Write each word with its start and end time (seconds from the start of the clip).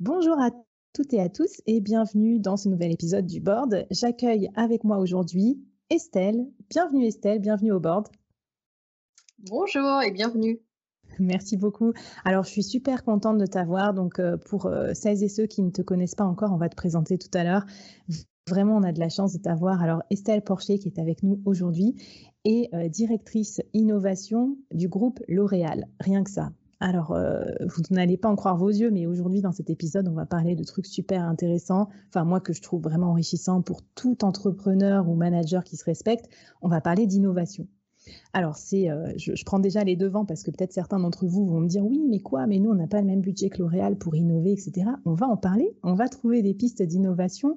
Bonjour 0.00 0.38
à 0.38 0.50
toutes 0.92 1.14
et 1.14 1.22
à 1.22 1.30
tous 1.30 1.62
et 1.64 1.80
bienvenue 1.80 2.38
dans 2.38 2.58
ce 2.58 2.68
nouvel 2.68 2.92
épisode 2.92 3.24
du 3.24 3.40
board. 3.40 3.86
J'accueille 3.90 4.50
avec 4.54 4.84
moi 4.84 4.98
aujourd'hui 4.98 5.58
Estelle. 5.88 6.46
Bienvenue 6.68 7.06
Estelle, 7.06 7.38
bienvenue 7.38 7.72
au 7.72 7.80
board. 7.80 8.08
Bonjour 9.38 10.02
et 10.02 10.10
bienvenue. 10.10 10.60
Merci 11.18 11.56
beaucoup. 11.56 11.94
Alors, 12.26 12.44
je 12.44 12.50
suis 12.50 12.62
super 12.62 13.04
contente 13.04 13.38
de 13.38 13.46
t'avoir. 13.46 13.94
Donc, 13.94 14.18
euh, 14.18 14.36
pour 14.36 14.66
euh, 14.66 14.92
celles 14.92 15.22
et 15.24 15.30
ceux 15.30 15.46
qui 15.46 15.62
ne 15.62 15.70
te 15.70 15.80
connaissent 15.80 16.14
pas 16.14 16.24
encore, 16.24 16.52
on 16.52 16.58
va 16.58 16.68
te 16.68 16.76
présenter 16.76 17.16
tout 17.16 17.30
à 17.32 17.42
l'heure. 17.42 17.64
Vraiment, 18.50 18.76
on 18.76 18.82
a 18.82 18.92
de 18.92 19.00
la 19.00 19.08
chance 19.08 19.32
de 19.32 19.38
t'avoir. 19.38 19.82
Alors, 19.82 20.02
Estelle 20.10 20.42
Porcher 20.42 20.78
qui 20.78 20.88
est 20.88 20.98
avec 20.98 21.22
nous 21.22 21.40
aujourd'hui 21.46 21.94
est 22.44 22.68
euh, 22.74 22.90
directrice 22.90 23.62
innovation 23.72 24.58
du 24.72 24.88
groupe 24.88 25.20
L'Oréal. 25.26 25.88
Rien 26.00 26.22
que 26.22 26.30
ça. 26.30 26.50
Alors, 26.78 27.12
euh, 27.12 27.42
vous 27.60 27.82
n'allez 27.90 28.18
pas 28.18 28.28
en 28.28 28.36
croire 28.36 28.56
vos 28.56 28.68
yeux, 28.68 28.90
mais 28.90 29.06
aujourd'hui, 29.06 29.40
dans 29.40 29.52
cet 29.52 29.70
épisode, 29.70 30.08
on 30.08 30.14
va 30.14 30.26
parler 30.26 30.54
de 30.54 30.62
trucs 30.62 30.86
super 30.86 31.22
intéressants, 31.22 31.88
enfin 32.08 32.24
moi 32.24 32.40
que 32.40 32.52
je 32.52 32.60
trouve 32.60 32.82
vraiment 32.82 33.10
enrichissant 33.10 33.62
pour 33.62 33.82
tout 33.94 34.24
entrepreneur 34.24 35.08
ou 35.08 35.14
manager 35.14 35.64
qui 35.64 35.76
se 35.76 35.84
respecte. 35.84 36.28
On 36.60 36.68
va 36.68 36.82
parler 36.82 37.06
d'innovation. 37.06 37.66
Alors, 38.32 38.56
euh, 38.74 39.12
je, 39.16 39.44
prends 39.44 39.58
déjà 39.58 39.84
les 39.84 39.96
devants 39.96 40.24
parce 40.24 40.42
que 40.42 40.50
peut-être 40.50 40.72
certains 40.72 41.00
d'entre 41.00 41.26
vous 41.26 41.46
vont 41.46 41.60
me 41.60 41.68
dire 41.68 41.84
oui, 41.84 42.06
mais 42.08 42.20
quoi, 42.20 42.46
mais 42.46 42.58
nous, 42.58 42.70
on 42.70 42.74
n'a 42.74 42.86
pas 42.86 43.00
le 43.00 43.06
même 43.06 43.20
budget 43.20 43.48
que 43.48 43.58
L'Oréal 43.58 43.96
pour 43.96 44.14
innover, 44.14 44.52
etc. 44.52 44.90
On 45.04 45.14
va 45.14 45.26
en 45.26 45.36
parler, 45.36 45.76
on 45.82 45.94
va 45.94 46.08
trouver 46.08 46.42
des 46.42 46.54
pistes 46.54 46.82
d'innovation 46.82 47.56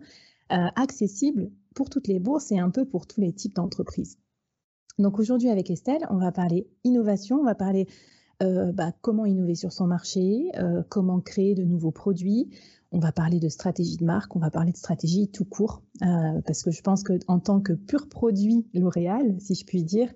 euh, 0.51 0.67
accessibles 0.75 1.51
pour 1.75 1.89
toutes 1.89 2.07
les 2.07 2.19
bourses 2.19 2.51
et 2.51 2.59
un 2.59 2.69
peu 2.69 2.85
pour 2.85 3.05
tous 3.05 3.21
les 3.21 3.33
types 3.33 3.55
d'entreprises. 3.55 4.17
Donc 4.97 5.19
aujourd'hui, 5.19 5.49
avec 5.49 5.69
Estelle, 5.69 6.05
on 6.09 6.17
va 6.17 6.31
parler 6.31 6.67
innovation, 6.83 7.39
on 7.39 7.45
va 7.45 7.55
parler 7.55 7.87
euh, 8.41 8.71
bah, 8.71 8.93
comment 9.01 9.25
innover 9.25 9.55
sur 9.55 9.73
son 9.73 9.85
marché, 9.85 10.49
euh, 10.57 10.81
comment 10.87 11.19
créer 11.19 11.55
de 11.55 11.63
nouveaux 11.63 11.91
produits. 11.91 12.49
On 12.91 12.99
va 12.99 13.11
parler 13.11 13.39
de 13.39 13.49
stratégie 13.49 13.97
de 13.97 14.05
marque, 14.05 14.35
on 14.35 14.39
va 14.39 14.49
parler 14.49 14.71
de 14.71 14.77
stratégie 14.77 15.27
tout 15.27 15.45
court, 15.45 15.83
euh, 16.01 16.41
parce 16.45 16.63
que 16.63 16.71
je 16.71 16.81
pense 16.81 17.03
que 17.03 17.13
en 17.27 17.39
tant 17.39 17.59
que 17.59 17.73
pur 17.73 18.07
produit 18.07 18.65
L'Oréal, 18.73 19.35
si 19.39 19.55
je 19.55 19.65
puis 19.65 19.83
dire, 19.83 20.09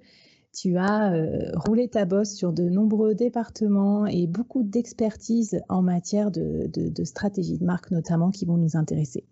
tu 0.54 0.78
as 0.78 1.14
roulé 1.56 1.88
ta 1.88 2.06
bosse 2.06 2.34
sur 2.34 2.54
de 2.54 2.64
nombreux 2.64 3.16
départements 3.16 4.06
et 4.06 4.28
beaucoup 4.28 4.64
d'expertise 4.64 5.60
en 5.68 5.82
matière 5.82 6.30
de, 6.30 6.70
de, 6.72 7.04
stratégie 7.04 7.58
de 7.58 7.66
marque 7.66 7.90
notamment 7.90 8.30
qui 8.30 8.46
vont 8.46 8.58
nous 8.58 8.78
intéresser. 8.78 9.26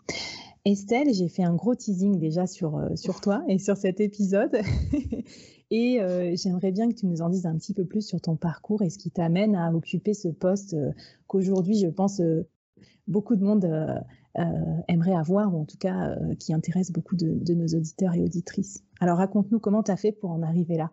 Estelle, 0.66 1.14
j'ai 1.14 1.28
fait 1.28 1.44
un 1.44 1.56
gros 1.56 1.76
teasing 1.76 2.20
déjà 2.20 2.46
sur, 2.46 2.80
sur 2.96 3.20
toi 3.22 3.44
et 3.48 3.58
sur 3.58 3.78
cet 3.78 4.00
épisode. 4.00 4.56
Et 5.72 6.02
euh, 6.02 6.36
j'aimerais 6.36 6.74
bien 6.74 6.90
que 6.90 6.96
tu 6.96 7.06
nous 7.06 7.22
en 7.22 7.30
dises 7.30 7.46
un 7.46 7.58
petit 7.58 7.74
peu 7.74 7.86
plus 7.86 8.06
sur 8.06 8.20
ton 8.20 8.36
parcours 8.36 8.82
et 8.82 8.90
ce 8.90 8.98
qui 8.98 9.10
t'amène 9.10 9.56
à 9.56 9.74
occuper 9.74 10.14
ce 10.14 10.28
poste 10.28 10.74
euh, 10.74 10.92
qu'aujourd'hui, 11.28 11.80
je 11.80 11.88
pense, 11.88 12.20
euh, 12.20 12.46
beaucoup 13.08 13.38
de 13.38 13.44
monde 13.44 13.66
aimerait 14.88 15.16
avoir, 15.16 15.54
ou 15.54 15.62
en 15.62 15.66
tout 15.66 15.78
cas 15.78 16.16
qui 16.40 16.54
intéresse 16.54 16.92
beaucoup 16.92 17.18
de, 17.18 17.54
nos 17.54 17.68
auditeurs 17.68 18.14
et 18.16 18.22
auditrices. 18.22 18.82
Alors 19.02 19.18
raconte-nous 19.18 19.60
comment 19.60 19.84
tu 19.84 19.92
as 19.92 19.98
fait 19.98 20.14
pour 20.14 20.32
en 20.32 20.42
arriver 20.42 20.78
là. 20.78 20.90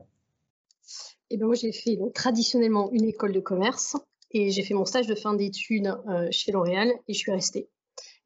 Eh 1.31 1.37
ben 1.37 1.47
moi, 1.47 1.55
j'ai 1.55 1.71
fait 1.71 1.97
traditionnellement 2.15 2.91
une 2.91 3.05
école 3.05 3.33
de 3.33 3.39
commerce 3.39 3.97
et 4.33 4.51
j'ai 4.51 4.63
fait 4.63 4.75
mon 4.75 4.85
stage 4.85 5.07
de 5.07 5.15
fin 5.15 5.35
d'études 5.35 5.95
chez 6.33 6.51
L'Oréal 6.51 6.91
et 7.07 7.13
je 7.13 7.19
suis 7.19 7.31
restée. 7.31 7.69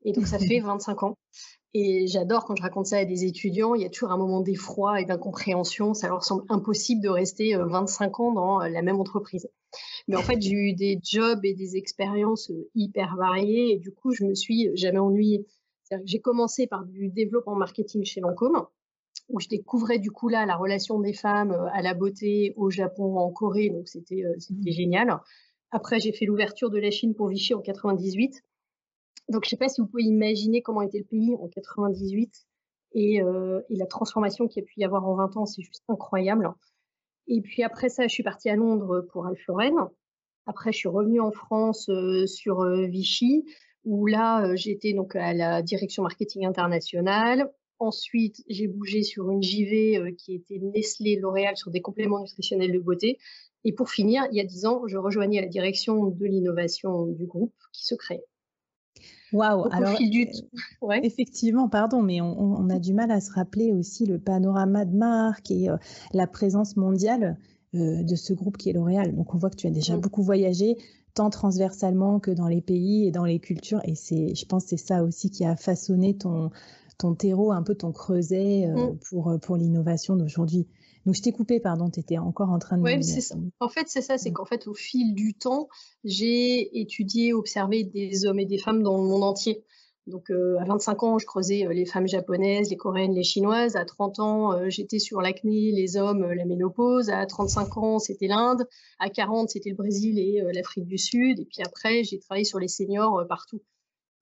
Et 0.05 0.13
donc, 0.13 0.27
ça 0.27 0.39
fait 0.39 0.61
25 0.61 1.03
ans. 1.03 1.19
Et 1.75 2.07
j'adore 2.07 2.45
quand 2.45 2.55
je 2.55 2.63
raconte 2.63 2.87
ça 2.87 2.99
à 2.99 3.05
des 3.05 3.25
étudiants, 3.25 3.75
il 3.75 3.83
y 3.83 3.87
a 3.87 3.89
toujours 3.89 4.13
un 4.13 4.19
moment 4.19 4.41
d'effroi 4.41 5.01
et 5.01 5.07
d'incompréhension. 5.07 5.95
Ça 5.95 6.09
leur 6.09 6.23
semble 6.23 6.45
impossible 6.51 7.01
de 7.01 7.09
rester 7.09 7.57
25 7.57 8.07
euh, 8.07 8.23
ans 8.23 8.33
dans 8.33 8.63
euh, 8.63 8.69
la 8.69 8.83
même 8.83 9.01
entreprise. 9.01 9.49
Mais 10.07 10.17
en 10.17 10.23
fait, 10.23 10.41
j'ai 10.41 10.53
eu 10.53 10.75
des 10.75 11.01
jobs 11.03 11.45
et 11.45 11.55
des 11.55 11.77
expériences 11.77 12.51
euh, 12.51 12.69
hyper 12.75 13.17
variées 13.17 13.73
et 13.73 13.79
du 13.79 13.91
coup, 13.91 14.13
je 14.13 14.25
me 14.25 14.35
suis 14.35 14.71
jamais 14.77 14.99
ennuyée. 14.99 15.47
J'ai 16.05 16.21
commencé 16.21 16.67
par 16.67 16.84
du 16.84 17.09
développement 17.09 17.55
marketing 17.55 18.05
chez 18.05 18.21
Lancôme, 18.21 18.67
où 19.29 19.41
je 19.41 19.49
découvrais 19.49 19.99
du 19.99 20.11
coup 20.11 20.29
là 20.29 20.47
la 20.47 20.57
relation 20.57 20.99
des 21.01 21.13
femmes 21.13 21.53
à 21.75 21.83
la 21.83 21.93
beauté 21.93 22.55
au 22.57 22.71
Japon, 22.71 23.19
en 23.19 23.31
Corée, 23.31 23.69
donc 23.69 23.89
c'était 23.89 24.23
mmh. 24.25 24.71
génial. 24.71 25.21
Après, 25.71 26.01
j'ai 26.01 26.13
fait 26.13 26.25
l'ouverture 26.25 26.71
de 26.71 26.79
la 26.79 26.91
Chine 26.91 27.15
pour 27.15 27.29
Vichy 27.29 27.53
en 27.53 27.61
98 27.61 28.43
donc, 29.28 29.45
je 29.45 29.49
ne 29.49 29.50
sais 29.50 29.56
pas 29.56 29.69
si 29.69 29.81
vous 29.81 29.87
pouvez 29.87 30.03
imaginer 30.03 30.62
comment 30.62 30.83
était 30.83 30.99
le 30.99 31.05
pays 31.05 31.34
en 31.41 31.49
98 31.49 32.47
euh, 32.97 33.62
et, 33.71 33.77
la 33.77 33.87
transformation 33.87 34.49
qu'il 34.49 34.62
y 34.62 34.65
a 34.65 34.67
pu 34.67 34.81
y 34.81 34.84
avoir 34.84 35.06
en 35.09 35.15
20 35.17 35.37
ans, 35.37 35.47
c'est 35.47 35.62
juste 35.62 35.83
incroyable. 35.89 36.50
Et 37.28 37.41
puis 37.41 37.62
après 37.62 37.89
ça, 37.89 38.07
je 38.07 38.13
suis 38.13 38.22
partie 38.22 38.51
à 38.51 38.57
Londres 38.57 39.07
pour 39.13 39.27
Alpha 39.27 39.54
Après, 40.47 40.72
je 40.72 40.77
suis 40.77 40.89
revenue 40.89 41.21
en 41.21 41.31
France 41.31 41.89
euh, 41.89 42.27
sur 42.27 42.60
euh, 42.60 42.86
Vichy, 42.86 43.45
où 43.84 44.07
là, 44.07 44.54
j'étais 44.54 44.92
donc 44.92 45.16
à 45.16 45.33
la 45.33 45.63
direction 45.63 46.03
marketing 46.03 46.45
internationale. 46.45 47.51
Ensuite, 47.78 48.42
j'ai 48.48 48.69
bougé 48.69 49.03
sur 49.03 49.31
une 49.31 49.42
JV 49.42 50.15
qui 50.16 50.34
était 50.34 50.59
Nestlé 50.59 51.16
L'Oréal 51.16 51.57
sur 51.57 51.71
des 51.71 51.81
compléments 51.81 52.21
nutritionnels 52.21 52.72
de 52.72 52.78
beauté. 52.78 53.19
Et 53.65 53.72
pour 53.72 53.91
finir, 53.91 54.25
il 54.31 54.36
y 54.36 54.41
a 54.41 54.45
dix 54.45 54.66
ans, 54.66 54.86
je 54.86 54.98
rejoignais 54.98 55.41
la 55.41 55.48
direction 55.48 56.07
de 56.07 56.25
l'innovation 56.27 57.07
du 57.07 57.27
groupe 57.27 57.54
qui 57.72 57.86
se 57.86 57.97
crée. 57.97 58.22
Waouh 59.33 59.67
Alors, 59.71 59.99
du... 59.99 60.29
Euh, 60.83 60.89
effectivement, 61.03 61.69
pardon, 61.69 62.03
mais 62.03 62.21
on, 62.21 62.69
a 62.69 62.79
du 62.79 62.93
mal 62.93 63.11
à 63.11 63.21
se 63.21 63.33
rappeler 63.33 63.73
aussi 63.73 64.07
le 64.07 64.19
panorama 64.19 64.84
de 64.84 64.97
marque 64.97 65.51
et 65.51 65.71
euh, 65.71 65.77
la 66.13 66.27
présence 66.27 66.77
mondiale 66.77 67.37
euh, 67.75 68.03
de 68.03 68.15
ce 68.15 68.33
groupe 68.33 68.57
qui 68.57 68.71
est 68.71 68.73
L'Oréal. 68.73 69.15
Donc, 69.15 69.34
on 69.34 69.39
voit 69.39 69.51
que 69.51 69.57
tu 69.57 69.67
as 69.67 69.71
déjà 69.71 69.97
mm. 69.97 70.01
beaucoup 70.01 70.23
voyagé, 70.23 70.77
tant 71.15 71.31
transversalement 71.31 72.21
que 72.21 72.31
dans 72.31 72.49
les 72.49 72.61
pays 72.61 73.07
et 73.07 73.11
dans 73.11 73.25
les 73.25 73.39
cultures. 73.39 73.81
Et 73.84 73.95
c'est, 73.95 74.34
je 74.34 74.45
pense, 74.45 74.65
que 74.65 74.71
c'est 74.71 74.77
ça 74.77 75.03
aussi 75.03 75.31
qui 75.31 75.45
a 75.45 75.57
façonné 75.57 76.17
ton 76.17 76.51
ton 76.99 77.15
terreau, 77.15 77.51
un 77.51 77.63
peu 77.63 77.75
ton 77.75 77.91
creuset 77.91 78.67
mm. 78.67 78.99
pour 79.09 79.33
pour 79.41 79.57
l'innovation 79.57 80.15
d'aujourd'hui. 80.15 80.69
Donc, 81.07 81.15
je 81.15 81.22
t'ai 81.22 81.33
coupé, 81.33 81.60
pardon, 81.60 81.91
tu 81.91 82.01
étais 82.01 82.19
encore 82.19 82.51
en 82.51 82.59
train 82.59 82.78
de. 82.78 82.83
Oui, 82.83 83.03
c'est 83.03 83.21
ça. 83.21 83.37
En 83.60 83.69
fait, 83.69 83.89
c'est 83.89 84.03
ça, 84.03 84.19
c'est 84.19 84.33
qu'en 84.33 84.45
fait, 84.45 84.66
au 84.66 84.75
fil 84.75 85.15
du 85.15 85.34
temps, 85.34 85.69
j'ai 86.04 86.81
étudié, 86.81 87.33
observé 87.33 87.84
des 87.84 88.25
hommes 88.27 88.39
et 88.39 88.47
des 88.47 88.59
femmes 88.59 88.83
dans 88.83 88.97
le 88.97 89.09
monde 89.09 89.25
entier. 89.25 89.65
Donc 90.09 90.31
à 90.31 90.65
25 90.65 91.03
ans, 91.04 91.19
je 91.21 91.27
creusais 91.27 91.65
les 91.71 91.87
femmes 91.87 92.09
japonaises, 92.09 92.71
les 92.71 92.77
coréennes, 92.77 93.15
les 93.15 93.22
chinoises. 93.22 93.77
À 93.77 93.84
30 93.84 94.19
ans, 94.19 94.69
j'étais 94.69 94.99
sur 94.99 95.21
l'acné, 95.21 95.71
les 95.71 95.97
hommes, 95.97 96.25
la 96.33 96.45
ménopause. 96.45 97.09
À 97.09 97.25
35 97.25 97.77
ans, 97.77 97.98
c'était 98.01 98.27
l'Inde. 98.27 98.66
À 98.98 99.10
40, 99.10 99.51
c'était 99.51 99.71
le 99.71 99.77
Brésil 99.77 100.19
et 100.19 100.43
l'Afrique 100.53 100.87
du 100.87 100.98
Sud. 100.98 101.39
Et 101.39 101.45
puis 101.45 101.63
après, 101.65 102.03
j'ai 102.03 102.19
travaillé 102.19 102.45
sur 102.45 102.59
les 102.59 102.66
seniors 102.66 103.25
partout. 103.28 103.63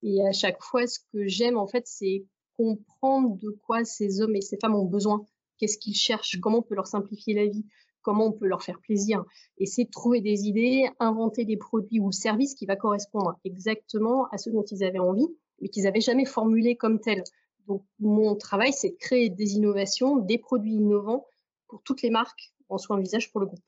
Et 0.03 0.21
à 0.27 0.31
chaque 0.33 0.61
fois, 0.61 0.85
ce 0.85 0.99
que 1.11 1.25
j'aime, 1.25 1.57
en 1.57 1.65
fait, 1.65 1.87
c'est 1.87 2.25
comprendre 2.57 3.39
de 3.39 3.49
quoi 3.65 3.83
ces 3.83 4.21
hommes 4.21 4.35
et 4.35 4.41
ces 4.41 4.57
femmes 4.61 4.75
ont 4.75 4.85
besoin. 4.85 5.25
Qu'est-ce 5.61 5.77
qu'ils 5.77 5.93
cherchent 5.93 6.39
Comment 6.41 6.57
on 6.57 6.61
peut 6.63 6.73
leur 6.73 6.87
simplifier 6.87 7.35
la 7.35 7.45
vie 7.45 7.63
Comment 8.01 8.25
on 8.25 8.31
peut 8.31 8.47
leur 8.47 8.63
faire 8.63 8.79
plaisir 8.79 9.23
Essayer 9.59 9.85
de 9.85 9.91
trouver 9.91 10.19
des 10.19 10.47
idées, 10.47 10.89
inventer 10.99 11.45
des 11.45 11.55
produits 11.55 11.99
ou 11.99 12.11
services 12.11 12.55
qui 12.55 12.65
va 12.65 12.75
correspondre 12.75 13.39
exactement 13.45 14.25
à 14.31 14.39
ce 14.39 14.49
dont 14.49 14.63
ils 14.63 14.83
avaient 14.83 14.97
envie, 14.97 15.27
mais 15.61 15.69
qu'ils 15.69 15.83
n'avaient 15.83 16.01
jamais 16.01 16.25
formulé 16.25 16.75
comme 16.77 16.99
tel. 16.99 17.23
Donc, 17.67 17.83
mon 17.99 18.35
travail, 18.35 18.73
c'est 18.73 18.89
de 18.89 18.95
créer 18.95 19.29
des 19.29 19.53
innovations, 19.53 20.17
des 20.17 20.39
produits 20.39 20.73
innovants 20.73 21.27
pour 21.67 21.83
toutes 21.83 22.01
les 22.01 22.09
marques 22.09 22.51
en 22.67 22.79
soins 22.79 22.99
visage 22.99 23.31
pour 23.31 23.39
le 23.39 23.45
groupe. 23.45 23.61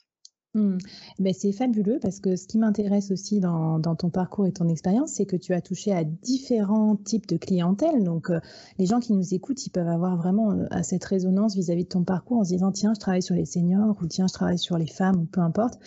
Mmh. 0.56 0.78
Ben, 1.18 1.34
c'est 1.34 1.52
fabuleux 1.52 1.98
parce 2.00 2.20
que 2.20 2.36
ce 2.36 2.46
qui 2.46 2.60
m'intéresse 2.60 3.10
aussi 3.10 3.40
dans, 3.40 3.80
ton 3.96 4.10
parcours 4.12 4.46
et 4.46 4.52
ton 4.52 4.68
expérience, 4.68 5.14
c'est 5.14 5.26
que 5.26 5.36
tu 5.36 5.54
as 5.54 5.62
touché 5.62 5.92
à 5.92 6.04
différents 6.04 6.96
types 6.96 7.28
de 7.28 7.38
clientèle. 7.38 8.04
Donc, 8.04 8.30
euh, 8.30 8.40
les 8.78 8.86
gens 8.86 9.00
qui 9.00 9.14
nous 9.14 9.34
écoutent, 9.34 9.66
ils 9.66 9.72
peuvent 9.72 9.88
avoir 9.88 10.16
vraiment 10.16 10.52
euh, 10.52 10.68
cette 10.84 11.04
résonance 11.06 11.56
vis-à-vis 11.56 11.86
de 11.86 11.90
ton 11.90 12.04
parcours 12.04 12.38
en 12.38 12.44
se 12.44 12.50
disant 12.50 12.72
tiens, 12.72 12.94
je 12.94 13.00
travaille 13.00 13.24
sur 13.24 13.34
les 13.34 13.46
seniors 13.46 13.98
ou 14.00 14.06
tiens, 14.06 14.28
je 14.28 14.34
travaille 14.34 14.60
sur 14.60 14.78
les 14.78 14.86
femmes 14.86 15.22
ou 15.22 15.26
peu 15.26 15.42
importe. 15.42 15.80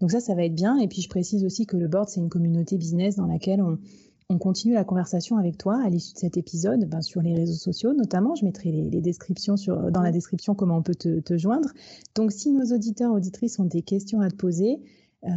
Donc 0.00 0.10
ça, 0.10 0.20
ça 0.20 0.34
va 0.34 0.44
être 0.44 0.54
bien. 0.54 0.78
Et 0.78 0.88
puis, 0.88 1.02
je 1.02 1.10
précise 1.10 1.44
aussi 1.44 1.66
que 1.66 1.76
le 1.76 1.86
board, 1.86 2.08
c'est 2.08 2.20
une 2.20 2.30
communauté 2.30 2.78
business 2.78 3.16
dans 3.16 3.26
laquelle 3.26 3.60
on, 3.60 3.78
on 4.34 4.38
continue 4.38 4.74
la 4.74 4.84
conversation 4.84 5.36
avec 5.36 5.56
toi 5.56 5.80
à 5.84 5.88
l'issue 5.88 6.14
de 6.14 6.18
cet 6.18 6.36
épisode 6.36 6.84
ben, 6.86 7.00
sur 7.00 7.22
les 7.22 7.34
réseaux 7.34 7.54
sociaux 7.54 7.94
notamment. 7.94 8.34
Je 8.34 8.44
mettrai 8.44 8.72
les, 8.72 9.00
descriptions 9.00 9.56
sur, 9.56 9.92
dans 9.92 10.02
la 10.02 10.10
description 10.10 10.54
comment 10.54 10.76
on 10.76 10.82
peut 10.82 10.94
te, 10.94 11.38
joindre. 11.38 11.70
Donc 12.14 12.32
si 12.32 12.50
nos 12.50 12.74
auditeurs 12.74 13.12
auditrices 13.12 13.58
ont 13.60 13.64
des 13.64 13.82
questions 13.82 14.20
à 14.20 14.30
te 14.30 14.34
poser, 14.34 14.80
euh, 15.24 15.28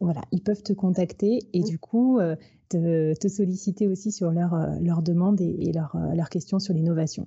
voilà, 0.00 0.22
ils 0.30 0.42
peuvent 0.42 0.62
te 0.62 0.72
contacter 0.72 1.40
et 1.52 1.62
du 1.62 1.78
coup 1.78 2.18
euh, 2.18 2.36
te, 2.68 3.28
solliciter 3.28 3.88
aussi 3.88 4.12
sur 4.12 4.30
leurs 4.30 4.56
leur 4.80 4.98
euh, 4.98 5.02
demandes 5.02 5.40
et, 5.40 5.72
leurs 5.72 6.28
questions 6.30 6.60
sur 6.60 6.74
l'innovation. 6.74 7.26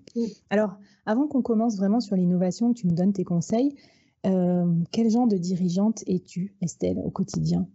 Alors, 0.49 0.77
avant 1.05 1.27
qu'on 1.27 1.41
commence 1.41 1.77
vraiment 1.77 1.99
sur 1.99 2.15
l'innovation, 2.15 2.73
que 2.73 2.79
tu 2.79 2.87
nous 2.87 2.95
donnes 2.95 3.13
tes 3.13 3.25
conseils, 3.25 3.75
quel 4.23 5.09
genre 5.09 5.27
de 5.27 5.37
dirigeante 5.37 6.03
es-tu, 6.05 6.53
Estelle, 6.61 6.99
au 6.99 7.09
quotidien? 7.09 7.67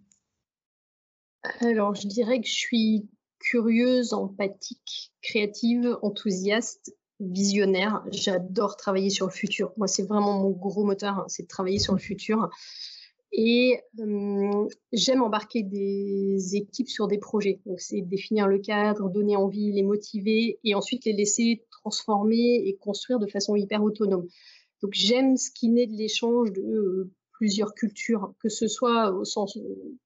Alors, 1.61 1.95
je 1.95 2.07
dirais 2.07 2.41
que 2.41 2.47
je 2.47 2.53
suis 2.53 3.09
curieuse, 3.43 4.13
empathique, 4.13 5.13
créative, 5.23 5.99
enthousiaste, 6.03 6.95
visionnaire. 7.21 8.05
J'adore 8.11 8.77
travailler 8.77 9.11
sur 9.11 9.27
le 9.27 9.33
futur. 9.33 9.73
Moi, 9.77 9.89
c'est 9.89 10.05
vraiment 10.05 10.41
mon 10.41 10.51
gros 10.51 10.85
moteur, 10.85 11.19
hein, 11.19 11.25
c'est 11.29 11.45
de 11.45 11.49
travailler 11.49 11.79
sur 11.79 11.93
le 11.93 11.99
futur. 11.99 12.49
Et 13.33 13.81
j'aime 14.93 15.23
embarquer 15.23 15.63
des 15.63 16.55
équipes 16.55 16.89
sur 16.89 17.09
des 17.09 17.19
projets. 17.19 17.61
Donc, 17.65 17.81
c'est 17.81 18.03
définir 18.03 18.47
le 18.47 18.59
cadre, 18.59 19.09
donner 19.09 19.37
envie, 19.37 19.73
les 19.73 19.83
motiver 19.83 20.59
et 20.65 20.75
ensuite 20.75 21.07
les 21.07 21.15
laisser 21.15 21.65
transformer 21.71 22.63
et 22.67 22.77
construire 22.77 23.19
de 23.19 23.27
façon 23.27 23.57
hyper 23.57 23.83
autonome. 23.83 24.27
Donc, 24.83 24.93
j'aime 24.93 25.37
ce 25.37 25.51
qui 25.51 25.71
naît 25.71 25.87
de 25.87 25.97
l'échange 25.97 26.53
de 26.53 27.11
plusieurs 27.43 27.75
cultures, 27.75 28.33
que 28.39 28.49
ce 28.49 28.69
soit 28.69 29.11
au 29.11 29.25
sens, 29.25 29.59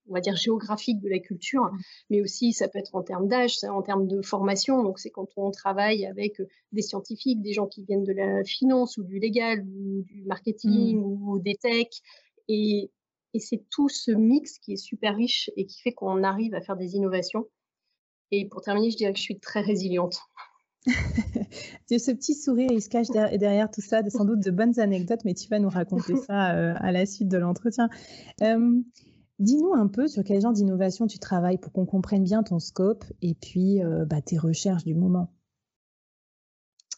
on 0.08 0.14
va 0.14 0.20
dire, 0.20 0.36
géographique 0.36 1.02
de 1.02 1.10
la 1.10 1.18
culture, 1.18 1.64
mmh. 1.64 1.78
mais 2.08 2.22
aussi 2.22 2.54
ça 2.54 2.66
peut 2.66 2.78
être 2.78 2.94
en 2.94 3.02
termes 3.02 3.28
d'âge, 3.28 3.58
en 3.64 3.82
termes 3.82 4.06
de 4.06 4.22
formation. 4.22 4.82
Donc, 4.82 4.98
c'est 4.98 5.10
quand 5.10 5.28
on 5.36 5.50
travaille 5.50 6.06
avec 6.06 6.40
des 6.72 6.80
scientifiques, 6.80 7.42
des 7.42 7.52
gens 7.52 7.66
qui 7.66 7.84
viennent 7.84 8.04
de 8.04 8.14
la 8.14 8.42
finance 8.42 8.96
ou 8.96 9.02
du 9.02 9.18
légal 9.18 9.66
ou 9.68 10.02
du 10.04 10.24
marketing 10.24 10.96
mmh. 10.96 11.04
ou 11.04 11.38
des 11.38 11.56
techs. 11.56 12.00
Et, 12.48 12.90
et 13.34 13.38
c'est 13.38 13.62
tout 13.68 13.90
ce 13.90 14.12
mix 14.12 14.58
qui 14.58 14.72
est 14.72 14.76
super 14.76 15.14
riche 15.14 15.50
et 15.56 15.66
qui 15.66 15.82
fait 15.82 15.92
qu'on 15.92 16.22
arrive 16.22 16.54
à 16.54 16.62
faire 16.62 16.78
des 16.78 16.94
innovations. 16.94 17.46
Et 18.30 18.48
pour 18.48 18.62
terminer, 18.62 18.90
je 18.90 18.96
dirais 18.96 19.12
que 19.12 19.18
je 19.18 19.24
suis 19.24 19.40
très 19.40 19.60
résiliente. 19.60 20.20
ce 21.88 22.10
petit 22.10 22.34
sourire, 22.34 22.70
il 22.72 22.82
se 22.82 22.88
cache 22.88 23.08
derrière, 23.08 23.70
tout 23.70 23.81
ça, 23.81 24.02
sans 24.08 24.25
doute 24.25 24.40
de 24.40 24.50
bonnes 24.50 24.78
anecdotes, 24.78 25.25
mais 25.25 25.34
tu 25.34 25.48
vas 25.48 25.58
nous 25.58 25.69
raconter 25.69 26.14
ça 26.26 26.54
euh, 26.54 26.75
à 26.76 26.93
la 26.93 27.06
suite 27.06 27.28
de 27.28 27.38
l'entretien. 27.38 27.88
Euh, 28.43 28.81
dis-nous 29.38 29.75
un 29.75 29.88
peu 29.88 30.08
sur 30.08 30.25
quel 30.25 30.40
genre 30.40 30.52
d'innovation 30.52 31.06
tu 31.06 31.19
travailles 31.19 31.58
pour 31.58 31.72
qu'on 31.72 31.87
comprenne 31.87 32.25
bien 32.25 32.43
ton 32.43 32.58
scope 32.58 33.04
et 33.22 33.34
puis 33.34 33.82
euh, 33.82 34.04
bah, 34.04 34.22
tes 34.22 34.38
recherches 34.38 34.84
du 34.84 34.94
moment. 34.94 35.32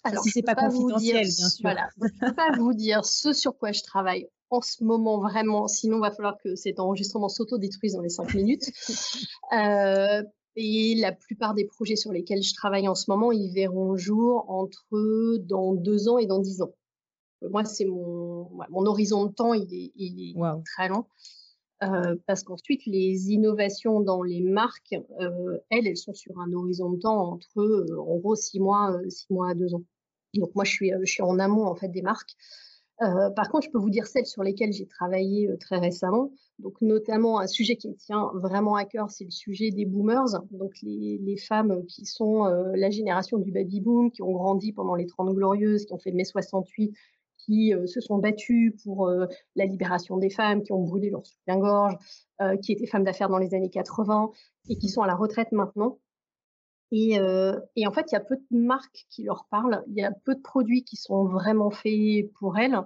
Alors, 0.04 0.22
si 0.22 0.30
c'est 0.30 0.42
pas, 0.42 0.54
pas 0.54 0.68
confidentiel, 0.68 1.26
bien 1.26 1.48
sûr. 1.48 1.62
Voilà, 1.62 1.88
je 2.00 2.04
ne 2.04 2.28
peux 2.28 2.34
pas 2.34 2.52
vous 2.56 2.72
dire 2.72 3.04
ce 3.04 3.32
sur 3.32 3.58
quoi 3.58 3.72
je 3.72 3.82
travaille 3.82 4.28
en 4.50 4.60
ce 4.62 4.82
moment 4.82 5.18
vraiment, 5.18 5.68
sinon 5.68 5.98
il 5.98 6.00
va 6.00 6.10
falloir 6.10 6.38
que 6.42 6.54
cet 6.54 6.80
enregistrement 6.80 7.28
s'auto-détruise 7.28 7.92
dans 7.92 8.00
les 8.00 8.08
cinq 8.08 8.34
minutes. 8.34 8.70
Et 10.60 10.96
la 10.96 11.12
plupart 11.12 11.54
des 11.54 11.64
projets 11.64 11.94
sur 11.94 12.10
lesquels 12.10 12.42
je 12.42 12.52
travaille 12.52 12.88
en 12.88 12.96
ce 12.96 13.08
moment, 13.08 13.30
ils 13.30 13.52
verront 13.52 13.96
jour 13.96 14.44
entre 14.48 15.38
dans 15.38 15.72
deux 15.74 16.08
ans 16.08 16.18
et 16.18 16.26
dans 16.26 16.40
dix 16.40 16.62
ans. 16.62 16.74
Moi, 17.42 17.64
c'est 17.64 17.84
mon, 17.84 18.50
mon 18.68 18.84
horizon 18.86 19.26
de 19.26 19.32
temps, 19.32 19.54
il 19.54 19.72
est, 19.72 20.64
très 20.64 20.88
long. 20.88 21.04
Euh, 21.84 22.16
parce 22.26 22.42
qu'ensuite, 22.42 22.84
les 22.86 23.30
innovations 23.30 24.00
dans 24.00 24.24
les 24.24 24.40
marques, 24.40 24.96
euh, 25.20 25.58
elles, 25.70 25.86
elles 25.86 25.96
sont 25.96 26.12
sur 26.12 26.40
un 26.40 26.52
horizon 26.52 26.90
de 26.90 26.98
temps 26.98 27.34
entre, 27.34 27.60
euh, 27.60 27.96
en 28.00 28.16
gros, 28.16 28.34
six 28.34 28.58
mois, 28.58 28.98
six 29.08 29.32
mois 29.32 29.50
à 29.50 29.54
deux 29.54 29.72
ans. 29.76 29.84
Donc 30.34 30.52
moi, 30.56 30.64
je 30.64 30.72
suis, 30.72 30.90
je 31.04 31.08
suis 31.08 31.22
en 31.22 31.38
amont 31.38 31.66
en 31.66 31.76
fait 31.76 31.88
des 31.88 32.02
marques. 32.02 32.34
Par 32.98 33.48
contre, 33.48 33.66
je 33.66 33.70
peux 33.70 33.78
vous 33.78 33.90
dire 33.90 34.08
celles 34.08 34.26
sur 34.26 34.42
lesquelles 34.42 34.72
j'ai 34.72 34.88
travaillé 34.88 35.48
très 35.60 35.78
récemment. 35.78 36.32
Donc, 36.58 36.74
notamment 36.80 37.38
un 37.38 37.46
sujet 37.46 37.76
qui 37.76 37.88
me 37.88 37.94
tient 37.94 38.30
vraiment 38.34 38.74
à 38.74 38.84
cœur, 38.84 39.10
c'est 39.10 39.24
le 39.24 39.30
sujet 39.30 39.70
des 39.70 39.84
boomers, 39.84 40.42
donc 40.50 40.72
les, 40.82 41.36
femmes 41.36 41.84
qui 41.86 42.04
sont 42.04 42.46
euh, 42.46 42.72
la 42.74 42.90
génération 42.90 43.38
du 43.38 43.52
baby 43.52 43.80
boom, 43.80 44.10
qui 44.10 44.22
ont 44.22 44.32
grandi 44.32 44.72
pendant 44.72 44.96
les 44.96 45.06
30 45.06 45.34
glorieuses, 45.34 45.86
qui 45.86 45.92
ont 45.92 45.98
fait 45.98 46.10
mai 46.10 46.24
68, 46.24 46.92
qui 47.36 47.72
se 47.86 48.00
sont 48.00 48.18
battues 48.18 48.76
pour 48.82 49.10
la 49.54 49.64
libération 49.64 50.18
des 50.18 50.28
femmes, 50.28 50.62
qui 50.62 50.72
ont 50.72 50.82
brûlé 50.82 51.08
leur 51.08 51.24
soutien-gorge, 51.24 51.96
qui 52.60 52.72
étaient 52.72 52.86
femmes 52.86 53.04
d'affaires 53.04 53.28
dans 53.30 53.38
les 53.38 53.54
années 53.54 53.70
80 53.70 54.30
et 54.68 54.76
qui 54.76 54.88
sont 54.88 55.02
à 55.02 55.06
la 55.06 55.14
retraite 55.14 55.52
maintenant. 55.52 55.98
Et, 56.90 57.18
en 57.18 57.92
fait, 57.92 58.06
il 58.10 58.14
y 58.14 58.16
a 58.16 58.20
peu 58.20 58.36
de 58.36 58.58
marques 58.58 59.06
qui 59.10 59.22
leur 59.24 59.46
parlent, 59.50 59.82
il 59.88 59.94
y 59.94 60.02
a 60.02 60.12
peu 60.24 60.34
de 60.34 60.40
produits 60.40 60.84
qui 60.84 60.96
sont 60.96 61.24
vraiment 61.24 61.70
faits 61.70 62.30
pour 62.38 62.58
elles. 62.58 62.78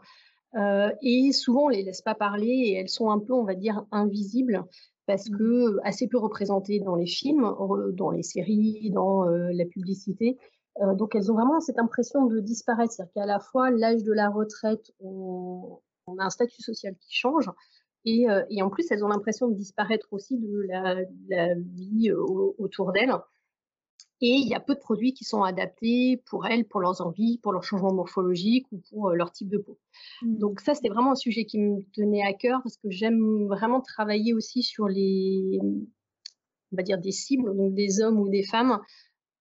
Et 0.55 1.33
souvent, 1.33 1.65
on 1.65 1.69
les 1.69 1.83
laisse 1.83 2.03
pas 2.03 2.15
parler 2.15 2.49
et 2.49 2.75
elles 2.75 2.89
sont 2.89 3.11
un 3.11 3.19
peu, 3.19 3.33
on 3.33 3.45
va 3.45 3.55
dire, 3.55 3.85
invisibles 3.91 4.65
parce 5.07 5.29
mmh. 5.29 5.37
que 5.37 5.77
assez 5.85 6.09
peu 6.09 6.19
représentées 6.19 6.81
dans 6.81 6.95
les 6.95 7.07
films, 7.07 7.55
dans 7.95 8.11
les 8.11 8.23
séries, 8.23 8.91
dans 8.91 9.25
la 9.25 9.65
publicité. 9.65 10.39
donc, 10.95 11.15
elles 11.15 11.31
ont 11.31 11.35
vraiment 11.35 11.61
cette 11.61 11.79
impression 11.79 12.27
de 12.27 12.41
disparaître. 12.41 12.93
C'est-à-dire 12.93 13.13
qu'à 13.15 13.27
la 13.27 13.41
fois, 13.41 13.71
l'âge 13.71 14.05
de 14.05 14.13
la 14.13 14.29
retraite, 14.29 14.93
on, 15.01 15.81
a 16.19 16.25
un 16.25 16.31
statut 16.31 16.63
social 16.63 16.95
qui 17.01 17.15
change. 17.15 17.51
Et, 18.05 18.27
en 18.63 18.71
plus, 18.71 18.91
elles 18.91 19.05
ont 19.05 19.09
l'impression 19.09 19.49
de 19.49 19.55
disparaître 19.55 20.09
aussi 20.13 20.39
de 20.39 20.67
la, 20.69 21.55
vie 21.55 22.13
autour 22.13 22.93
d'elles. 22.93 23.15
Et 24.25 24.37
il 24.37 24.49
y 24.49 24.55
a 24.55 24.61
peu 24.61 24.75
de 24.75 24.79
produits 24.79 25.15
qui 25.15 25.25
sont 25.25 25.43
adaptés 25.43 26.23
pour 26.27 26.47
elles, 26.47 26.65
pour 26.65 26.81
leurs 26.81 27.01
envies, 27.05 27.39
pour 27.39 27.53
leur 27.53 27.65
changement 27.65 27.93
morphologique 27.93 28.67
ou 28.71 28.79
pour 28.89 29.09
euh, 29.09 29.15
leur 29.15 29.33
type 29.33 29.49
de 29.49 29.59
peau. 29.59 29.79
Mmh. 30.23 30.39
Donc 30.39 30.61
ça, 30.61 30.75
c'était 30.75 30.91
vraiment 30.91 31.11
un 31.11 31.17
sujet 31.17 31.45
qui 31.45 31.59
me 31.59 31.83
tenait 31.93 32.23
à 32.23 32.33
cœur 32.33 32.61
parce 32.63 32.77
que 32.77 32.89
j'aime 32.89 33.49
vraiment 33.49 33.81
travailler 33.81 34.33
aussi 34.33 34.63
sur 34.63 34.87
les, 34.87 35.59
on 35.61 36.77
va 36.77 36.85
dire 36.85 36.99
des 36.99 37.11
cibles, 37.11 37.55
donc 37.57 37.75
des 37.75 38.01
hommes 38.01 38.21
ou 38.21 38.29
des 38.29 38.45
femmes 38.45 38.81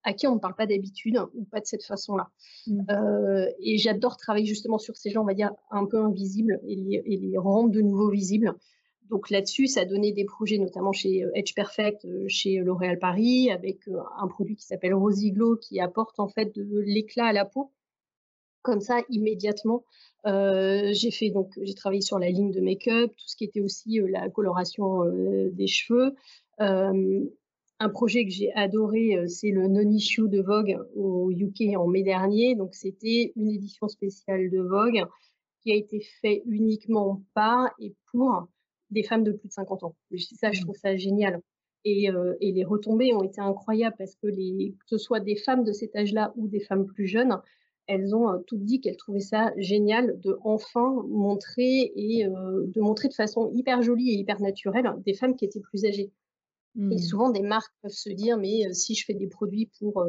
à 0.04 0.14
qui 0.14 0.26
on 0.26 0.34
ne 0.34 0.40
parle 0.40 0.56
pas 0.56 0.66
d'habitude 0.66 1.20
ou 1.36 1.44
pas 1.46 1.60
de 1.60 1.68
cette 1.68 1.86
façon-là. 1.86 2.32
Mmh. 2.66 2.82
Euh, 2.90 3.46
et 3.60 3.78
j'adore 3.78 4.18
travailler 4.18 4.48
justement 4.48 4.80
sur 4.80 4.98
ces 4.98 5.12
gens, 5.12 5.22
on 5.22 5.28
va 5.28 5.36
dire, 5.36 5.52
un 5.70 5.86
peu 5.86 6.04
invisibles 6.04 6.60
et 6.68 6.76
les, 6.76 7.04
et 7.06 7.18
les 7.18 7.38
rendre 7.38 7.70
de 7.70 7.82
nouveau 7.82 8.10
visibles. 8.10 8.56
Donc 9.12 9.30
là-dessus, 9.30 9.68
ça 9.68 9.82
a 9.82 9.86
donné 9.86 10.14
des 10.14 10.24
projets, 10.24 10.58
notamment 10.58 10.94
chez 10.94 11.24
euh, 11.24 11.32
Edge 11.36 11.54
Perfect, 11.54 12.06
euh, 12.06 12.24
chez 12.30 12.56
L'Oréal 12.60 12.98
Paris, 12.98 13.52
avec 13.52 13.86
euh, 13.90 14.00
un 14.18 14.28
produit 14.28 14.56
qui 14.56 14.66
s'appelle 14.66 14.94
Rosy 14.94 15.32
Glow, 15.34 15.58
qui 15.58 15.82
apporte 15.82 16.18
en 16.22 16.30
fait 16.30 16.56
de 16.56 16.80
l'éclat 16.80 17.26
à 17.26 17.34
la 17.34 17.44
peau. 17.44 17.74
Comme 18.62 18.80
ça, 18.80 19.02
immédiatement, 19.10 19.84
j'ai 20.24 21.10
fait 21.10 21.32
donc 21.32 21.52
j'ai 21.64 21.74
travaillé 21.74 22.02
sur 22.02 22.20
la 22.20 22.30
ligne 22.30 22.52
de 22.52 22.62
make-up, 22.62 23.10
tout 23.10 23.28
ce 23.28 23.36
qui 23.36 23.44
était 23.44 23.60
aussi 23.60 24.00
la 24.08 24.30
coloration 24.30 25.04
des 25.52 25.66
cheveux. 25.66 26.14
un 26.60 27.90
projet 27.90 28.24
que 28.24 28.30
j'ai 28.30 28.54
adoré, 28.54 29.18
c'est 29.28 29.50
le 29.50 29.68
non-issue 29.68 30.30
de 30.30 30.44
Vogue 30.44 30.78
au 30.96 31.32
UK 31.32 31.76
en 31.76 31.88
mai 31.88 32.04
dernier. 32.04 32.54
Donc 32.54 32.76
c'était 32.76 33.34
une 33.36 33.50
édition 33.50 33.88
spéciale 33.88 34.52
de 34.52 34.60
Vogue 34.60 35.06
qui 35.64 35.72
a 35.72 35.76
été 35.76 36.00
fait 36.22 36.44
uniquement 36.46 37.24
par 37.34 37.72
et 37.80 37.96
pour 38.12 38.48
des 38.92 39.04
femmes 39.04 39.24
de 39.24 39.32
plus 39.32 39.48
de 39.48 39.54
50 39.54 39.84
ans. 39.84 39.96
Ça, 40.18 40.52
je 40.52 40.60
mmh. 40.60 40.64
trouve 40.64 40.76
ça 40.76 40.96
génial. 40.96 41.42
Et, 41.84 42.10
et, 42.42 42.52
les 42.52 42.64
retombées 42.64 43.12
ont 43.14 43.24
été 43.24 43.42
incroyables 43.42 43.96
parce 43.98 44.16
que, 44.16 44.28
les, 44.28 44.76
que 44.80 44.86
ce 44.86 44.98
soit 45.00 45.20
des 45.20 45.36
femmes 45.36 45.64
de 45.64 45.72
cet 45.72 45.96
âge-là 45.96 46.32
ou 46.36 46.48
des 46.48 46.60
femmes 46.60 46.86
plus 46.86 47.08
jeunes, 47.08 47.42
elles 47.88 48.14
ont 48.14 48.40
toutes 48.46 48.64
dit 48.64 48.82
qu'elles 48.82 48.98
trouvaient 48.98 49.20
ça 49.20 49.52
génial 49.58 50.20
de 50.20 50.38
enfin 50.44 51.04
montrer 51.08 51.92
et 51.96 52.26
de 52.26 52.82
montrer 52.82 53.08
de 53.08 53.16
façon 53.16 53.50
hyper 53.52 53.82
jolie 53.82 54.12
et 54.12 54.14
hyper 54.14 54.40
naturelle 54.40 54.94
des 55.04 55.16
femmes 55.16 55.36
qui 55.36 55.46
étaient 55.46 55.60
plus 55.60 55.86
âgées. 55.86 56.12
Et 56.78 56.80
mmh. 56.80 56.98
souvent, 57.00 57.32
des 57.32 57.42
marques 57.42 57.74
peuvent 57.82 57.92
se 57.92 58.12
dire, 58.12 58.38
mais 58.38 58.72
si 58.74 58.94
je 58.94 59.04
fais 59.04 59.16
des 59.16 59.28
produits 59.28 59.72
pour, 59.80 60.06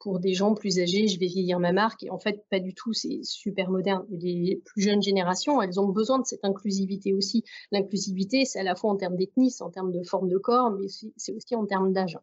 pour 0.00 0.20
des 0.20 0.34
gens 0.34 0.54
plus 0.54 0.78
âgés, 0.78 1.08
je 1.08 1.18
vais 1.18 1.26
vieillir 1.26 1.58
ma 1.58 1.72
marque. 1.72 2.02
Et 2.04 2.10
en 2.10 2.18
fait, 2.18 2.44
pas 2.50 2.60
du 2.60 2.74
tout, 2.74 2.92
c'est 2.92 3.20
super 3.22 3.70
moderne. 3.70 4.04
Les 4.10 4.62
plus 4.64 4.82
jeunes 4.82 5.02
générations, 5.02 5.60
elles 5.60 5.80
ont 5.80 5.88
besoin 5.88 6.18
de 6.18 6.26
cette 6.26 6.44
inclusivité 6.44 7.14
aussi. 7.14 7.44
L'inclusivité, 7.72 8.44
c'est 8.44 8.60
à 8.60 8.62
la 8.62 8.74
fois 8.74 8.90
en 8.90 8.96
termes 8.96 9.16
d'ethnie, 9.16 9.50
c'est 9.50 9.64
en 9.64 9.70
termes 9.70 9.92
de 9.92 10.02
forme 10.02 10.28
de 10.28 10.38
corps, 10.38 10.70
mais 10.70 10.86
c'est 11.16 11.32
aussi 11.32 11.54
en 11.54 11.66
termes 11.66 11.92
d'âge. 11.92 12.18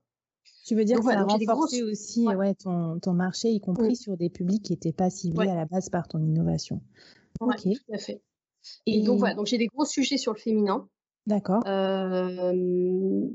Tu 0.65 0.75
veux 0.75 0.84
dire 0.84 0.98
que 1.00 1.05
ça 1.05 1.20
a 1.20 1.24
renforcé 1.24 1.84
aussi 1.84 2.27
ouais. 2.27 2.55
ton, 2.55 3.00
ton, 3.00 3.13
marché, 3.13 3.50
y 3.50 3.60
compris 3.60 3.96
sur 3.96 4.17
des 4.17 4.29
publics 4.29 4.63
qui 4.63 4.74
n'étaient 4.74 4.94
pas 4.94 5.10
ciblés 5.10 5.50
à 5.50 5.55
la 5.55 5.65
base 5.65 5.89
par 5.89 6.08
ton 6.08 6.20
innovation. 6.20 6.82
Ok. 7.39 7.62
Tout 7.63 7.94
à 7.94 7.98
fait. 8.00 8.22
Et, 8.88 9.03
donc 9.03 9.20
voilà, 9.20 9.36
donc 9.36 9.46
j'ai 9.46 9.60
des 9.60 9.67
gros 9.67 9.86
sujets 9.86 10.17
sur 10.17 10.34
le 10.34 10.39
féminin. 10.39 10.88
D'accord. 11.27 11.62
Euh, 11.67 13.27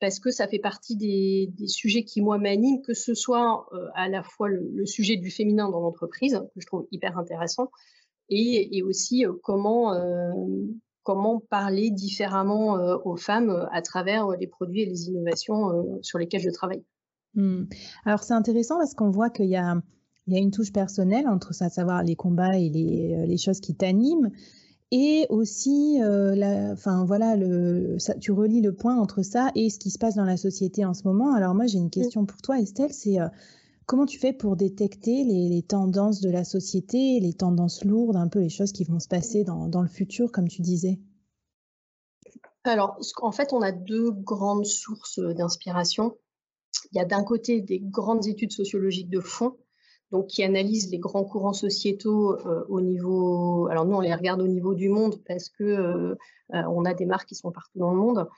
parce 0.00 0.20
que 0.20 0.30
ça 0.30 0.46
fait 0.46 0.58
partie 0.58 0.96
des, 0.96 1.50
sujets 1.66 2.04
qui, 2.04 2.20
moi, 2.20 2.38
m'animent, 2.38 2.82
que 2.82 2.94
ce 2.94 3.14
soit 3.14 3.66
euh, 3.72 3.88
à 3.94 4.08
la 4.08 4.22
fois 4.22 4.48
le, 4.48 4.84
sujet 4.86 5.16
du 5.16 5.30
féminin 5.30 5.70
dans 5.70 5.80
l'entreprise, 5.80 6.34
que 6.54 6.60
je 6.60 6.66
trouve 6.66 6.86
hyper 6.92 7.18
intéressant, 7.18 7.70
et, 8.28 8.82
aussi 8.82 9.24
euh, 9.24 9.32
comment, 9.42 9.94
euh, 9.94 10.32
comment 11.02 11.40
parler 11.40 11.90
différemment 11.90 12.74
aux 13.04 13.16
femmes 13.16 13.68
à 13.72 13.80
travers 13.80 14.28
les 14.30 14.46
produits 14.46 14.82
et 14.82 14.86
les 14.86 15.08
innovations 15.08 15.98
sur 16.02 16.18
lesquels 16.18 16.40
je 16.40 16.50
travaille. 16.50 16.84
Mmh. 17.34 17.64
Alors, 18.04 18.22
c'est 18.22 18.34
intéressant 18.34 18.78
parce 18.78 18.94
qu'on 18.94 19.10
voit 19.10 19.30
qu'il 19.30 19.46
y 19.46 19.56
a, 19.56 19.80
il 20.26 20.34
y 20.34 20.36
a 20.36 20.40
une 20.40 20.50
touche 20.50 20.72
personnelle 20.72 21.28
entre 21.28 21.54
ça, 21.54 21.68
savoir 21.70 22.02
les 22.02 22.16
combats 22.16 22.58
et 22.58 22.68
les, 22.68 23.26
les 23.26 23.36
choses 23.36 23.60
qui 23.60 23.74
t'animent, 23.74 24.30
et 24.92 25.26
aussi, 25.30 26.00
euh, 26.00 26.72
enfin 26.72 27.04
voilà, 27.04 27.36
le, 27.36 27.98
ça, 27.98 28.14
tu 28.14 28.30
relis 28.30 28.60
le 28.60 28.72
point 28.72 28.96
entre 28.96 29.22
ça 29.22 29.50
et 29.56 29.68
ce 29.68 29.78
qui 29.78 29.90
se 29.90 29.98
passe 29.98 30.14
dans 30.14 30.24
la 30.24 30.36
société 30.36 30.84
en 30.84 30.94
ce 30.94 31.04
moment. 31.04 31.34
Alors 31.34 31.54
moi, 31.54 31.66
j'ai 31.66 31.78
une 31.78 31.86
mmh. 31.86 31.90
question 31.90 32.24
pour 32.24 32.40
toi, 32.40 32.60
Estelle. 32.60 32.92
C'est 32.92 33.20
euh, 33.20 33.26
comment 33.86 34.06
tu 34.06 34.18
fais 34.18 34.32
pour 34.32 34.56
détecter 34.56 35.24
les, 35.24 35.62
tendances 35.62 36.20
de 36.20 36.30
la 36.30 36.44
société, 36.44 37.18
les 37.18 37.32
tendances 37.32 37.84
lourdes, 37.84 38.16
un 38.16 38.28
peu 38.28 38.38
les 38.38 38.48
choses 38.48 38.72
qui 38.72 38.84
vont 38.84 39.00
se 39.00 39.08
passer 39.08 39.42
dans, 39.42 39.66
dans 39.66 39.82
le 39.82 39.88
futur, 39.88 40.30
comme 40.30 40.48
tu 40.48 40.62
disais? 40.62 41.00
Alors, 42.62 42.98
en 43.22 43.32
fait, 43.32 43.52
on 43.52 43.62
a 43.62 43.72
deux 43.72 44.10
grandes 44.10 44.66
sources 44.66 45.18
d'inspiration. 45.18 46.16
Il 46.92 46.98
y 46.98 47.00
a 47.00 47.04
d'un 47.04 47.24
côté 47.24 47.60
des 47.60 47.80
grandes 47.80 48.26
études 48.26 48.52
sociologiques 48.52 49.10
de 49.10 49.20
fond 49.20 49.56
donc 50.12 50.28
qui 50.28 50.42
analyse 50.42 50.90
les 50.90 50.98
grands 50.98 51.24
courants 51.24 51.52
sociétaux 51.52 52.34
euh, 52.46 52.64
au 52.68 52.80
niveau. 52.80 53.66
Alors 53.68 53.84
nous, 53.84 53.96
on 53.96 54.00
les 54.00 54.14
regarde 54.14 54.40
au 54.40 54.46
niveau 54.46 54.74
du 54.74 54.88
monde 54.88 55.16
parce 55.26 55.48
que 55.48 55.64
euh, 55.64 56.14
euh, 56.54 56.62
on 56.68 56.84
a 56.84 56.94
des 56.94 57.06
marques 57.06 57.28
qui 57.28 57.34
sont 57.34 57.50
partout 57.50 57.78
dans 57.78 57.90
le 57.90 57.98
monde. 57.98 58.28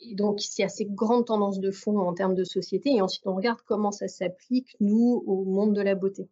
Et 0.00 0.14
donc, 0.14 0.42
il 0.42 0.62
y 0.62 0.64
a 0.64 0.68
ces 0.70 0.86
grandes 0.86 1.26
tendances 1.26 1.60
de 1.60 1.70
fond 1.70 1.98
en 1.98 2.14
termes 2.14 2.34
de 2.34 2.44
société. 2.44 2.94
Et 2.94 3.02
ensuite, 3.02 3.26
on 3.26 3.34
regarde 3.34 3.58
comment 3.66 3.92
ça 3.92 4.08
s'applique, 4.08 4.74
nous, 4.80 5.22
au 5.26 5.44
monde 5.44 5.74
de 5.74 5.82
la 5.82 5.94
beauté. 5.94 6.26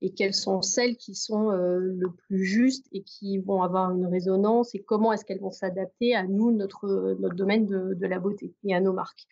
Et 0.00 0.14
quelles 0.14 0.34
sont 0.34 0.62
celles 0.62 0.96
qui 0.96 1.14
sont 1.14 1.50
le 1.50 2.10
plus 2.26 2.44
justes 2.44 2.86
et 2.90 3.02
qui 3.02 3.38
vont 3.38 3.62
avoir 3.62 3.94
une 3.94 4.06
résonance 4.06 4.74
et 4.74 4.80
comment 4.80 5.12
est-ce 5.12 5.24
qu'elles 5.24 5.40
vont 5.40 5.52
s'adapter 5.52 6.14
à 6.14 6.26
nous, 6.26 6.50
notre, 6.50 7.16
notre 7.20 7.36
domaine 7.36 7.66
de, 7.66 7.94
de, 7.94 8.06
la 8.06 8.18
beauté 8.18 8.52
et 8.64 8.74
à 8.74 8.80
nos 8.80 8.94
marques. 8.94 9.28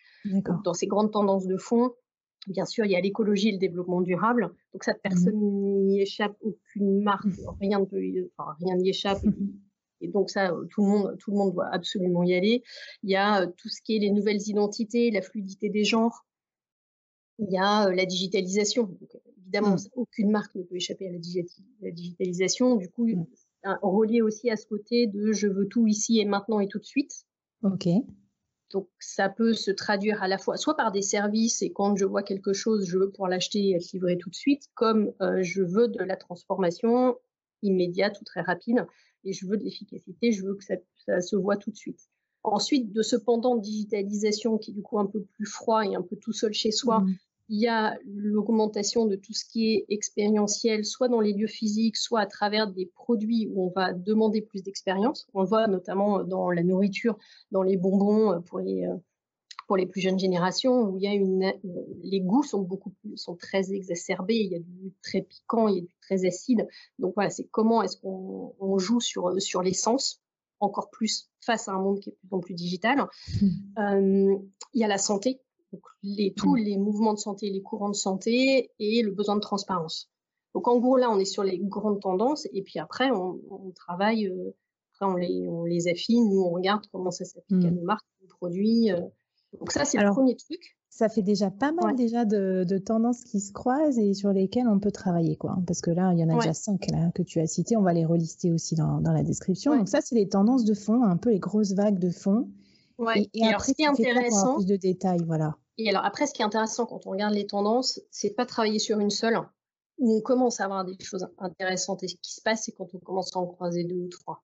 dans 0.63 0.73
ces 0.73 0.87
grandes 0.87 1.11
tendances 1.11 1.47
de 1.47 1.57
fond, 1.57 1.91
Bien 2.47 2.65
sûr, 2.65 2.85
il 2.85 2.91
y 2.91 2.95
a 2.95 3.01
l'écologie 3.01 3.49
et 3.49 3.51
le 3.51 3.57
développement 3.57 4.01
durable. 4.01 4.51
Donc 4.73 4.83
ça, 4.83 4.93
mmh 4.93 4.99
personne 5.03 5.85
n'y 5.85 6.01
échappe, 6.01 6.35
aucune 6.41 7.01
marque, 7.01 7.25
mmh. 7.25 7.49
rien 7.59 7.79
enfin, 8.37 8.55
n'y 8.77 8.89
échappe. 8.89 9.23
Mmh 9.23 9.49
et 10.01 10.07
donc 10.07 10.29
ça, 10.29 10.51
tout 10.71 10.81
le 10.81 10.87
monde, 10.87 11.17
tout 11.19 11.31
le 11.31 11.37
monde 11.37 11.53
doit 11.53 11.69
absolument 11.71 12.23
y 12.23 12.33
aller. 12.33 12.63
Il 13.03 13.09
y 13.11 13.15
a 13.15 13.45
tout 13.45 13.69
ce 13.69 13.81
qui 13.81 13.95
est 13.95 13.99
les 13.99 14.11
nouvelles 14.11 14.41
identités, 14.47 15.11
la 15.11 15.21
fluidité 15.21 15.69
des 15.69 15.83
genres. 15.83 16.25
Il 17.39 17.51
y 17.51 17.57
a 17.57 17.89
la 17.91 18.05
digitalisation. 18.05 18.83
Donc, 18.83 19.17
évidemment, 19.37 19.75
aucune 19.95 20.31
marque 20.31 20.55
ne 20.55 20.63
peut 20.63 20.75
échapper 20.75 21.07
à 21.07 21.11
la, 21.11 21.19
la 21.81 21.91
digitalisation. 21.91 22.75
Du 22.75 22.89
coup, 22.89 23.07
relié 23.63 24.21
aussi 24.21 24.49
à 24.49 24.57
ce 24.57 24.65
côté 24.65 25.07
de 25.07 25.31
je 25.31 25.47
veux 25.47 25.67
tout 25.67 25.87
ici 25.87 26.19
et 26.19 26.25
maintenant 26.25 26.59
et 26.59 26.67
tout 26.67 26.79
de 26.79 26.85
suite. 26.85 27.25
Ok. 27.63 27.87
Donc, 28.71 28.87
ça 28.99 29.29
peut 29.29 29.53
se 29.53 29.71
traduire 29.71 30.23
à 30.23 30.27
la 30.27 30.37
fois 30.37 30.57
soit 30.57 30.75
par 30.75 30.91
des 30.91 31.01
services 31.01 31.61
et 31.61 31.71
quand 31.71 31.95
je 31.95 32.05
vois 32.05 32.23
quelque 32.23 32.53
chose, 32.53 32.87
je 32.87 32.97
veux 32.97 33.09
pouvoir 33.09 33.29
l'acheter 33.29 33.59
et 33.59 33.75
être 33.75 33.91
livré 33.91 34.17
tout 34.17 34.29
de 34.29 34.35
suite, 34.35 34.63
comme 34.73 35.13
euh, 35.21 35.41
je 35.41 35.61
veux 35.61 35.87
de 35.87 36.03
la 36.03 36.15
transformation 36.15 37.17
immédiate 37.61 38.19
ou 38.21 38.23
très 38.23 38.41
rapide 38.41 38.85
et 39.23 39.33
je 39.33 39.45
veux 39.45 39.57
de 39.57 39.63
l'efficacité, 39.63 40.31
je 40.31 40.45
veux 40.45 40.55
que 40.55 40.63
ça, 40.63 41.21
se 41.21 41.35
voit 41.35 41.57
tout 41.57 41.71
de 41.71 41.75
suite. 41.75 42.09
Ensuite, 42.43 42.91
de 42.91 43.03
ce 43.03 43.15
pendant 43.15 43.55
digitalisation 43.55 44.57
qui 44.57 44.71
est 44.71 44.73
du 44.73 44.81
coup 44.81 44.99
un 44.99 45.05
peu 45.05 45.21
plus 45.21 45.45
froid 45.45 45.85
et 45.85 45.95
un 45.95 46.01
peu 46.01 46.15
tout 46.15 46.33
seul 46.33 46.53
chez 46.53 46.71
soi, 46.71 47.01
mmh 47.01 47.15
il 47.51 47.59
y 47.59 47.67
a 47.67 47.97
l'augmentation 48.05 49.05
de 49.05 49.17
tout 49.17 49.33
ce 49.33 49.43
qui 49.43 49.73
est 49.73 49.85
expérientiel, 49.89 50.85
soit 50.85 51.09
dans 51.09 51.19
les 51.19 51.33
lieux 51.33 51.47
physiques, 51.47 51.97
soit 51.97 52.21
à 52.21 52.25
travers 52.25 52.71
des 52.71 52.85
produits 52.85 53.49
où 53.51 53.65
on 53.65 53.69
va 53.75 53.91
demander 53.91 54.41
plus 54.41 54.63
d'expérience. 54.63 55.27
On 55.33 55.41
le 55.41 55.47
voit 55.47 55.67
notamment 55.67 56.23
dans 56.23 56.49
la 56.49 56.63
nourriture, 56.63 57.17
dans 57.51 57.61
les 57.61 57.75
bonbons 57.75 58.41
pour 58.43 58.59
les, 58.59 58.87
pour 59.67 59.75
les 59.75 59.85
plus 59.85 59.99
jeunes 59.99 60.17
générations, 60.17 60.83
où 60.83 60.97
il 60.97 61.03
y 61.03 61.07
a 61.07 61.13
une, 61.13 61.51
les 62.01 62.21
goûts 62.21 62.43
sont 62.43 62.61
beaucoup 62.61 62.91
plus, 63.01 63.17
sont 63.17 63.35
très 63.35 63.73
exacerbés. 63.73 64.35
Il 64.37 64.51
y 64.53 64.55
a 64.55 64.59
du 64.59 64.93
très 65.03 65.21
piquant, 65.21 65.67
il 65.67 65.75
y 65.75 65.79
a 65.79 65.81
du 65.81 65.95
très 65.99 66.25
acide. 66.25 66.69
Donc 66.99 67.15
voilà, 67.15 67.29
c'est 67.29 67.49
comment 67.51 67.83
est-ce 67.83 67.97
qu'on 67.97 68.77
joue 68.77 69.01
sur, 69.01 69.41
sur 69.41 69.61
l'essence 69.61 70.21
encore 70.61 70.89
plus 70.89 71.29
face 71.41 71.67
à 71.67 71.73
un 71.73 71.79
monde 71.79 71.99
qui 71.99 72.11
est 72.11 72.13
de 72.13 72.17
plus 72.17 72.37
en 72.37 72.39
plus 72.39 72.53
digital. 72.53 72.97
Mmh. 73.41 73.47
Euh, 73.79 74.37
il 74.73 74.81
y 74.81 74.83
a 74.83 74.87
la 74.87 74.97
santé 74.97 75.41
donc 75.71 75.81
les, 76.03 76.33
tous 76.33 76.55
mmh. 76.55 76.59
les 76.59 76.77
mouvements 76.77 77.13
de 77.13 77.19
santé, 77.19 77.49
les 77.49 77.61
courants 77.61 77.89
de 77.89 77.95
santé 77.95 78.71
et 78.79 79.01
le 79.01 79.11
besoin 79.11 79.35
de 79.35 79.41
transparence. 79.41 80.09
Donc 80.53 80.67
en 80.67 80.79
gros 80.79 80.97
là, 80.97 81.09
on 81.09 81.19
est 81.19 81.25
sur 81.25 81.43
les 81.43 81.59
grandes 81.59 82.01
tendances 82.01 82.47
et 82.53 82.61
puis 82.61 82.79
après 82.79 83.09
on, 83.11 83.39
travaille, 83.75 84.27
euh, 84.27 84.53
après 84.93 85.11
on 85.11 85.15
les, 85.15 85.47
on 85.47 85.63
les 85.63 85.87
affine, 85.87 86.29
nous 86.29 86.41
on 86.41 86.49
regarde 86.49 86.83
comment 86.91 87.11
ça 87.11 87.25
s'applique 87.25 87.63
à 87.65 87.71
mmh. 87.71 87.75
nos 87.75 87.83
marques, 87.83 88.05
nos 88.21 88.27
produits. 88.27 88.91
Euh. 88.91 88.99
Donc 89.59 89.71
ça 89.71 89.85
c'est 89.85 89.97
le 89.97 90.11
premier 90.11 90.35
truc. 90.35 90.77
Ça 90.89 91.07
fait 91.07 91.21
déjà 91.21 91.49
pas 91.49 91.71
mal 91.71 91.95
déjà 91.95 92.25
de, 92.25 92.65
de, 92.67 92.77
tendances 92.77 93.23
qui 93.23 93.39
se 93.39 93.53
croisent 93.53 93.97
et 93.97 94.13
sur 94.13 94.33
lesquelles 94.33 94.67
on 94.67 94.79
peut 94.79 94.91
travailler 94.91 95.37
quoi. 95.37 95.57
Parce 95.65 95.79
que 95.79 95.89
là 95.89 96.11
il 96.11 96.19
y 96.19 96.23
en 96.23 96.29
a 96.29 96.35
déjà 96.35 96.53
cinq 96.53 96.91
là, 96.91 97.11
que 97.15 97.23
tu 97.23 97.39
as 97.39 97.47
citées, 97.47 97.77
on 97.77 97.81
va 97.81 97.93
les 97.93 98.03
relister 98.03 98.51
aussi 98.51 98.75
dans, 98.75 98.99
dans 98.99 99.13
la 99.13 99.23
description. 99.23 99.77
Donc 99.77 99.87
ça 99.87 100.01
c'est 100.01 100.15
les 100.15 100.27
tendances 100.27 100.65
de 100.65 100.73
fond, 100.73 101.03
un 101.03 101.15
peu 101.15 101.29
les 101.31 101.39
grosses 101.39 101.73
vagues 101.73 101.99
de 101.99 102.09
fond. 102.09 102.49
Ouais. 103.01 103.27
Et, 103.33 103.47
après, 103.47 103.71
ce 103.71 103.73
qui 103.73 103.81
est 103.81 103.87
intéressant, 103.87 104.55
plus 104.55 104.65
de 104.65 104.75
détails, 104.75 105.23
voilà. 105.25 105.57
Et 105.77 105.89
alors 105.89 106.05
après, 106.05 106.27
ce 106.27 106.33
qui 106.33 106.43
est 106.43 106.45
intéressant 106.45 106.85
quand 106.85 107.07
on 107.07 107.11
regarde 107.11 107.33
les 107.33 107.47
tendances, 107.47 107.99
c'est 108.11 108.29
de 108.29 108.33
pas 108.35 108.45
travailler 108.45 108.77
sur 108.77 108.99
une 108.99 109.09
seule, 109.09 109.39
où 109.97 110.17
on 110.17 110.21
commence 110.21 110.59
à 110.59 110.65
avoir 110.65 110.85
des 110.85 110.95
choses 111.03 111.27
intéressantes. 111.39 112.03
Et 112.03 112.07
ce 112.07 112.15
qui 112.21 112.33
se 112.33 112.41
passe, 112.41 112.63
c'est 112.65 112.71
quand 112.73 112.93
on 112.93 112.99
commence 112.99 113.35
à 113.35 113.39
en 113.39 113.47
croiser 113.47 113.83
deux 113.83 113.95
ou 113.95 114.07
trois. 114.07 114.43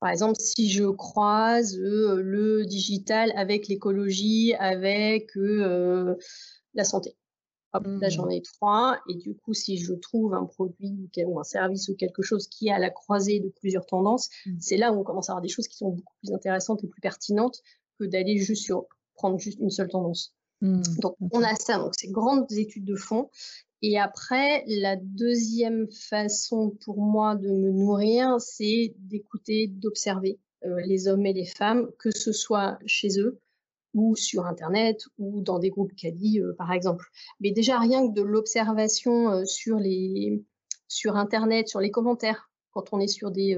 Par 0.00 0.10
exemple, 0.10 0.36
si 0.38 0.70
je 0.70 0.84
croise 0.84 1.76
euh, 1.76 2.22
le 2.22 2.64
digital 2.64 3.32
avec 3.36 3.68
l'écologie, 3.68 4.54
avec 4.54 5.36
euh, 5.36 6.14
la 6.74 6.84
santé. 6.84 7.16
Hop, 7.74 7.84
Là, 8.00 8.08
j'en 8.08 8.26
mmh. 8.26 8.30
ai 8.30 8.42
trois. 8.42 8.98
Et 9.10 9.14
du 9.16 9.34
coup, 9.34 9.52
si 9.52 9.76
je 9.76 9.92
trouve 9.92 10.32
un 10.32 10.46
produit 10.46 11.10
ou 11.26 11.40
un 11.40 11.44
service 11.44 11.88
ou 11.88 11.96
quelque 11.96 12.22
chose 12.22 12.48
qui 12.48 12.68
est 12.68 12.72
à 12.72 12.78
la 12.78 12.88
croisée 12.90 13.40
de 13.40 13.48
plusieurs 13.48 13.84
tendances, 13.84 14.30
mmh. 14.46 14.52
c'est 14.60 14.76
là 14.78 14.92
où 14.92 15.00
on 15.00 15.04
commence 15.04 15.28
à 15.28 15.32
avoir 15.32 15.42
des 15.42 15.48
choses 15.48 15.68
qui 15.68 15.76
sont 15.76 15.90
beaucoup 15.90 16.14
plus 16.22 16.32
intéressantes 16.32 16.82
et 16.84 16.86
plus 16.86 17.00
pertinentes 17.00 17.60
que 17.98 18.04
d'aller 18.04 18.38
juste 18.38 18.64
sur 18.64 18.86
prendre 19.14 19.38
juste 19.38 19.58
une 19.60 19.70
seule 19.70 19.88
tendance. 19.88 20.34
Mmh, 20.60 20.82
donc, 21.00 21.16
on 21.32 21.42
a 21.42 21.54
ça, 21.54 21.78
donc 21.78 21.94
ces 21.96 22.08
grandes 22.08 22.50
études 22.52 22.84
de 22.84 22.96
fond. 22.96 23.30
Et 23.82 23.98
après, 23.98 24.64
la 24.66 24.96
deuxième 24.96 25.88
façon 25.90 26.76
pour 26.84 27.00
moi 27.00 27.36
de 27.36 27.48
me 27.48 27.70
nourrir, 27.70 28.40
c'est 28.40 28.94
d'écouter, 28.98 29.68
d'observer 29.68 30.40
euh, 30.64 30.80
les 30.84 31.06
hommes 31.06 31.26
et 31.26 31.32
les 31.32 31.46
femmes, 31.46 31.88
que 31.98 32.10
ce 32.10 32.32
soit 32.32 32.78
chez 32.86 33.20
eux 33.20 33.40
ou 33.94 34.16
sur 34.16 34.46
Internet 34.46 35.04
ou 35.18 35.40
dans 35.40 35.58
des 35.58 35.70
groupes 35.70 35.94
Cali, 35.94 36.40
euh, 36.40 36.54
par 36.58 36.72
exemple. 36.72 37.06
Mais 37.40 37.52
déjà, 37.52 37.78
rien 37.78 38.08
que 38.08 38.12
de 38.14 38.22
l'observation 38.22 39.30
euh, 39.30 39.44
sur, 39.44 39.78
les, 39.78 40.44
sur 40.88 41.16
Internet, 41.16 41.68
sur 41.68 41.80
les 41.80 41.90
commentaires, 41.90 42.50
quand 42.78 42.96
on 42.96 43.00
est 43.00 43.08
sur 43.08 43.30
des, 43.30 43.56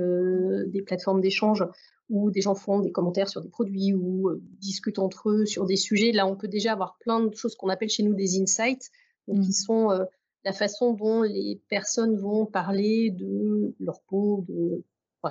des 0.66 0.82
plateformes 0.82 1.20
d'échange 1.20 1.64
où 2.10 2.30
des 2.30 2.40
gens 2.40 2.56
font 2.56 2.80
des 2.80 2.90
commentaires 2.90 3.28
sur 3.28 3.40
des 3.40 3.48
produits 3.48 3.94
ou 3.94 4.28
euh, 4.28 4.42
discutent 4.60 4.98
entre 4.98 5.30
eux 5.30 5.46
sur 5.46 5.64
des 5.64 5.76
sujets. 5.76 6.10
Là, 6.12 6.26
on 6.26 6.36
peut 6.36 6.48
déjà 6.48 6.72
avoir 6.72 6.98
plein 6.98 7.24
de 7.24 7.34
choses 7.34 7.54
qu'on 7.54 7.68
appelle 7.68 7.88
chez 7.88 8.02
nous 8.02 8.14
des 8.14 8.40
insights, 8.40 8.90
qui 9.26 9.38
mmh. 9.38 9.52
sont 9.52 9.90
euh, 9.92 10.04
la 10.44 10.52
façon 10.52 10.92
dont 10.92 11.22
les 11.22 11.62
personnes 11.68 12.16
vont 12.16 12.46
parler 12.46 13.10
de 13.10 13.74
leur 13.78 14.02
peau, 14.02 14.44
de 14.48 14.84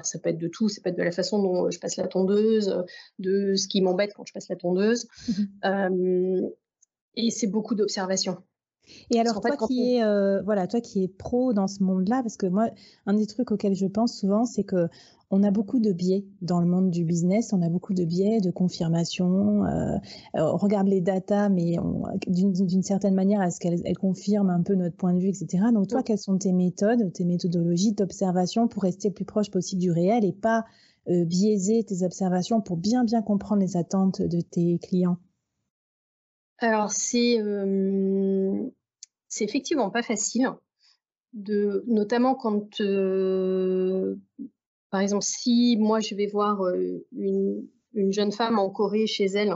ça 0.04 0.20
peut 0.20 0.30
être 0.30 0.38
de 0.38 0.48
tout, 0.48 0.70
ça 0.70 0.82
peut 0.82 0.90
être 0.90 0.98
de 0.98 1.04
la 1.04 1.12
façon 1.12 1.42
dont 1.42 1.72
je 1.72 1.80
passe 1.80 1.98
la 1.98 2.08
tondeuse, 2.08 2.84
de 3.18 3.56
ce 3.56 3.68
qui 3.68 3.82
m'embête 3.82 4.14
quand 4.14 4.24
je 4.26 4.34
passe 4.34 4.48
la 4.48 4.56
tondeuse. 4.56 5.08
Mmh 5.64 6.48
et 7.16 7.32
c'est 7.32 7.48
beaucoup 7.48 7.76
d'observation. 7.76 8.38
Et 9.12 9.20
alors, 9.20 9.42
toi 9.42 9.56
qui, 9.68 9.96
es, 9.96 10.04
euh, 10.04 10.42
voilà, 10.44 10.68
toi 10.68 10.82
qui 10.82 11.04
es 11.04 11.08
pro 11.08 11.54
dans 11.54 11.68
ce 11.68 11.84
monde-là, 11.84 12.22
parce 12.22 12.38
que 12.38 12.48
moi, 12.48 12.70
un 13.06 13.14
des 13.14 13.26
trucs 13.26 13.52
auxquels 13.52 13.76
je 13.76 13.86
pense 13.86 14.18
souvent, 14.18 14.46
c'est 14.46 14.64
que 14.64 14.88
on 15.32 15.44
a 15.44 15.52
beaucoup 15.52 15.80
de 15.80 15.92
biais 15.92 16.26
dans 16.42 16.60
le 16.60 16.66
monde 16.66 16.90
du 16.90 17.04
business, 17.04 17.54
on 17.54 17.62
a 17.62 17.70
beaucoup 17.70 17.94
de 17.94 18.04
biais 18.04 18.42
de 18.42 18.50
confirmation. 18.50 19.64
Euh, 19.66 19.98
on 20.34 20.58
regarde 20.58 20.88
les 20.88 21.02
datas, 21.02 21.50
mais 21.50 21.78
d'une 22.28 22.82
certaine 22.82 23.14
manière, 23.14 23.42
est-ce 23.44 23.60
qu'elles 23.60 23.98
confirment 23.98 24.50
un 24.50 24.64
peu 24.64 24.74
notre 24.74 24.96
point 24.96 25.14
de 25.14 25.20
vue, 25.20 25.30
etc. 25.30 25.66
Donc, 25.72 25.88
toi, 25.88 26.02
quelles 26.02 26.18
sont 26.18 26.38
tes 26.38 26.52
méthodes, 26.52 27.14
tes 27.14 27.26
méthodologies 27.26 27.94
d'observation 27.94 28.68
pour 28.68 28.84
rester 28.84 29.10
le 29.10 29.14
plus 29.14 29.26
proche 29.26 29.52
possible 29.52 29.82
du 29.82 29.92
réel 29.92 30.26
et 30.26 30.34
pas 30.34 30.66
euh, 31.10 31.26
biaiser 31.26 31.84
tes 31.84 32.04
observations 32.04 32.62
pour 32.62 32.78
bien, 32.78 33.04
bien 33.04 33.22
comprendre 33.22 33.62
les 33.62 33.78
attentes 33.78 34.22
de 34.22 34.42
tes 34.42 34.80
clients? 34.80 35.18
Alors, 36.58 36.92
c'est 36.92 37.38
c'est 39.30 39.46
effectivement 39.46 39.92
pas 39.92 40.02
facile, 40.02 40.52
de, 41.34 41.84
notamment 41.88 42.36
quand, 42.36 42.82
euh, 42.82 44.16
par 44.90 45.02
exemple, 45.02 45.24
si 45.24 45.78
moi 45.78 46.00
je 46.00 46.16
vais 46.16 46.26
voir 46.26 46.66
euh, 46.66 47.06
une, 47.12 47.68
jeune 48.12 48.32
femme 48.32 48.60
en 48.60 48.70
Corée 48.70 49.08
chez 49.08 49.26
elle 49.26 49.54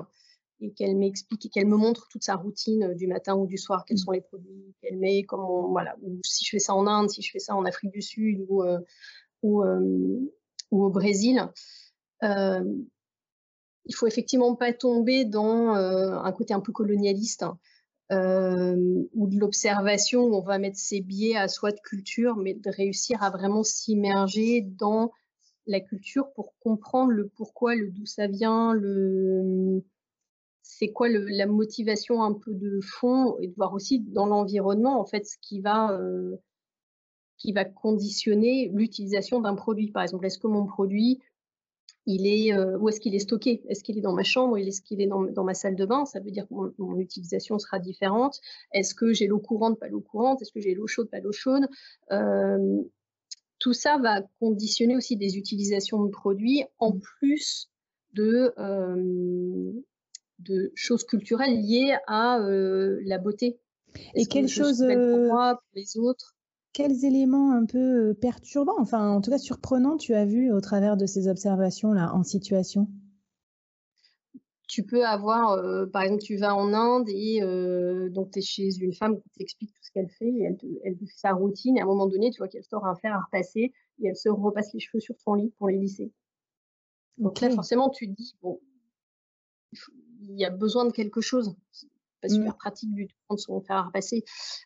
et 0.60 0.72
qu'elle 0.72 0.96
m'explique 0.96 1.46
et 1.46 1.50
qu'elle 1.50 1.68
me 1.68 1.76
montre 1.76 2.08
toute 2.10 2.24
sa 2.24 2.36
routine 2.36 2.84
euh, 2.84 2.94
du 2.94 3.08
matin 3.08 3.36
ou 3.36 3.48
du 3.48 3.58
soir, 3.58 3.84
quels 3.86 3.96
mmh. 3.96 4.06
sont 4.06 4.12
les 4.12 4.22
produits 4.22 4.76
qu'elle 4.82 4.98
met, 4.98 5.24
comment, 5.24 5.70
voilà, 5.70 5.96
ou 6.04 6.20
si 6.24 6.46
je 6.46 6.52
fais 6.52 6.60
ça 6.60 6.76
en 6.76 6.86
Inde, 6.86 7.10
si 7.10 7.24
je 7.24 7.32
fais 7.32 7.40
ça 7.40 7.56
en 7.56 7.66
Afrique 7.66 7.92
du 7.92 8.02
Sud 8.04 8.46
ou, 8.48 8.64
ou, 9.42 9.64
ou, 9.64 10.86
au 10.86 10.90
Brésil, 10.90 11.50
il 12.22 13.96
faut 13.96 14.08
effectivement 14.08 14.56
pas 14.56 14.72
tomber 14.72 15.26
dans 15.26 15.74
un 15.74 16.32
côté 16.32 16.54
un 16.54 16.62
peu 16.62 16.72
colonialiste 16.72 17.44
euh, 18.14 18.76
ou 19.14 19.28
de 19.28 19.40
l'observation 19.40 20.24
où 20.24 20.36
on 20.36 20.42
va 20.42 20.60
mettre 20.60 20.78
ses 20.78 21.02
biais 21.02 21.36
à 21.36 21.48
soi 21.48 21.72
de 21.72 21.80
culture, 21.80 22.36
mais 22.36 22.54
de 22.54 22.70
réussir 22.70 23.24
à 23.24 23.30
vraiment 23.30 23.64
s'immerger 23.64 24.62
dans 24.62 25.12
la 25.66 25.80
culture 25.80 26.32
pour 26.34 26.54
comprendre 26.60 27.12
le 27.12 27.28
pourquoi, 27.28 27.76
le 27.76 27.90
d'où 27.90 28.06
ça 28.06 28.28
vient, 28.28 28.74
le 28.74 29.84
c'est 30.62 30.92
quoi 30.92 31.08
la 31.10 31.46
motivation 31.46 32.24
un 32.24 32.34
peu 32.34 32.54
de 32.54 32.80
fond 32.82 33.38
et 33.40 33.48
de 33.48 33.54
voir 33.56 33.74
aussi 33.74 34.00
dans 34.00 34.26
l'environnement 34.26 35.00
en 35.00 35.06
fait 35.06 35.26
ce 35.26 35.38
qui 35.42 35.60
va 35.60 35.92
euh, 35.92 36.38
qui 37.38 37.52
va 37.52 37.66
conditionner 37.66 38.72
l'utilisation 38.74 39.42
d'un 39.42 39.56
produit. 39.56 39.92
Par 39.92 40.04
exemple, 40.04 40.26
est-ce 40.26 40.40
que 40.40 40.48
mon 40.48 40.66
produit 40.66 41.20
il 42.06 42.28
est 42.28 42.54
euh, 42.54 42.78
où 42.78 42.90
est-ce 42.90 43.00
qu'il 43.00 43.16
est 43.16 43.20
stocké? 43.20 43.64
Est-ce 43.70 43.84
qu'il 43.84 43.98
est 43.98 44.02
dans 44.02 44.14
ma 44.14 44.24
chambre? 44.24 44.58
Est-ce 44.58 44.82
qu'il 44.82 45.02
est 45.02 45.08
dans, 45.08 45.24
dans, 45.24 45.44
ma 45.44 45.54
salle 45.54 45.76
de 45.76 45.86
bain? 45.86 46.06
Ça 46.06 46.20
veut 46.20 46.32
dire 46.32 46.48
que 46.48 46.54
mon, 46.78 47.00
utilisation 47.00 47.60
sera 47.60 47.80
différente. 47.80 48.40
Est-ce 48.74 48.94
que 48.94 49.14
j'ai 49.14 49.28
l'eau 49.28 49.40
courante, 49.40 49.80
pas 49.80 49.88
l'eau 49.88 50.02
courante? 50.02 50.42
Est-ce 50.42 50.52
que 50.52 50.60
j'ai 50.60 50.74
l'eau 50.74 50.88
chaude, 50.88 51.10
pas 51.10 51.20
l'eau 51.20 51.32
chaude? 51.32 51.68
Euh, 52.12 52.82
Tout 53.60 53.74
ça 53.74 53.98
va 53.98 54.22
conditionner 54.40 54.96
aussi 54.96 55.16
des 55.16 55.38
utilisations 55.38 56.04
de 56.04 56.10
produits 56.10 56.64
en 56.80 56.92
plus 56.92 57.70
de, 58.14 58.54
euh, 58.58 59.72
de 60.40 60.72
choses 60.76 61.04
culturelles 61.06 61.62
liées 61.62 61.96
à 62.08 62.40
la 62.40 63.18
beauté. 63.18 63.60
Et 64.16 64.26
quelle 64.26 64.48
chose 64.48 64.80
pour 64.80 65.20
moi, 65.20 65.56
pour 65.56 65.70
les 65.76 65.98
autres? 65.98 66.33
Quels 66.74 67.06
éléments 67.06 67.52
un 67.52 67.66
peu 67.66 68.14
perturbants, 68.20 68.80
enfin 68.80 69.10
en 69.10 69.22
tout 69.22 69.32
cas 69.32 69.38
surprenants, 69.38 69.98
tu 69.98 70.14
as 70.14 70.26
vu 70.26 70.52
au 70.52 70.60
travers 70.60 70.98
de 70.98 71.06
ces 71.06 71.28
observations-là 71.28 72.14
en 72.14 72.24
situation? 72.24 72.88
Tu 74.68 74.84
peux 74.84 75.06
avoir, 75.06 75.62
par 75.92 76.02
exemple, 76.02 76.24
tu 76.24 76.36
vas 76.38 76.56
en 76.56 76.74
Inde 76.74 77.08
et 77.10 77.42
donc 78.10 78.32
tu 78.32 78.40
es 78.40 78.42
chez 78.42 78.76
une 78.80 78.94
femme 78.94 79.20
qui 79.22 79.30
t'explique 79.38 79.72
tout 79.72 79.84
ce 79.84 79.92
qu'elle 79.92 80.10
fait 80.10 80.30
et 80.30 80.44
elle, 80.44 80.58
te, 80.58 80.66
elle 80.84 80.98
fait 80.98 81.06
sa 81.16 81.34
routine 81.34 81.78
et 81.78 81.82
à 81.82 81.84
un 81.84 81.88
moment 81.88 82.08
donné, 82.08 82.32
tu 82.32 82.40
vois 82.40 82.48
qu'elle 82.48 82.64
sort 82.64 82.86
un 82.88 82.96
fer 82.96 83.14
à 83.14 83.22
repasser 83.22 83.72
et 84.00 84.08
elle 84.08 84.16
se 84.16 84.30
repasse 84.30 84.74
les 84.74 84.80
cheveux 84.80 85.00
sur 85.00 85.16
son 85.20 85.36
lit 85.36 85.54
pour 85.60 85.68
les 85.68 85.78
lisser. 85.78 86.12
Donc 87.20 87.40
là, 87.42 87.52
forcément, 87.52 87.92
tu 87.92 88.08
te 88.08 88.16
dis, 88.16 88.36
bon, 88.42 88.60
il 90.22 90.40
y 90.40 90.46
a 90.46 90.50
besoin 90.50 90.86
de 90.86 90.92
quelque 90.92 91.22
chose 91.22 91.56
pas 92.24 92.34
mmh. 92.34 92.38
super 92.38 92.56
pratique 92.56 92.94
du 92.94 93.08
tout 93.08 93.36
de 93.36 93.40
son 93.40 93.62
fer 93.62 93.76
à 93.76 93.84
repasser. 93.84 94.24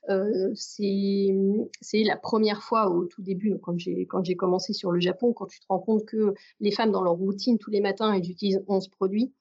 Euh, 0.09 0.51
c'est 0.53 2.03
la 2.03 2.17
première 2.17 2.61
fois 2.61 2.89
au 2.89 3.05
tout 3.05 3.21
début, 3.21 3.57
quand 3.59 3.77
j'ai 3.77 4.05
quand 4.05 4.23
j'ai 4.23 4.35
commencé 4.35 4.73
sur 4.73 4.91
le 4.91 4.99
Japon, 4.99 5.33
quand 5.33 5.47
tu 5.47 5.59
te 5.59 5.65
rends 5.67 5.79
compte 5.79 6.05
que 6.05 6.33
les 6.59 6.71
femmes 6.71 6.91
dans 6.91 7.03
leur 7.03 7.13
routine 7.13 7.57
tous 7.57 7.71
les 7.71 7.81
matins, 7.81 8.13
elles 8.13 8.29
utilisent 8.29 8.63
11 8.67 8.87
produits. 8.89 9.33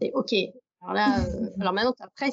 Et 0.00 0.12
ok. 0.14 0.32
Alors 0.80 0.94
là, 0.94 1.20
euh, 1.28 1.50
alors 1.60 1.74
maintenant 1.74 1.94
après, 2.00 2.30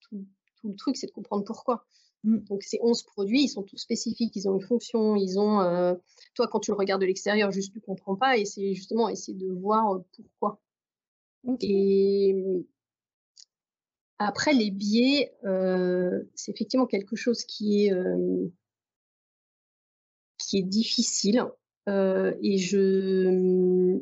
tout, 0.00 0.26
tout 0.60 0.68
le 0.68 0.76
truc, 0.76 0.96
c'est 0.96 1.06
de 1.06 1.12
comprendre 1.12 1.44
pourquoi. 1.44 1.86
Mmh. 2.24 2.38
Donc 2.40 2.62
ces 2.62 2.78
11 2.82 3.02
produits, 3.04 3.44
ils 3.44 3.48
sont 3.48 3.62
tous 3.62 3.78
spécifiques, 3.78 4.36
ils 4.36 4.48
ont 4.48 4.54
une 4.54 4.62
fonction, 4.62 5.16
ils 5.16 5.38
ont. 5.38 5.60
Euh, 5.60 5.94
toi, 6.34 6.46
quand 6.48 6.60
tu 6.60 6.70
le 6.70 6.76
regardes 6.76 7.00
de 7.00 7.06
l'extérieur, 7.06 7.50
juste 7.50 7.72
tu 7.72 7.80
comprends 7.80 8.16
pas, 8.16 8.36
et 8.36 8.44
c'est 8.44 8.74
justement 8.74 9.08
essayer 9.08 9.36
de 9.36 9.50
voir 9.50 10.00
pourquoi. 10.12 10.60
Et 11.60 12.64
après, 14.26 14.52
les 14.52 14.70
biais, 14.70 15.34
euh, 15.44 16.22
c'est 16.34 16.52
effectivement 16.52 16.86
quelque 16.86 17.16
chose 17.16 17.44
qui 17.44 17.86
est, 17.86 17.92
euh, 17.92 18.48
qui 20.38 20.58
est 20.58 20.62
difficile. 20.62 21.46
Euh, 21.88 22.34
et 22.42 22.58
je, 22.58 23.98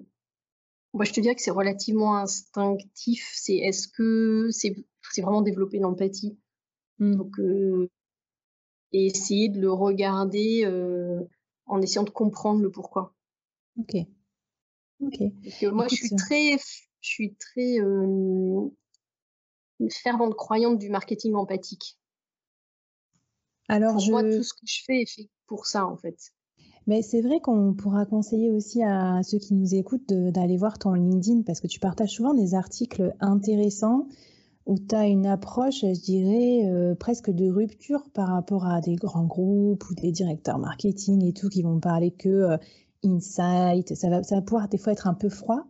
moi, 0.93 1.05
je 1.05 1.13
te 1.13 1.21
dirais 1.21 1.35
que 1.35 1.43
c'est 1.43 1.51
relativement 1.51 2.17
instinctif. 2.17 3.31
C'est 3.35 3.57
est-ce 3.57 3.89
que 3.89 4.49
c'est 4.51 5.23
vraiment 5.23 5.43
développer 5.43 5.79
l'empathie 5.79 6.39
mmh. 6.99 7.17
Donc, 7.17 7.41
et 8.93 9.07
essayer 9.07 9.49
de 9.49 9.61
le 9.61 9.73
regarder 9.73 10.67
en 11.67 11.81
essayant 11.81 12.03
de 12.03 12.11
comprendre 12.11 12.63
le 12.63 12.71
pourquoi. 12.71 13.15
Ok. 13.79 13.95
Ok. 15.01 15.21
moi, 15.73 15.87
je 15.89 15.95
suis 15.95 16.17
très, 16.17 16.59
je 17.01 17.09
suis 17.09 17.35
très 17.37 17.79
une 19.81 19.91
fervente 19.91 20.35
croyante 20.35 20.79
du 20.79 20.91
marketing 20.91 21.35
empathique. 21.35 21.99
Alors, 23.69 23.95
pour 23.95 24.09
moi, 24.11 24.23
tout 24.23 24.43
ce 24.43 24.53
que 24.53 24.67
je 24.67 24.83
fais 24.85 25.03
est 25.03 25.11
fait 25.11 25.31
pour 25.47 25.67
ça, 25.67 25.87
en 25.87 25.97
fait. 25.97 26.17
Mais 26.87 27.03
c'est 27.03 27.21
vrai 27.21 27.41
qu'on 27.41 27.75
pourra 27.75 28.05
conseiller 28.07 28.51
aussi 28.51 28.83
à 28.83 29.23
ceux 29.23 29.39
qui 29.39 29.55
nous 29.55 29.75
écoutent 29.75 30.13
d'aller 30.13 30.57
voir 30.57 30.79
ton 30.79 30.95
LinkedIn 30.95 31.43
parce 31.43 31.61
que 31.61 31.67
tu 31.67 31.79
partages 31.79 32.11
souvent 32.11 32.35
des 32.35 32.55
articles 32.55 33.15
intéressants 33.21 34.07
où 34.67 34.79
tu 34.79 34.95
as 34.95 35.07
une 35.07 35.27
approche, 35.27 35.81
je 35.81 36.01
dirais, 36.01 36.69
euh, 36.69 36.95
presque 36.95 37.31
de 37.31 37.51
rupture 37.51 38.09
par 38.13 38.29
rapport 38.29 38.67
à 38.67 38.81
des 38.81 38.97
grands 38.97 39.25
groupes 39.25 39.89
ou 39.89 39.95
des 39.95 40.11
directeurs 40.13 40.59
marketing 40.59 41.25
et 41.25 41.33
tout 41.33 41.49
qui 41.49 41.63
vont 41.63 41.81
parler 41.81 42.11
que 42.11 42.29
euh, 42.29 42.57
insight. 43.05 43.95
Ça 43.95 44.11
va, 44.11 44.23
ça 44.23 44.37
va 44.37 44.43
pouvoir 44.43 44.69
des 44.69 44.79
fois 44.79 44.93
être 44.93 45.07
un 45.07 45.15
peu 45.15 45.29
froid. 45.29 45.65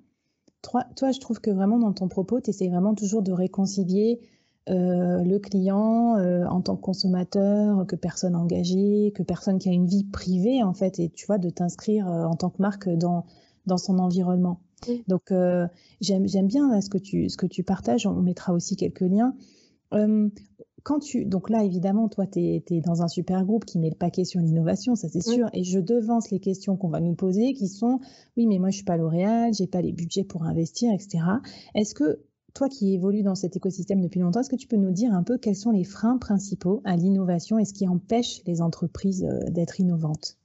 Toi, 0.62 0.85
toi, 0.96 1.11
je 1.11 1.20
trouve 1.20 1.40
que 1.40 1.51
vraiment 1.51 1.79
dans 1.79 1.92
ton 1.92 2.09
propos, 2.09 2.40
tu 2.40 2.51
essaies 2.51 2.68
vraiment 2.68 2.94
toujours 2.94 3.23
de 3.23 3.33
réconcilier 3.33 4.20
euh, 4.68 5.25
le 5.25 5.38
client 5.38 6.18
euh, 6.18 6.44
en 6.44 6.61
tant 6.61 6.77
que 6.77 6.83
consommateur, 6.83 7.87
que 7.87 7.96
personne 7.96 8.37
engagée, 8.37 9.12
que 9.14 9.23
personne 9.23 9.59
qui 9.59 9.68
a 9.68 9.73
une 9.73 9.87
vie 9.87 10.05
privée 10.05 10.62
en 10.62 10.75
fait, 10.75 10.99
et 10.99 11.09
tu 11.09 11.27
vois, 11.27 11.38
de 11.38 11.51
t'inscrire 11.51 12.09
euh, 12.09 12.25
en 12.25 12.37
tant 12.37 12.51
que 12.51 12.61
marque 12.61 12.88
dans, 12.88 13.25
dans 13.66 13.79
son 13.79 13.99
environnement. 13.99 14.61
Donc 15.09 15.31
j'aime 16.01 16.46
bien 16.46 16.81
ce 16.81 16.88
que 16.88 16.96
tu 16.96 17.29
ce 17.29 17.37
que 17.37 17.44
tu 17.44 17.62
partages. 17.62 18.07
On 18.07 18.14
mettra 18.14 18.55
aussi 18.55 18.77
quelques 18.77 19.03
liens 19.03 19.35
quand 20.82 21.00
tu, 21.00 21.24
donc 21.24 21.50
là, 21.50 21.64
évidemment, 21.64 22.08
toi, 22.08 22.26
tu 22.26 22.40
es, 22.40 22.80
dans 22.84 23.02
un 23.02 23.08
super 23.08 23.44
groupe 23.44 23.64
qui 23.64 23.78
met 23.78 23.90
le 23.90 23.96
paquet 23.96 24.24
sur 24.24 24.40
l'innovation, 24.40 24.94
ça 24.94 25.08
c'est 25.08 25.22
sûr, 25.22 25.48
et 25.52 25.64
je 25.64 25.78
devance 25.78 26.30
les 26.30 26.40
questions 26.40 26.76
qu'on 26.76 26.88
va 26.88 27.00
nous 27.00 27.14
poser 27.14 27.52
qui 27.52 27.68
sont, 27.68 28.00
oui, 28.36 28.46
mais 28.46 28.58
moi, 28.58 28.70
je 28.70 28.76
suis 28.76 28.84
pas 28.84 28.96
L'Oréal, 28.96 29.52
j'ai 29.54 29.66
pas 29.66 29.82
les 29.82 29.92
budgets 29.92 30.24
pour 30.24 30.44
investir, 30.44 30.92
etc. 30.92 31.24
Est-ce 31.74 31.94
que 31.94 32.20
toi 32.54 32.68
qui 32.68 32.94
évolues 32.94 33.22
dans 33.22 33.34
cet 33.34 33.56
écosystème 33.56 34.00
depuis 34.00 34.20
longtemps, 34.20 34.40
est-ce 34.40 34.50
que 34.50 34.56
tu 34.56 34.66
peux 34.66 34.76
nous 34.76 34.92
dire 34.92 35.12
un 35.12 35.22
peu 35.22 35.38
quels 35.38 35.56
sont 35.56 35.70
les 35.70 35.84
freins 35.84 36.18
principaux 36.18 36.82
à 36.84 36.96
l'innovation 36.96 37.58
et 37.58 37.64
ce 37.64 37.72
qui 37.72 37.86
empêche 37.86 38.42
les 38.46 38.60
entreprises 38.60 39.24
euh, 39.24 39.50
d'être 39.50 39.80
innovantes? 39.80 40.36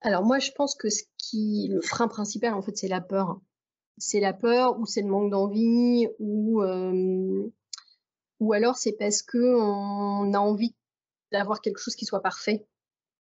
Alors 0.00 0.24
moi, 0.24 0.38
je 0.38 0.50
pense 0.52 0.74
que 0.74 0.90
ce 0.90 1.02
qui, 1.16 1.68
le 1.70 1.80
frein 1.80 2.08
principal, 2.08 2.54
en 2.54 2.62
fait, 2.62 2.76
c'est 2.76 2.88
la 2.88 3.00
peur. 3.00 3.40
C'est 3.96 4.20
la 4.20 4.32
peur 4.32 4.78
ou 4.78 4.86
c'est 4.86 5.02
le 5.02 5.08
manque 5.08 5.30
d'envie 5.30 6.08
ou 6.18 6.62
euh, 6.62 7.48
ou 8.40 8.52
alors 8.52 8.76
c'est 8.76 8.96
parce 8.98 9.22
qu'on 9.22 10.32
a 10.32 10.38
envie 10.38 10.74
d'avoir 11.32 11.60
quelque 11.60 11.80
chose 11.80 11.96
qui 11.96 12.04
soit 12.04 12.22
parfait. 12.22 12.66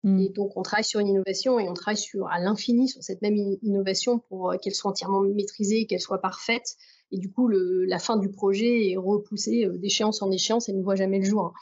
Mmh. 0.05 0.18
Et 0.18 0.29
donc 0.31 0.57
on 0.57 0.62
travaille 0.62 0.85
sur 0.85 1.01
une 1.01 1.09
innovation 1.09 1.61
et 1.61 1.68
on 1.68 1.75
travaille 1.75 1.96
sur 2.01 2.27
à 2.29 2.40
l'infini 2.40 2.88
sur 2.88 3.03
cette 3.03 3.22
même 3.22 3.37
innovation 3.62 4.18
pour 4.18 4.51
euh, 4.51 4.57
qu'elle 4.57 4.75
soit 4.75 4.90
entièrement 4.90 5.20
maîtrisée, 5.20 5.87
qu'elle 5.87 6.01
soit 6.01 6.20
parfaite. 6.20 6.77
Et 7.12 7.18
du 7.18 7.31
coup, 7.31 7.46
le, 7.46 7.85
la 7.85 7.98
fin 7.98 8.16
du 8.16 8.31
projet 8.31 8.90
est 8.90 8.96
repoussée 8.96 9.66
euh, 9.66 9.79
d'échéance 9.79 10.22
en 10.22 10.31
échéance 10.31 10.68
et 10.68 10.72
ne 10.72 10.83
voit 10.83 10.96
jamais 10.96 11.18
le 11.18 11.25
jour. 11.25 11.55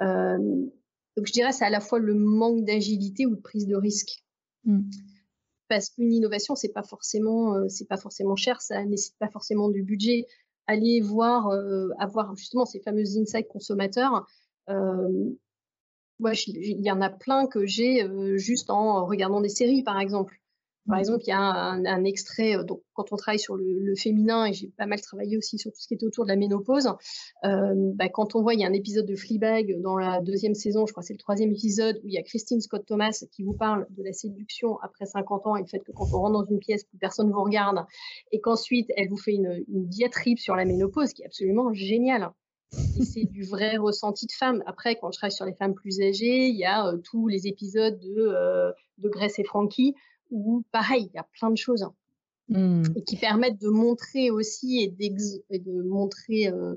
Euh, 0.00 0.38
donc 1.16 1.26
je 1.26 1.32
dirais 1.32 1.52
c'est 1.52 1.64
à 1.64 1.70
la 1.70 1.80
fois 1.80 1.98
le 1.98 2.14
manque 2.14 2.64
d'agilité 2.64 3.24
ou 3.24 3.36
de 3.36 3.40
prise 3.40 3.66
de 3.66 3.76
risque. 3.76 4.22
Mmh. 4.64 4.80
parce 5.68 5.90
qu'une 5.90 6.12
innovation, 6.12 6.56
c'est 6.56 6.72
pas 6.72 6.82
forcément, 6.82 7.68
c'est 7.68 7.86
pas 7.86 7.96
forcément 7.96 8.34
cher, 8.34 8.60
ça 8.60 8.84
nécessite 8.84 9.16
pas 9.20 9.28
forcément 9.28 9.68
du 9.68 9.84
budget. 9.84 10.26
Aller 10.66 11.00
voir, 11.00 11.50
avoir 11.98 12.34
justement 12.36 12.64
ces 12.64 12.80
fameux 12.80 13.04
insights 13.18 13.48
consommateurs. 13.48 14.26
moi, 14.68 16.32
il 16.46 16.84
y 16.84 16.90
en 16.90 17.00
a 17.00 17.10
plein 17.10 17.46
que 17.46 17.66
j'ai 17.66 18.06
juste 18.36 18.70
en 18.70 19.06
regardant 19.06 19.40
des 19.40 19.48
séries, 19.48 19.82
par 19.82 20.00
exemple. 20.00 20.40
Par 20.86 20.96
mmh. 20.96 21.00
exemple, 21.00 21.22
il 21.26 21.30
y 21.30 21.32
a 21.32 21.40
un, 21.40 22.04
extrait, 22.04 22.56
euh, 22.56 22.62
donc 22.62 22.80
quand 22.94 23.12
on 23.12 23.16
travaille 23.16 23.38
sur 23.38 23.56
le, 23.56 23.94
féminin, 23.96 24.46
et 24.46 24.52
j'ai 24.52 24.68
pas 24.68 24.86
mal 24.86 25.00
travaillé 25.00 25.36
aussi 25.36 25.58
sur 25.58 25.72
tout 25.72 25.80
ce 25.80 25.88
qui 25.88 25.94
était 25.94 26.06
autour 26.06 26.24
de 26.24 26.28
la 26.28 26.36
ménopause, 26.36 26.88
euh, 27.44 27.74
bah, 27.94 28.08
quand 28.08 28.34
on 28.34 28.42
voit, 28.42 28.54
il 28.54 28.60
y 28.60 28.64
a 28.64 28.68
un 28.68 28.72
épisode 28.72 29.06
de 29.06 29.16
Fleabag 29.16 29.80
dans 29.80 29.96
la 29.96 30.20
deuxième 30.20 30.54
saison, 30.54 30.86
je 30.86 30.92
crois 30.92 31.02
que 31.02 31.08
c'est 31.08 31.14
le 31.14 31.18
troisième 31.18 31.50
épisode, 31.50 32.00
où 32.04 32.08
il 32.08 32.14
y 32.14 32.18
a 32.18 32.22
Christine 32.22 32.60
Scott 32.60 32.84
Thomas 32.86 33.24
qui 33.32 33.42
vous 33.42 33.54
parle 33.54 33.86
de 33.90 34.02
la 34.02 34.12
séduction 34.12 34.78
après 34.80 35.06
50 35.06 35.46
ans 35.46 35.56
et 35.56 35.62
le 35.62 35.66
fait 35.66 35.80
que 35.80 35.92
quand 35.92 36.06
on 36.12 36.18
rentre 36.18 36.32
dans 36.32 36.44
une 36.44 36.58
pièce, 36.58 36.84
plus 36.84 36.98
personne 36.98 37.28
ne 37.28 37.32
vous 37.32 37.42
regarde, 37.42 37.84
et 38.32 38.40
qu'ensuite 38.40 38.90
elle 38.96 39.08
vous 39.08 39.16
fait 39.16 39.34
une, 39.34 39.64
diatribe 39.68 40.38
sur 40.38 40.56
la 40.56 40.64
ménopause 40.64 41.12
qui 41.12 41.22
est 41.22 41.26
absolument 41.26 41.72
géniale. 41.72 42.30
C'est 42.70 43.24
du 43.24 43.44
vrai 43.44 43.76
ressenti 43.78 44.26
de 44.26 44.32
femme. 44.32 44.62
Après, 44.66 44.96
quand 44.96 45.10
je 45.10 45.18
travaille 45.18 45.32
sur 45.32 45.44
les 45.44 45.54
femmes 45.54 45.74
plus 45.74 46.00
âgées, 46.00 46.46
il 46.48 46.56
y 46.56 46.64
a 46.64 46.88
euh, 46.88 46.98
tous 46.98 47.28
les 47.28 47.46
épisodes 47.46 47.98
de, 47.98 48.72
de 48.98 49.08
Grace 49.08 49.38
et 49.38 49.44
Frankie 49.44 49.94
où 50.30 50.62
pareil, 50.72 51.08
il 51.12 51.16
y 51.16 51.18
a 51.18 51.26
plein 51.38 51.50
de 51.50 51.56
choses 51.56 51.82
hein, 51.82 51.94
mmh. 52.48 52.82
et 52.96 53.02
qui 53.02 53.16
permettent 53.16 53.60
de 53.60 53.68
montrer 53.68 54.30
aussi 54.30 54.80
et, 54.82 54.88
de 55.58 55.82
montrer 55.82 56.48
euh, 56.48 56.74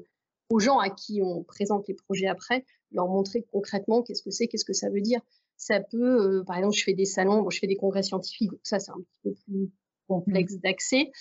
aux 0.49 0.59
gens 0.59 0.79
à 0.79 0.89
qui 0.89 1.21
on 1.21 1.43
présente 1.43 1.87
les 1.87 1.93
projets 1.93 2.27
après, 2.27 2.65
leur 2.91 3.07
montrer 3.07 3.45
concrètement 3.51 4.01
qu'est-ce 4.01 4.23
que 4.23 4.31
c'est, 4.31 4.47
qu'est-ce 4.47 4.65
que 4.65 4.73
ça 4.73 4.89
veut 4.89 5.01
dire. 5.01 5.21
Ça 5.57 5.81
peut, 5.81 6.39
euh, 6.39 6.43
par 6.43 6.57
exemple, 6.57 6.75
je 6.75 6.83
fais 6.83 6.93
des 6.93 7.05
salons, 7.05 7.41
bon, 7.41 7.49
je 7.49 7.59
fais 7.59 7.67
des 7.67 7.75
congrès 7.75 8.03
scientifiques, 8.03 8.51
ça 8.63 8.79
c'est 8.79 8.91
un 8.91 9.01
petit 9.01 9.19
peu 9.23 9.33
plus 9.45 9.69
complexe 10.07 10.55
mmh. 10.55 10.59
d'accès. 10.63 11.11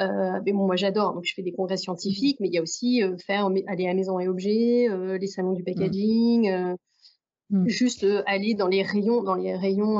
Euh, 0.00 0.40
mais 0.44 0.52
bon, 0.52 0.66
moi 0.66 0.76
j'adore, 0.76 1.14
donc 1.14 1.24
je 1.24 1.34
fais 1.34 1.42
des 1.42 1.52
congrès 1.52 1.76
scientifiques, 1.76 2.38
mais 2.40 2.48
il 2.48 2.54
y 2.54 2.58
a 2.58 2.62
aussi 2.62 3.02
faire 3.26 3.50
aller 3.66 3.88
à 3.88 3.94
Maison 3.94 4.18
et 4.20 4.28
Objets, 4.28 4.88
les 5.18 5.26
salons 5.26 5.52
du 5.52 5.62
mmh. 5.62 5.64
packaging, 5.64 6.76
juste 7.66 8.06
aller 8.26 8.54
dans 8.54 8.68
les 8.68 8.82
rayons, 8.82 9.22
dans 9.22 9.34
les 9.34 9.54
rayons 9.54 9.98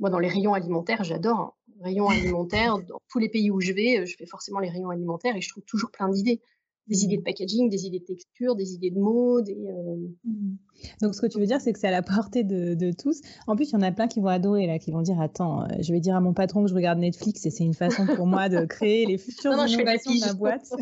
moi, 0.00 0.10
dans 0.10 0.18
les 0.18 0.28
rayons 0.28 0.54
alimentaires, 0.54 1.04
j'adore. 1.04 1.38
Hein. 1.38 1.52
Rayons 1.80 2.08
alimentaires, 2.08 2.78
dans 2.78 3.00
tous 3.08 3.18
les 3.18 3.28
pays 3.28 3.50
où 3.50 3.60
je 3.60 3.72
vais, 3.72 3.98
euh, 3.98 4.06
je 4.06 4.16
fais 4.16 4.26
forcément 4.26 4.60
les 4.60 4.70
rayons 4.70 4.90
alimentaires 4.90 5.36
et 5.36 5.40
je 5.40 5.48
trouve 5.48 5.64
toujours 5.64 5.90
plein 5.90 6.08
d'idées. 6.08 6.40
Des 6.88 7.04
idées 7.04 7.16
de 7.16 7.22
packaging, 7.22 7.70
des 7.70 7.86
idées 7.86 8.00
de 8.00 8.04
texture, 8.04 8.56
des 8.56 8.74
idées 8.74 8.90
de 8.90 8.98
mots. 8.98 9.38
Euh, 9.38 9.96
mmh. 10.24 10.56
Donc, 11.00 11.14
ce 11.14 11.20
que 11.20 11.26
tu 11.26 11.38
veux 11.38 11.46
dire, 11.46 11.60
c'est 11.60 11.72
que 11.72 11.78
c'est 11.78 11.88
à 11.88 11.92
la 11.92 12.02
portée 12.02 12.42
de, 12.44 12.92
tous. 12.92 13.20
En 13.46 13.56
plus, 13.56 13.70
il 13.70 13.72
y 13.74 13.76
en 13.76 13.82
a 13.82 13.92
plein 13.92 14.08
qui 14.08 14.20
vont 14.20 14.26
adorer, 14.26 14.66
là, 14.66 14.78
qui 14.78 14.90
vont 14.90 15.02
dire 15.02 15.20
Attends, 15.20 15.62
euh, 15.62 15.66
je 15.80 15.92
vais 15.92 16.00
dire 16.00 16.16
à 16.16 16.20
mon 16.20 16.34
patron 16.34 16.62
que 16.64 16.68
je 16.68 16.74
regarde 16.74 16.98
Netflix 16.98 17.46
et 17.46 17.50
c'est 17.50 17.64
une 17.64 17.74
façon 17.74 18.06
pour 18.06 18.26
moi 18.26 18.48
de 18.48 18.64
créer 18.64 19.06
les 19.06 19.18
futures 19.18 19.52
non, 19.52 19.66
innovations 19.66 20.12
de 20.12 20.20
ma 20.20 20.34
boîte. 20.34 20.72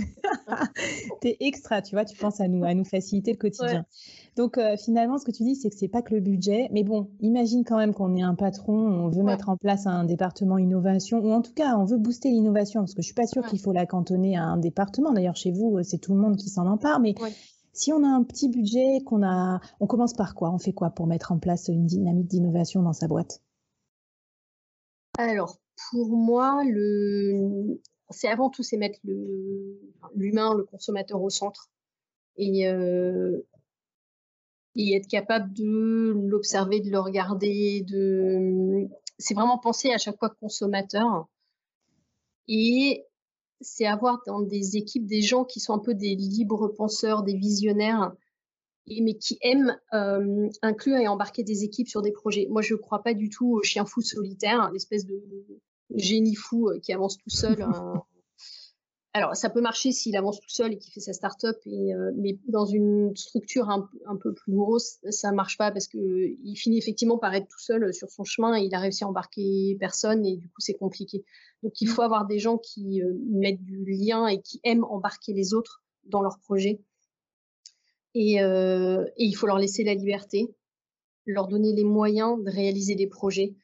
T'es 1.21 1.37
extra, 1.41 1.83
tu 1.83 1.95
vois, 1.95 2.05
tu 2.05 2.17
penses 2.17 2.41
à 2.41 2.49
nous, 2.49 2.65
à 2.65 2.75
nous 2.75 2.85
faciliter 2.85 3.33
le 3.33 3.39
quotidien. 3.39 3.85
Donc 4.37 4.59
euh, 4.59 4.77
finalement, 4.77 5.19
ce 5.19 5.25
que 5.25 5.33
tu 5.33 5.43
dis, 5.43 5.57
c'est 5.57 5.71
que 5.71 5.77
c'est 5.77 5.89
pas 5.89 6.03
que 6.03 6.15
le 6.15 6.21
budget, 6.21 6.69
mais 6.73 6.85
bon, 6.85 7.09
imagine 7.21 7.65
quand 7.65 7.77
même 7.77 7.93
qu'on 7.93 8.15
est 8.17 8.23
un 8.23 8.35
patron, 8.35 8.75
on 8.75 9.09
veut 9.09 9.23
mettre 9.23 9.49
en 9.49 9.57
place 9.57 9.87
un 9.87 10.05
département 10.05 10.57
innovation, 10.57 11.19
ou 11.19 11.33
en 11.33 11.43
tout 11.43 11.53
cas, 11.53 11.77
on 11.77 11.85
veut 11.85 11.99
booster 11.99 12.31
l'innovation, 12.31 12.81
parce 12.81 12.95
que 12.95 13.03
je 13.03 13.07
suis 13.07 13.15
pas 13.15 13.27
sûre 13.27 13.45
qu'il 13.47 13.59
faut 13.59 13.73
la 13.73 13.87
cantonner 13.87 14.37
à 14.37 14.45
un 14.45 14.57
département. 14.57 15.13
D'ailleurs, 15.13 15.37
chez 15.37 15.51
vous, 15.51 15.77
euh, 15.77 15.83
c'est 15.91 15.99
tout 15.99 16.15
le 16.15 16.21
monde 16.21 16.37
qui 16.37 16.49
s'en 16.49 16.67
empare, 16.67 17.01
mais 17.01 17.15
si 17.73 17.93
on 17.93 18.03
a 18.05 18.09
un 18.09 18.25
petit 18.25 18.49
budget, 18.49 19.01
qu'on 19.05 19.23
a, 19.23 19.61
on 19.81 19.87
commence 19.87 20.15
par 20.15 20.35
quoi? 20.35 20.51
On 20.51 20.59
fait 20.59 20.73
quoi 20.73 20.91
pour 20.91 21.07
mettre 21.07 21.33
en 21.33 21.39
place 21.39 21.69
une 21.69 21.87
dynamique 21.87 22.29
d'innovation 22.29 22.83
dans 22.83 22.93
sa 22.93 23.09
boîte? 23.09 23.43
Alors, 25.19 25.59
pour 25.91 26.09
moi, 26.11 26.63
le... 26.65 27.81
c'est 28.11 28.29
avant 28.29 28.51
tout 28.51 28.63
c'est 28.63 28.77
mettre 28.77 28.99
l'humain, 30.15 30.55
le... 30.55 30.65
consommateur 30.65 31.21
au 31.23 31.31
centre. 31.31 31.69
Et 32.37 32.69
euh, 32.69 33.47
et 34.77 34.95
être 34.95 35.09
capable 35.09 35.53
de 35.53 36.15
l'observer, 36.29 36.81
de 36.81 36.91
le 36.91 37.01
regarder, 37.01 37.85
de 37.87 38.89
c'est 39.19 39.35
vraiment 39.35 39.59
penser 39.59 39.93
à 39.93 39.99
chaque 39.99 40.19
fois 40.19 40.31
consommateur 40.31 41.29
et 42.49 43.05
c'est 43.61 43.87
avoir 43.87 44.23
dans 44.27 44.41
des 44.41 44.77
équipes 44.77 45.07
des 45.07 45.23
gens 45.23 45.45
qui 45.45 45.61
sont 45.61 45.75
un 45.75 45.79
peu 45.79 45.95
des 45.95 46.15
libres 46.15 46.69
penseurs, 46.69 47.23
des 47.23 47.37
visionnaires, 47.37 48.13
et, 48.87 49.03
mais 49.03 49.15
qui 49.15 49.39
aiment 49.43 49.77
euh, 49.93 50.49
inclure 50.63 50.97
et 50.97 51.09
embarquer 51.09 51.45
des 51.45 51.65
équipes 51.65 51.89
sur 51.89 52.03
des 52.03 52.13
projets. 52.13 52.47
Moi, 52.51 52.63
je 52.63 52.75
ne 52.75 52.79
crois 52.79 53.03
pas 53.03 53.15
du 53.15 53.29
tout 53.29 53.53
au 53.53 53.63
chien 53.63 53.85
fou 53.85 54.01
solitaire, 54.01 54.71
l'espèce 54.73 55.07
de 55.07 55.23
génie 55.95 56.35
fou 56.35 56.69
euh, 56.69 56.79
qui 56.81 56.93
avance 56.93 57.17
tout 57.19 57.31
seul. 57.31 57.65
alors, 59.13 59.35
ça 59.35 59.51
peut 59.51 59.61
marcher 59.61 59.91
s'il 59.91 60.17
avance 60.17 60.41
tout 60.41 60.49
seul 60.49 60.73
et 60.73 60.79
qu'il 60.79 60.93
fait 60.93 61.01
sa 61.01 61.13
start-up, 61.13 61.57
et, 61.67 61.95
euh, 61.95 62.13
mais 62.17 62.39
dans 62.47 62.65
une 62.65 63.17
structure 63.17 63.69
un, 63.69 63.89
peu 64.23 64.33
plus 64.33 64.55
grosse, 64.55 64.99
ça 65.11 65.33
marche 65.33 65.59
pas 65.59 65.73
parce 65.73 65.89
qu'il 65.89 66.57
finit 66.57 66.79
effectivement 66.79 67.19
par 67.19 67.35
être 67.35 67.49
tout 67.49 67.59
seul 67.59 67.85
euh, 67.85 67.93
sur 67.93 68.09
son 68.09 68.23
chemin 68.23 68.57
et 68.57 68.65
il 68.65 68.73
a 68.73 68.79
réussi 68.79 69.03
à 69.03 69.09
embarquer 69.09 69.77
personne 69.81 70.25
et 70.25 70.37
du 70.37 70.49
coup, 70.49 70.61
c'est 70.61 70.75
compliqué. 70.75 71.25
Donc, 71.65 71.81
il 71.81 71.89
faut 71.89 72.03
avoir 72.03 72.25
des 72.27 72.39
gens 72.39 72.57
qui 72.57 73.03
euh, 73.03 73.13
mettent 73.31 73.65
du 73.65 73.85
lien 73.85 74.29
et 74.29 74.41
qui 74.41 74.61
aiment 74.63 74.85
embarquer 74.85 75.33
les 75.33 75.55
autres 75.55 75.83
dans 76.05 76.23
leur 76.23 76.39
projet. 76.39 76.81
Et, 78.15 78.39
et, 78.39 79.25
il 79.25 79.33
faut 79.35 79.47
leur 79.47 79.59
laisser 79.59 79.85
la 79.85 79.95
liberté, 79.95 80.53
leur 81.27 81.47
donner 81.47 81.73
les 81.73 81.85
moyens 81.85 82.43
de 82.43 82.51
réaliser 82.51 82.97
des 82.97 83.07
projets. 83.07 83.55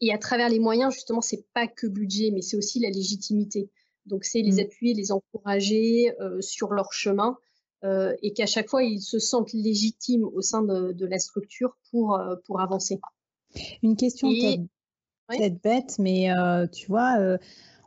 Et 0.00 0.12
à 0.12 0.18
travers 0.18 0.48
les 0.48 0.58
moyens, 0.58 0.92
justement, 0.92 1.20
c'est 1.20 1.46
pas 1.54 1.66
que 1.66 1.86
budget, 1.86 2.30
mais 2.32 2.42
c'est 2.42 2.56
aussi 2.56 2.80
la 2.80 2.90
légitimité. 2.90 3.70
Donc, 4.06 4.24
c'est 4.24 4.42
les 4.42 4.56
mmh. 4.56 4.66
appuyer, 4.66 4.94
les 4.94 5.12
encourager 5.12 6.12
euh, 6.20 6.40
sur 6.40 6.72
leur 6.72 6.92
chemin 6.92 7.38
euh, 7.84 8.14
et 8.22 8.32
qu'à 8.32 8.46
chaque 8.46 8.68
fois, 8.68 8.82
ils 8.82 9.00
se 9.00 9.18
sentent 9.18 9.52
légitimes 9.52 10.24
au 10.24 10.40
sein 10.40 10.62
de, 10.62 11.06
la 11.06 11.18
structure 11.18 11.76
pour, 11.90 12.14
euh, 12.14 12.36
pour 12.46 12.60
avancer. 12.60 13.00
Une 13.82 13.96
question 13.96 14.28
peut-être 15.28 15.62
bête, 15.62 15.98
mais 15.98 16.28
tu 16.72 16.88
vois, 16.88 17.38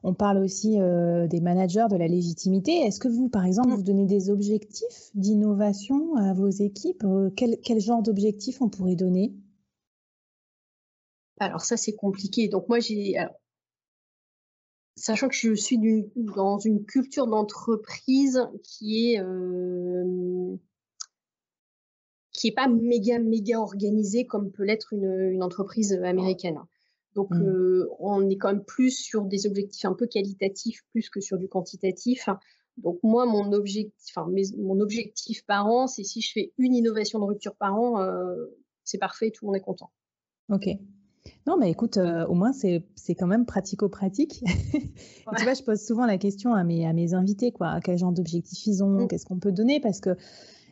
on 0.02 0.14
parle 0.14 0.38
aussi 0.38 0.78
des 0.78 1.42
managers, 1.42 1.86
de 1.92 1.98
la 1.98 2.08
légitimité. 2.08 2.78
Est-ce 2.78 3.00
que 3.00 3.10
vous, 3.10 3.30
par 3.30 3.46
exemple, 3.46 3.70
mmh. 3.70 3.76
vous 3.76 3.84
donnez 3.84 4.06
des 4.06 4.30
objectifs 4.30 5.12
d'innovation 5.14 6.16
à 6.16 6.34
vos 6.34 6.50
équipes? 6.50 7.06
Quel, 7.36 7.58
quel 7.62 7.80
genre 7.80 8.02
d'objectifs 8.02 8.62
on 8.62 8.70
pourrait 8.70 8.96
donner? 8.96 9.34
Alors 11.40 11.62
ça, 11.62 11.78
c'est 11.78 11.96
compliqué. 11.96 12.48
Donc 12.48 12.68
moi, 12.70 12.80
j'ai... 12.80 13.16
Sachant 14.96 15.28
que 15.30 15.36
je 15.36 15.54
suis 15.54 15.80
dans 16.16 16.58
une 16.58 16.86
culture 16.86 17.28
d'entreprise 17.28 18.42
qui 18.64 19.14
est... 19.14 19.22
Euh, 19.22 20.58
qui 22.32 22.48
est 22.48 22.56
pas 22.56 22.68
méga, 22.68 23.18
méga 23.20 23.60
organisée 23.60 24.28
comme 24.28 24.52
peut 24.52 24.64
l'être 24.64 24.94
une, 24.94 25.42
entreprise 25.42 25.94
américaine. 25.94 26.60
Donc, 27.16 27.32
mmh. 27.32 27.42
euh, 27.42 27.90
on 28.00 28.30
est 28.30 28.38
quand 28.38 28.50
même 28.50 28.64
plus 28.64 28.92
sur 28.92 29.26
des 29.26 29.48
objectifs 29.48 29.86
un 29.86 29.96
peu 29.96 30.06
qualitatifs 30.06 30.84
plus 30.92 31.10
que 31.10 31.20
sur 31.20 31.40
du 31.40 31.48
quantitatif. 31.48 32.30
Donc, 32.78 33.00
moi, 33.02 33.26
mon 33.26 33.54
objectif, 33.54 34.16
enfin, 34.16 34.32
mon 34.60 34.80
objectif 34.80 35.44
par 35.48 35.66
an, 35.66 35.88
c'est 35.88 36.04
si 36.04 36.22
je 36.22 36.32
fais 36.32 36.54
une 36.60 36.76
innovation 36.76 37.18
de 37.18 37.24
rupture 37.24 37.56
par 37.56 37.74
an, 37.74 38.00
euh, 38.02 38.36
c'est 38.84 39.00
parfait, 39.00 39.32
tout 39.32 39.46
le 39.46 39.48
monde 39.48 39.58
est 39.58 39.62
content. 39.62 39.92
Ok. 40.50 40.68
Non, 41.46 41.58
mais 41.58 41.72
écoute, 41.72 41.98
euh, 41.98 42.26
au 42.28 42.34
moins, 42.34 42.52
c'est 42.54 42.84
quand 43.16 43.28
même 43.28 43.46
pratico-pratique. 43.46 44.44
Tu 45.38 45.44
vois, 45.44 45.54
je 45.54 45.62
pose 45.62 45.82
souvent 45.82 46.06
la 46.06 46.18
question 46.18 46.54
à 46.54 46.64
mes, 46.64 46.88
à 46.88 46.94
mes 46.94 47.14
invités, 47.14 47.52
quoi. 47.52 47.82
Quel 47.84 47.98
genre 47.98 48.14
d'objectifs 48.14 48.66
ils 48.66 48.82
ont, 48.82 49.04
mmh. 49.04 49.08
qu'est-ce 49.10 49.26
qu'on 49.26 49.40
peut 49.40 49.52
donner? 49.52 49.82
Parce 49.82 50.00
que 50.00 50.16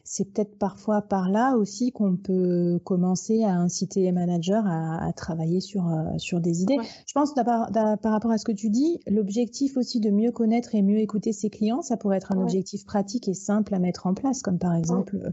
c'est 0.05 0.31
peut-être 0.31 0.57
parfois 0.57 1.01
par 1.01 1.29
là 1.29 1.57
aussi 1.57 1.91
qu'on 1.91 2.15
peut 2.15 2.79
commencer 2.83 3.43
à 3.43 3.55
inciter 3.55 4.01
les 4.01 4.11
managers 4.11 4.61
à, 4.63 5.11
travailler 5.13 5.59
sur, 5.59 5.89
euh, 5.89 6.03
sur 6.19 6.39
des 6.39 6.61
idées. 6.61 6.77
Je 7.07 7.13
pense, 7.13 7.33
par 7.33 7.71
rapport 7.73 8.31
à 8.31 8.37
ce 8.37 8.45
que 8.45 8.51
tu 8.51 8.69
dis, 8.69 8.99
l'objectif 9.07 9.77
aussi 9.77 9.99
de 9.99 10.11
mieux 10.11 10.31
connaître 10.31 10.75
et 10.75 10.83
mieux 10.83 10.99
écouter 10.99 11.33
ses 11.33 11.49
clients, 11.49 11.81
ça 11.81 11.97
pourrait 11.97 12.17
être 12.17 12.31
un 12.31 12.39
objectif 12.39 12.85
pratique 12.85 13.27
et 13.27 13.33
simple 13.33 13.73
à 13.73 13.79
mettre 13.79 14.05
en 14.05 14.13
place, 14.13 14.41
comme 14.41 14.59
par 14.59 14.75
exemple... 14.75 15.17
Euh, 15.25 15.31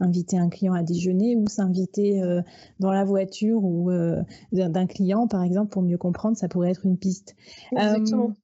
inviter 0.00 0.38
un 0.38 0.48
client 0.48 0.72
à 0.72 0.82
déjeuner 0.82 1.36
ou 1.36 1.46
s'inviter 1.46 2.22
euh, 2.22 2.40
dans 2.78 2.90
la 2.90 3.04
voiture 3.04 3.62
ou 3.62 3.90
euh, 3.90 4.22
d'un 4.52 4.86
client, 4.86 5.28
par 5.28 5.42
exemple, 5.42 5.70
pour 5.70 5.82
mieux 5.82 5.98
comprendre, 5.98 6.36
ça 6.36 6.48
pourrait 6.48 6.70
être 6.70 6.84
une 6.84 6.98
piste. 6.98 7.36
Exactement. 7.72 8.34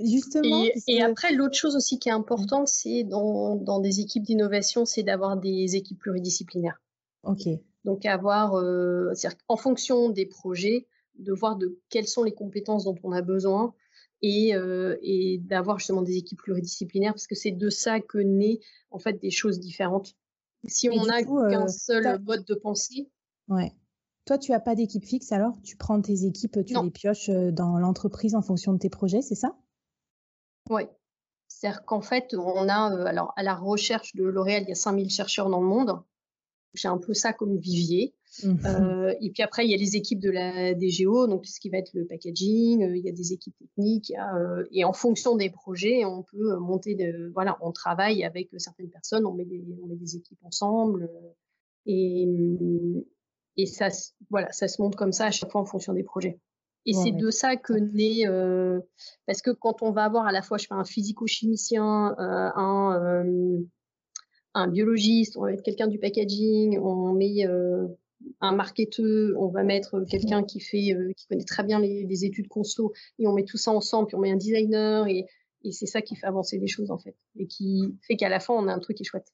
justement. 0.00 0.64
Et, 0.88 1.02
après, 1.02 1.32
l'autre 1.32 1.54
chose 1.54 1.76
aussi 1.76 1.98
qui 1.98 2.08
est 2.08 2.12
importante, 2.12 2.68
c'est 2.68 3.04
dans, 3.04 3.56
dans, 3.56 3.80
des 3.80 4.00
équipes 4.00 4.24
d'innovation, 4.24 4.84
c'est 4.84 5.02
d'avoir 5.02 5.36
des 5.36 5.76
équipes 5.76 5.98
pluridisciplinaires. 5.98 6.80
Ok. 7.22 7.48
Donc 7.84 8.06
avoir, 8.06 8.54
euh, 8.54 9.12
en 9.48 9.56
fonction 9.56 10.08
des 10.08 10.26
projets, 10.26 10.86
de 11.18 11.32
voir 11.32 11.56
de 11.56 11.78
quelles 11.90 12.08
sont 12.08 12.24
les 12.24 12.32
compétences 12.32 12.84
dont 12.84 12.96
on 13.04 13.12
a 13.12 13.22
besoin 13.22 13.74
et, 14.20 14.52
et 15.02 15.38
d'avoir 15.38 15.78
justement 15.78 16.02
des 16.02 16.16
équipes 16.16 16.38
pluridisciplinaires 16.38 17.12
parce 17.12 17.28
que 17.28 17.36
c'est 17.36 17.52
de 17.52 17.68
ça 17.68 18.00
que 18.00 18.18
naît 18.18 18.58
en 18.90 18.98
fait 18.98 19.20
des 19.20 19.30
choses 19.30 19.60
différentes 19.60 20.16
si 20.66 20.88
on 20.90 21.04
n'a 21.04 21.22
qu'un 21.22 21.64
euh, 21.64 21.68
seul 21.68 22.20
mode 22.20 22.44
de 22.44 22.54
pensée. 22.54 23.10
Ouais. 23.48 23.72
Toi, 24.24 24.38
tu 24.38 24.52
n'as 24.52 24.60
pas 24.60 24.74
d'équipe 24.74 25.04
fixe 25.04 25.32
alors? 25.32 25.60
Tu 25.62 25.76
prends 25.76 26.00
tes 26.00 26.24
équipes, 26.24 26.64
tu 26.64 26.74
les 26.74 26.90
pioches 26.90 27.28
dans 27.28 27.78
l'entreprise 27.78 28.34
en 28.34 28.42
fonction 28.42 28.72
de 28.72 28.78
tes 28.78 28.88
projets, 28.88 29.20
c'est 29.20 29.34
ça? 29.34 29.56
Oui. 30.70 30.84
C'est-à-dire 31.48 31.84
qu'en 31.84 32.00
fait, 32.00 32.34
on 32.34 32.68
a, 32.68 33.06
alors 33.06 33.32
à 33.36 33.42
la 33.42 33.54
recherche 33.54 34.14
de 34.14 34.24
L'Oréal, 34.24 34.62
il 34.62 34.70
y 34.70 34.72
a 34.72 34.76
5000 34.76 35.10
chercheurs 35.10 35.50
dans 35.50 35.60
le 35.60 35.66
monde. 35.66 36.02
J'ai 36.74 36.88
un 36.88 36.98
peu 36.98 37.14
ça 37.14 37.32
comme 37.32 37.56
vivier. 37.56 38.14
Mmh. 38.42 38.66
Euh, 38.66 39.14
et 39.20 39.30
puis 39.30 39.42
après, 39.42 39.64
il 39.64 39.70
y 39.70 39.74
a 39.74 39.76
les 39.76 39.96
équipes 39.96 40.20
de 40.20 40.30
la 40.30 40.74
DGO, 40.74 41.26
donc 41.28 41.46
ce 41.46 41.60
qui 41.60 41.70
va 41.70 41.78
être 41.78 41.92
le 41.94 42.04
packaging, 42.04 42.82
euh, 42.82 42.96
il 42.96 43.04
y 43.04 43.08
a 43.08 43.12
des 43.12 43.32
équipes 43.32 43.56
techniques, 43.58 44.12
euh, 44.18 44.64
et 44.72 44.84
en 44.84 44.92
fonction 44.92 45.36
des 45.36 45.50
projets, 45.50 46.04
on 46.04 46.24
peut 46.24 46.56
monter 46.56 46.94
de, 46.96 47.30
voilà, 47.32 47.56
on 47.60 47.70
travaille 47.70 48.24
avec 48.24 48.50
certaines 48.58 48.90
personnes, 48.90 49.24
on 49.24 49.34
met 49.34 49.44
des, 49.44 49.64
on 49.82 49.86
met 49.86 49.96
des 49.96 50.16
équipes 50.16 50.42
ensemble, 50.42 51.08
et, 51.86 52.26
et 53.56 53.66
ça, 53.66 53.88
voilà, 54.30 54.50
ça 54.50 54.66
se 54.66 54.82
monte 54.82 54.96
comme 54.96 55.12
ça 55.12 55.26
à 55.26 55.30
chaque 55.30 55.52
fois 55.52 55.60
en 55.60 55.66
fonction 55.66 55.92
des 55.92 56.02
projets. 56.02 56.40
Et 56.86 56.92
c'est 56.92 57.12
de 57.12 57.30
ça 57.30 57.56
que 57.56 57.72
naît, 57.72 58.26
parce 59.26 59.40
que 59.40 59.50
quand 59.50 59.82
on 59.82 59.90
va 59.90 60.04
avoir 60.04 60.26
à 60.26 60.32
la 60.32 60.42
fois, 60.42 60.58
je 60.58 60.66
fais 60.66 60.74
un 60.74 60.84
physico-chimicien, 60.84 62.14
un, 62.18 63.24
un 64.54 64.68
biologiste, 64.68 65.36
on 65.36 65.42
va 65.42 65.50
mettre 65.50 65.62
quelqu'un 65.62 65.88
du 65.88 65.98
packaging, 65.98 66.78
on 66.78 67.12
met 67.12 67.44
un 68.40 68.52
marketeur, 68.52 69.30
on 69.38 69.48
va 69.48 69.62
mettre 69.62 70.00
quelqu'un 70.08 70.42
qui 70.42 70.60
fait, 70.60 70.94
euh, 70.94 71.12
qui 71.16 71.26
connaît 71.26 71.44
très 71.44 71.62
bien 71.62 71.80
les, 71.80 72.24
études 72.24 72.48
conso, 72.48 72.92
et 73.18 73.26
on 73.26 73.32
met 73.32 73.44
tout 73.44 73.56
ça 73.56 73.72
ensemble, 73.72 74.08
puis 74.08 74.16
on 74.16 74.20
met 74.20 74.32
un 74.32 74.36
designer, 74.36 75.06
et, 75.08 75.26
c'est 75.70 75.86
ça 75.86 76.02
qui 76.02 76.14
fait 76.14 76.26
avancer 76.26 76.58
les 76.58 76.66
choses 76.66 76.90
en 76.90 76.98
fait, 76.98 77.16
et 77.38 77.46
qui 77.46 77.96
fait 78.02 78.16
qu'à 78.16 78.28
la 78.28 78.38
fin 78.38 78.52
on 78.52 78.68
a 78.68 78.74
un 78.74 78.78
truc 78.80 78.98
qui 78.98 79.02
est 79.02 79.06
chouette. 79.06 79.32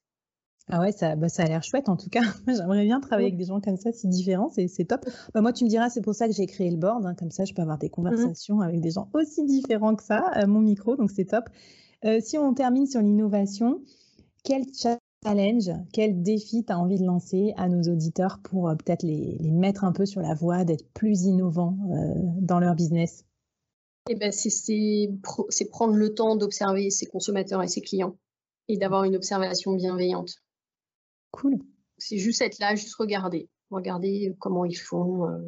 Ah 0.68 0.80
ouais, 0.80 0.92
ça, 0.92 1.16
bah, 1.16 1.28
ça 1.28 1.42
a 1.42 1.46
l'air 1.46 1.64
chouette 1.64 1.88
en 1.88 1.96
tout 1.96 2.08
cas. 2.08 2.20
J'aimerais 2.46 2.84
bien 2.84 3.00
travailler 3.00 3.26
avec 3.26 3.36
des 3.36 3.46
gens 3.46 3.60
comme 3.60 3.76
ça, 3.76 3.90
si 3.90 4.06
différents, 4.06 4.48
c'est 4.48 4.84
top. 4.84 5.04
Bah, 5.34 5.40
moi, 5.40 5.52
tu 5.52 5.64
me 5.64 5.68
diras, 5.68 5.90
c'est 5.90 6.02
pour 6.02 6.14
ça 6.14 6.28
que 6.28 6.34
j'ai 6.34 6.46
créé 6.46 6.70
le 6.70 6.76
board, 6.76 7.04
hein, 7.04 7.16
comme 7.18 7.32
ça 7.32 7.44
je 7.44 7.52
peux 7.52 7.62
avoir 7.62 7.78
des 7.78 7.88
mmh 7.88 7.90
conversations 7.90 8.60
avec 8.60 8.80
des 8.80 8.92
gens 8.92 9.10
aussi 9.12 9.44
différents 9.44 9.96
que 9.96 10.04
ça, 10.04 10.30
mon 10.46 10.60
micro, 10.60 10.94
donc 10.94 11.10
c'est 11.10 11.24
top. 11.24 11.46
Euh, 12.04 12.20
si 12.20 12.38
on 12.38 12.54
termine 12.54 12.86
sur 12.86 13.00
l'innovation, 13.00 13.82
quel 14.44 14.70
challenge, 15.22 15.70
quel 15.92 16.22
défi 16.22 16.64
tu 16.64 16.72
as 16.72 16.78
envie 16.78 16.98
de 16.98 17.04
lancer 17.04 17.52
à 17.56 17.68
nos 17.68 17.82
auditeurs 17.82 18.40
pour 18.42 18.68
euh, 18.68 18.74
peut-être 18.74 19.02
les, 19.02 19.38
mettre 19.50 19.84
un 19.84 19.92
peu 19.92 20.06
sur 20.06 20.20
la 20.20 20.34
voie 20.34 20.64
d'être 20.64 20.88
plus 20.92 21.24
innovants 21.24 21.76
euh, 21.92 22.14
dans 22.40 22.58
leur 22.58 22.74
business? 22.74 23.24
Eh 24.08 24.14
ben, 24.14 24.32
c'est 24.32 25.68
prendre 25.70 25.94
le 25.94 26.14
temps 26.14 26.36
d'observer 26.36 26.90
ses 26.90 27.06
consommateurs 27.06 27.62
et 27.62 27.68
ses 27.68 27.82
clients 27.82 28.16
et 28.68 28.78
d'avoir 28.78 29.04
une 29.04 29.14
observation 29.14 29.74
bienveillante. 29.74 30.36
Cool. 31.32 31.58
C'est 31.98 32.18
juste 32.18 32.40
être 32.40 32.58
là, 32.58 32.74
juste 32.74 32.94
regarder, 32.94 33.48
regarder 33.70 34.34
comment 34.40 34.64
ils 34.64 34.78
font. 34.78 35.28
Euh. 35.28 35.38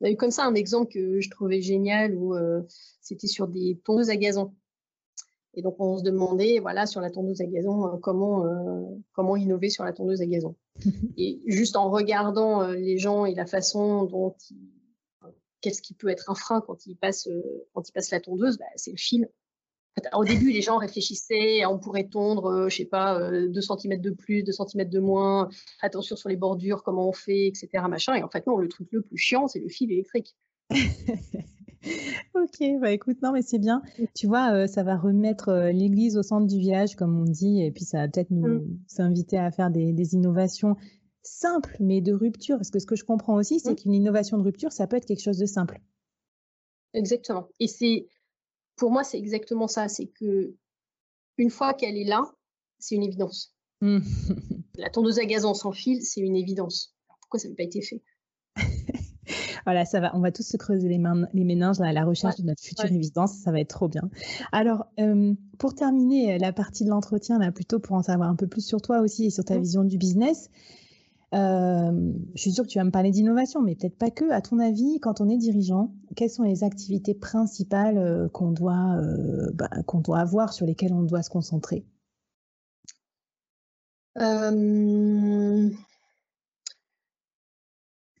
On 0.00 0.06
a 0.06 0.10
eu 0.10 0.16
comme 0.16 0.30
ça 0.30 0.44
un 0.44 0.54
exemple 0.54 0.92
que 0.92 1.20
je 1.20 1.30
trouvais 1.30 1.60
génial 1.60 2.16
où 2.16 2.34
c'était 3.02 3.26
sur 3.26 3.48
des 3.48 3.78
tondeuses 3.84 4.08
à 4.08 4.16
gazon. 4.16 4.54
Et 5.54 5.62
donc, 5.62 5.76
on 5.80 5.98
se 5.98 6.02
demandait, 6.02 6.58
voilà, 6.60 6.86
sur 6.86 7.00
la 7.00 7.10
tondeuse 7.10 7.40
à 7.40 7.46
gazon, 7.46 7.86
euh, 7.86 7.96
comment, 8.00 8.46
euh, 8.46 8.84
comment 9.12 9.36
innover 9.36 9.68
sur 9.68 9.84
la 9.84 9.92
tondeuse 9.92 10.20
à 10.22 10.26
gazon. 10.26 10.54
et 11.16 11.40
juste 11.46 11.76
en 11.76 11.90
regardant 11.90 12.62
euh, 12.62 12.74
les 12.74 12.98
gens 12.98 13.24
et 13.24 13.34
la 13.34 13.46
façon 13.46 14.04
dont 14.04 14.34
qu'est-ce 15.60 15.82
qui 15.82 15.94
peut 15.94 16.08
être 16.08 16.30
un 16.30 16.34
frein 16.34 16.60
quand 16.60 16.86
ils 16.86 16.96
passent, 16.96 17.28
quand 17.74 17.88
ils 17.88 17.92
passent 17.92 18.12
la 18.12 18.20
tondeuse, 18.20 18.58
bah, 18.58 18.64
c'est 18.76 18.92
le 18.92 18.96
fil. 18.96 19.28
au 20.14 20.24
début, 20.24 20.52
les 20.52 20.62
gens 20.62 20.78
réfléchissaient, 20.78 21.66
on 21.66 21.78
pourrait 21.78 22.08
tondre, 22.08 22.68
je 22.70 22.76
sais 22.76 22.84
pas, 22.86 23.20
2 23.30 23.60
cm 23.60 24.00
de 24.00 24.10
plus, 24.10 24.42
2 24.42 24.52
cm 24.52 24.88
de 24.88 25.00
moins, 25.00 25.50
attention 25.82 26.16
sur 26.16 26.30
les 26.30 26.36
bordures, 26.36 26.82
comment 26.82 27.08
on 27.08 27.12
fait, 27.12 27.48
etc. 27.48 27.68
Machin. 27.90 28.14
Et 28.14 28.22
en 28.22 28.30
fait, 28.30 28.46
non, 28.46 28.56
le 28.56 28.68
truc 28.68 28.88
le 28.92 29.02
plus 29.02 29.18
chiant, 29.18 29.48
c'est 29.48 29.58
le 29.58 29.68
fil 29.68 29.92
électrique. 29.92 30.34
Ok, 32.34 32.62
bah 32.80 32.92
écoute, 32.92 33.22
non, 33.22 33.32
mais 33.32 33.42
c'est 33.42 33.58
bien. 33.58 33.82
Tu 34.14 34.26
vois, 34.26 34.52
euh, 34.52 34.66
ça 34.66 34.82
va 34.82 34.96
remettre 34.96 35.48
euh, 35.48 35.72
l'église 35.72 36.16
au 36.16 36.22
centre 36.22 36.46
du 36.46 36.58
village, 36.58 36.94
comme 36.94 37.18
on 37.18 37.24
dit, 37.24 37.62
et 37.62 37.70
puis 37.70 37.84
ça 37.84 37.98
va 37.98 38.08
peut-être 38.08 38.30
nous 38.30 38.46
mmh. 38.46 38.78
inviter 38.98 39.38
à 39.38 39.50
faire 39.50 39.70
des, 39.70 40.14
innovations 40.14 40.76
simples, 41.22 41.76
mais 41.80 42.00
de 42.00 42.12
rupture. 42.12 42.56
Parce 42.56 42.70
que 42.70 42.78
ce 42.78 42.86
que 42.86 42.96
je 42.96 43.04
comprends 43.04 43.34
aussi, 43.34 43.60
c'est 43.60 43.72
mmh. 43.72 43.76
qu'une 43.76 43.94
innovation 43.94 44.38
de 44.38 44.42
rupture, 44.42 44.72
ça 44.72 44.86
peut 44.86 44.96
être 44.96 45.06
quelque 45.06 45.22
chose 45.22 45.38
de 45.38 45.46
simple. 45.46 45.80
Exactement. 46.92 47.48
Et 47.60 47.66
c'est, 47.66 48.08
pour 48.76 48.90
moi, 48.90 49.04
c'est 49.04 49.18
exactement 49.18 49.68
ça. 49.68 49.88
C'est 49.88 50.06
que 50.06 50.54
une 51.38 51.50
fois 51.50 51.72
qu'elle 51.72 51.96
est 51.96 52.04
là, 52.04 52.22
c'est 52.78 52.94
une 52.94 53.04
évidence. 53.04 53.54
Mmh. 53.80 54.00
La 54.76 54.90
tondeuse 54.90 55.18
à 55.18 55.24
gazon 55.24 55.54
sans 55.54 55.72
fil, 55.72 56.02
c'est 56.02 56.20
une 56.20 56.36
évidence. 56.36 56.94
pourquoi 57.20 57.40
ça 57.40 57.48
n'a 57.48 57.54
pas 57.54 57.62
été 57.62 57.80
fait? 57.80 58.02
Voilà, 59.64 59.84
ça 59.84 60.00
va. 60.00 60.14
On 60.14 60.20
va 60.20 60.32
tous 60.32 60.42
se 60.42 60.56
creuser 60.56 60.88
les, 60.88 60.98
mains, 60.98 61.26
les 61.32 61.44
méninges 61.44 61.80
à 61.80 61.92
la 61.92 62.04
recherche 62.04 62.36
de 62.36 62.44
notre 62.44 62.62
future 62.62 62.90
évidence. 62.90 63.32
Ça 63.34 63.52
va 63.52 63.60
être 63.60 63.68
trop 63.68 63.88
bien. 63.88 64.08
Alors, 64.52 64.86
euh, 64.98 65.34
pour 65.58 65.74
terminer 65.74 66.34
euh, 66.34 66.38
la 66.38 66.52
partie 66.52 66.84
de 66.84 66.90
l'entretien, 66.90 67.38
là, 67.38 67.52
plutôt 67.52 67.78
pour 67.78 67.96
en 67.96 68.02
savoir 68.02 68.28
un 68.28 68.36
peu 68.36 68.46
plus 68.46 68.64
sur 68.64 68.80
toi 68.80 69.00
aussi 69.00 69.26
et 69.26 69.30
sur 69.30 69.44
ta 69.44 69.56
mmh. 69.56 69.62
vision 69.62 69.84
du 69.84 69.98
business, 69.98 70.50
euh, 71.32 72.12
je 72.34 72.40
suis 72.40 72.52
sûre 72.52 72.64
que 72.64 72.70
tu 72.70 72.78
vas 72.78 72.84
me 72.84 72.90
parler 72.90 73.10
d'innovation, 73.10 73.62
mais 73.62 73.74
peut-être 73.74 73.96
pas 73.96 74.10
que. 74.10 74.30
À 74.30 74.40
ton 74.40 74.58
avis, 74.58 74.98
quand 75.00 75.20
on 75.20 75.28
est 75.28 75.38
dirigeant, 75.38 75.92
quelles 76.16 76.30
sont 76.30 76.42
les 76.42 76.64
activités 76.64 77.14
principales 77.14 78.28
qu'on 78.32 78.50
doit, 78.50 79.00
bah, 79.54 79.70
qu'on 79.86 80.00
doit 80.00 80.18
avoir, 80.18 80.52
sur 80.52 80.66
lesquelles 80.66 80.92
on 80.92 81.02
doit 81.02 81.22
se 81.22 81.30
concentrer? 81.30 81.84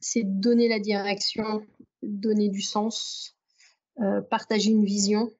C'est 0.00 0.24
donner 0.24 0.68
la 0.68 0.80
direction, 0.80 1.62
donner 2.02 2.48
du 2.48 2.62
sens, 2.62 3.36
euh, 4.00 4.22
partager 4.22 4.70
une 4.70 4.84
vision, 4.84 5.30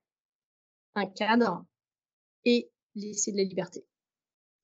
un 0.94 1.07
cadre 1.07 1.64
et 2.44 2.70
laisser 2.94 3.33
de 3.33 3.38
la 3.38 3.44
liberté. 3.44 3.85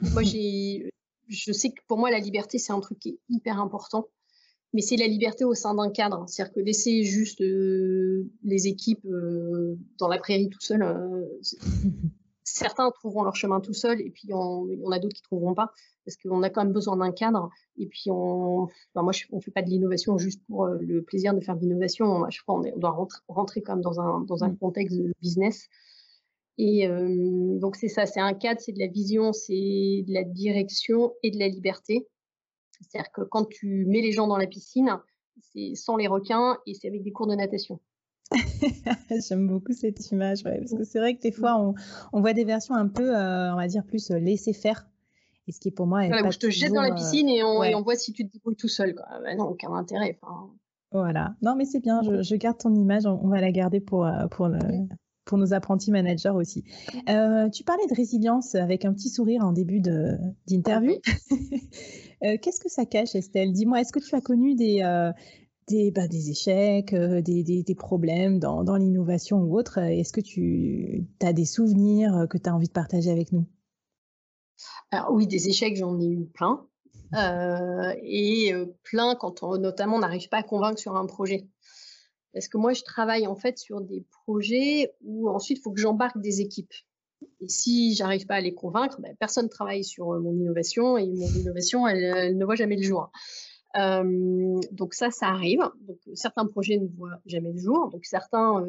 Moi, 0.00 0.22
j'ai, 0.22 0.90
je 1.28 1.52
sais 1.52 1.70
que 1.70 1.80
pour 1.88 1.98
moi, 1.98 2.10
la 2.10 2.18
liberté, 2.18 2.58
c'est 2.58 2.72
un 2.72 2.80
truc 2.80 2.98
qui 2.98 3.10
est 3.10 3.18
hyper 3.28 3.58
important, 3.58 4.08
mais 4.72 4.82
c'est 4.82 4.96
la 4.96 5.06
liberté 5.06 5.44
au 5.44 5.54
sein 5.54 5.74
d'un 5.74 5.90
cadre. 5.90 6.28
C'est-à-dire 6.28 6.52
que 6.52 6.60
laisser 6.60 7.02
juste 7.02 7.40
euh, 7.40 8.30
les 8.42 8.66
équipes 8.66 9.04
euh, 9.06 9.78
dans 9.98 10.08
la 10.08 10.18
prairie 10.18 10.50
tout 10.50 10.60
seul, 10.60 10.84
certains 12.46 12.90
trouveront 12.90 13.22
leur 13.22 13.36
chemin 13.36 13.60
tout 13.60 13.74
seuls 13.74 14.00
et 14.00 14.10
puis 14.10 14.32
on, 14.32 14.66
on 14.82 14.90
a 14.90 14.98
d'autres 14.98 15.16
qui 15.16 15.22
trouveront 15.22 15.54
pas 15.54 15.72
parce 16.06 16.16
qu'on 16.16 16.42
a 16.42 16.50
quand 16.50 16.62
même 16.62 16.72
besoin 16.72 16.96
d'un 16.96 17.10
cadre. 17.10 17.50
Et 17.76 17.86
puis, 17.86 18.04
on, 18.10 18.68
moi, 18.94 19.12
je, 19.12 19.24
on 19.32 19.40
fait 19.40 19.50
pas 19.50 19.62
de 19.62 19.68
l'innovation 19.68 20.16
juste 20.16 20.40
pour 20.46 20.64
euh, 20.64 20.78
le 20.80 21.02
plaisir 21.02 21.34
de 21.34 21.40
faire 21.40 21.56
de 21.56 21.62
l'innovation. 21.62 22.24
Je 22.30 22.40
crois 22.42 22.62
qu'on 22.62 22.78
doit 22.78 22.90
rentrer, 22.90 23.20
rentrer, 23.28 23.62
quand 23.62 23.74
même 23.74 23.82
dans 23.82 24.00
un, 24.00 24.20
dans 24.20 24.44
un 24.44 24.50
mmh. 24.50 24.58
contexte 24.58 24.96
de 24.96 25.12
business. 25.20 25.68
Et 26.58 26.86
euh, 26.86 27.58
donc, 27.58 27.76
c'est 27.76 27.88
ça, 27.88 28.06
c'est 28.06 28.20
un 28.20 28.32
cadre, 28.32 28.60
c'est 28.60 28.72
de 28.72 28.78
la 28.78 28.86
vision, 28.86 29.32
c'est 29.32 30.04
de 30.06 30.12
la 30.14 30.22
direction 30.22 31.12
et 31.22 31.30
de 31.30 31.38
la 31.38 31.48
liberté. 31.48 32.06
C'est-à-dire 32.80 33.10
que 33.10 33.22
quand 33.22 33.46
tu 33.46 33.84
mets 33.86 34.00
les 34.00 34.12
gens 34.12 34.28
dans 34.28 34.38
la 34.38 34.46
piscine, 34.46 34.98
c'est 35.40 35.74
sans 35.74 35.96
les 35.96 36.06
requins 36.06 36.58
et 36.66 36.74
c'est 36.74 36.88
avec 36.88 37.02
des 37.02 37.12
cours 37.12 37.26
de 37.26 37.34
natation. 37.34 37.80
J'aime 39.28 39.46
beaucoup 39.46 39.72
cette 39.72 40.10
image, 40.10 40.42
parce 40.42 40.72
que 40.72 40.84
c'est 40.84 40.98
vrai 40.98 41.14
que 41.14 41.20
des 41.20 41.32
fois, 41.32 41.56
on, 41.60 41.74
on, 42.12 42.20
voit 42.20 42.32
des 42.32 42.44
versions 42.44 42.74
un 42.74 42.88
peu, 42.88 43.16
euh, 43.16 43.52
on 43.52 43.56
va 43.56 43.68
dire, 43.68 43.84
plus 43.84 44.10
laisser 44.10 44.52
faire 44.52 44.86
et 45.48 45.52
ce 45.52 45.60
qui 45.60 45.70
pour 45.70 45.86
moi 45.86 46.06
voilà, 46.08 46.30
je 46.30 46.38
te 46.38 46.50
jette 46.50 46.72
dans 46.72 46.82
la 46.82 46.92
piscine 46.92 47.28
et 47.28 47.42
on, 47.42 47.82
voit 47.82 47.94
si 47.94 48.12
tu 48.12 48.26
te 48.26 48.32
débrouilles 48.32 48.56
tout 48.56 48.68
seul. 48.68 48.94
Quoi. 48.94 49.06
Bah 49.22 49.34
non, 49.36 49.44
aucun 49.44 49.72
intérêt. 49.72 50.18
Voilà. 50.92 51.34
Non, 51.42 51.54
mais 51.56 51.64
c'est 51.64 51.80
bien. 51.80 52.02
Je, 52.02 52.34
garde 52.36 52.58
ton 52.58 52.74
image. 52.74 53.06
On, 53.06 53.28
va 53.28 53.40
la 53.40 53.52
garder 53.52 53.80
pour, 53.80 54.06
euh, 54.06 54.26
pour, 54.28 54.48
pour 55.24 55.38
nos 55.38 55.52
apprentis 55.52 55.90
managers 55.90 56.30
aussi. 56.30 56.64
Euh, 57.08 57.48
tu 57.50 57.62
parlais 57.62 57.86
de 57.88 57.94
résilience 57.94 58.54
avec 58.54 58.84
un 58.84 58.92
petit 58.92 59.08
sourire 59.08 59.44
en 59.44 59.52
début 59.52 59.80
d'interview. 59.80 60.94
Euh, 62.24 62.38
qu'est-ce 62.40 62.60
que 62.60 62.70
ça 62.70 62.86
cache, 62.86 63.14
Estelle? 63.14 63.52
Dis-moi, 63.52 63.82
est-ce 63.82 63.92
que 63.92 63.98
tu 63.98 64.14
as 64.14 64.22
connu 64.22 64.54
des, 64.54 64.80
des, 65.68 65.90
bah, 65.90 66.06
échecs, 66.10 66.94
des, 66.94 67.42
des, 67.42 67.62
des, 67.62 67.74
problèmes 67.74 68.38
dans, 68.38 68.76
l'innovation 68.76 69.38
ou 69.38 69.58
autre 69.58 69.78
Est-ce 69.78 70.12
que 70.12 70.20
tu 70.20 71.06
as 71.22 71.32
des 71.32 71.44
souvenirs 71.44 72.26
que 72.30 72.38
tu 72.38 72.48
as 72.48 72.54
envie 72.54 72.68
de 72.68 72.72
partager 72.72 73.10
avec 73.10 73.32
nous? 73.32 73.46
Oui, 75.10 75.26
des 75.26 75.48
échecs, 75.48 75.76
j'en 75.76 76.00
ai 76.00 76.06
eu 76.06 76.26
plein. 76.26 76.66
Euh, 77.14 77.94
et 78.02 78.52
euh, 78.52 78.66
plein 78.82 79.14
quand 79.14 79.42
notamment 79.58 79.96
on 79.96 80.00
n'arrive 80.00 80.28
pas 80.28 80.38
à 80.38 80.42
convaincre 80.42 80.78
sur 80.78 80.96
un 80.96 81.06
projet. 81.06 81.46
Parce 82.32 82.48
que 82.48 82.58
moi, 82.58 82.72
je 82.72 82.82
travaille 82.82 83.26
en 83.26 83.36
fait 83.36 83.58
sur 83.58 83.80
des 83.80 84.04
projets 84.24 84.92
où 85.02 85.30
ensuite 85.30 85.58
il 85.58 85.62
faut 85.62 85.72
que 85.72 85.80
j'embarque 85.80 86.20
des 86.20 86.40
équipes. 86.40 86.74
Et 87.40 87.48
si 87.48 87.94
j'arrive 87.94 88.26
pas 88.26 88.34
à 88.34 88.40
les 88.40 88.54
convaincre, 88.54 89.00
ben, 89.00 89.16
personne 89.18 89.46
ne 89.46 89.50
travaille 89.50 89.84
sur 89.84 90.12
euh, 90.12 90.20
mon 90.20 90.34
innovation 90.34 90.98
et 90.98 91.06
mon 91.06 91.28
innovation, 91.28 91.86
elle, 91.86 92.36
ne 92.36 92.44
voit 92.44 92.56
jamais 92.56 92.76
le 92.76 92.82
jour. 92.82 93.10
Donc 93.74 94.94
ça, 94.94 95.10
ça 95.10 95.26
arrive. 95.28 95.68
Donc 95.80 95.98
certains 96.14 96.46
projets 96.46 96.78
ne 96.78 96.86
voient 96.86 97.20
jamais 97.26 97.52
le 97.52 97.58
jour. 97.58 97.90
Donc 97.90 98.04
certains 98.04 98.64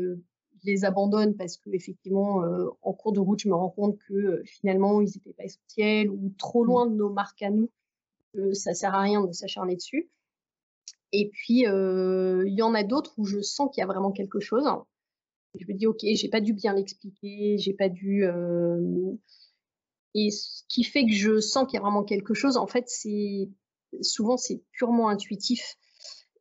les 0.64 0.86
abandonne 0.86 1.36
parce 1.36 1.58
que 1.58 1.70
effectivement, 1.72 2.44
euh, 2.44 2.70
en 2.82 2.94
cours 2.94 3.14
de 3.14 3.20
route, 3.20 3.40
je 3.40 3.50
me 3.50 3.56
rends 3.56 3.70
compte 3.70 3.98
que 4.08 4.14
euh, 4.14 4.44
finalement, 4.46 5.02
ils 5.02 5.12
n'étaient 5.16 5.34
pas 5.34 5.46
essentiels 5.46 6.10
ou 6.10 6.34
trop 6.38 6.64
mmh. 6.64 6.68
loin 6.68 6.88
de 6.88 6.96
nos 6.96 7.10
marques 7.10 7.42
à 7.42 7.50
nous, 7.50 7.70
que 8.34 8.54
ça 8.54 8.74
sert 8.74 8.94
à 8.94 9.02
rien 9.02 9.26
de 9.26 9.32
s'acharner 9.32 9.76
dessus. 9.76 10.10
Et 11.14 11.30
puis, 11.30 11.62
il 11.62 12.54
y 12.54 12.62
en 12.62 12.74
a 12.74 12.84
d'autres 12.84 13.14
où 13.18 13.24
je 13.24 13.42
sens 13.42 13.70
qu'il 13.72 13.80
y 13.80 13.84
a 13.84 13.88
vraiment 13.88 14.12
quelque 14.12 14.42
chose. 14.42 14.68
Je 15.58 15.66
me 15.66 15.74
dis, 15.74 15.88
OK, 15.88 16.00
j'ai 16.02 16.28
pas 16.28 16.42
dû 16.42 16.52
bien 16.52 16.74
l'expliquer, 16.74 17.58
j'ai 17.58 17.74
pas 17.74 17.88
dû. 17.88 18.26
Et 20.14 20.32
ce 20.32 20.64
qui 20.68 20.84
fait 20.84 21.06
que 21.06 21.14
je 21.14 21.40
sens 21.40 21.66
qu'il 21.66 21.76
y 21.76 21.78
a 21.78 21.82
vraiment 21.82 22.04
quelque 22.04 22.34
chose, 22.34 22.58
en 22.58 22.68
fait, 22.68 22.84
c'est 22.88 23.48
souvent 24.02 24.38
c'est 24.38 24.62
purement 24.71 25.10
intuitif. 25.10 25.78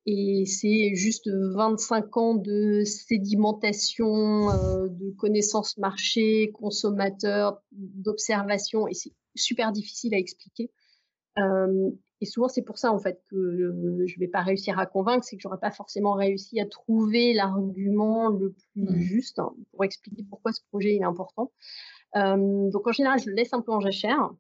Et 0.09 0.45
c'est 0.47 0.95
juste 0.95 1.29
25 1.29 2.17
ans 2.17 2.35
de 2.37 2.85
sédimentation, 2.85 4.47
de 4.87 5.11
connaissances 5.19 5.77
marché, 5.79 6.53
consommateurs, 6.53 7.61
d'observation, 7.73 8.87
et 8.87 8.95
c'est 8.95 9.13
super 9.35 9.73
difficile 9.73 10.15
à 10.15 10.19
expliquer. 10.19 10.71
Et 12.21 12.27
souvent, 12.27 12.49
c'est 12.49 12.63
pour 12.63 12.79
ça, 12.79 12.93
en 12.93 12.99
fait, 12.99 13.21
que 13.29 13.37
je 13.57 13.65
ne 13.65 14.21
vais 14.21 14.29
pas 14.29 14.41
réussir 14.41 14.79
à 14.79 14.87
convaincre, 14.87 15.25
c'est 15.25 15.37
que 15.37 15.43
j'aurais 15.43 15.59
pas 15.59 15.71
forcément 15.71 16.13
réussi 16.13 16.61
à 16.61 16.67
trouver 16.67 17.35
l'argument 17.35 18.31
le 18.31 18.53
plus 18.53 18.85
mmh. 18.85 18.99
juste 19.01 19.39
hein, 19.39 19.55
pour 19.73 19.85
expliquer 19.85 20.25
pourquoi 20.29 20.53
ce 20.53 20.61
projet 20.71 20.97
est 20.97 21.05
important. 21.05 21.53
donc, 22.15 22.87
en 22.87 22.93
général, 22.93 23.21
je 23.21 23.29
le 23.29 23.35
laisse 23.35 23.53
un 23.53 23.61
peu 23.61 23.73
en 23.73 23.81
jachère. 23.81 24.31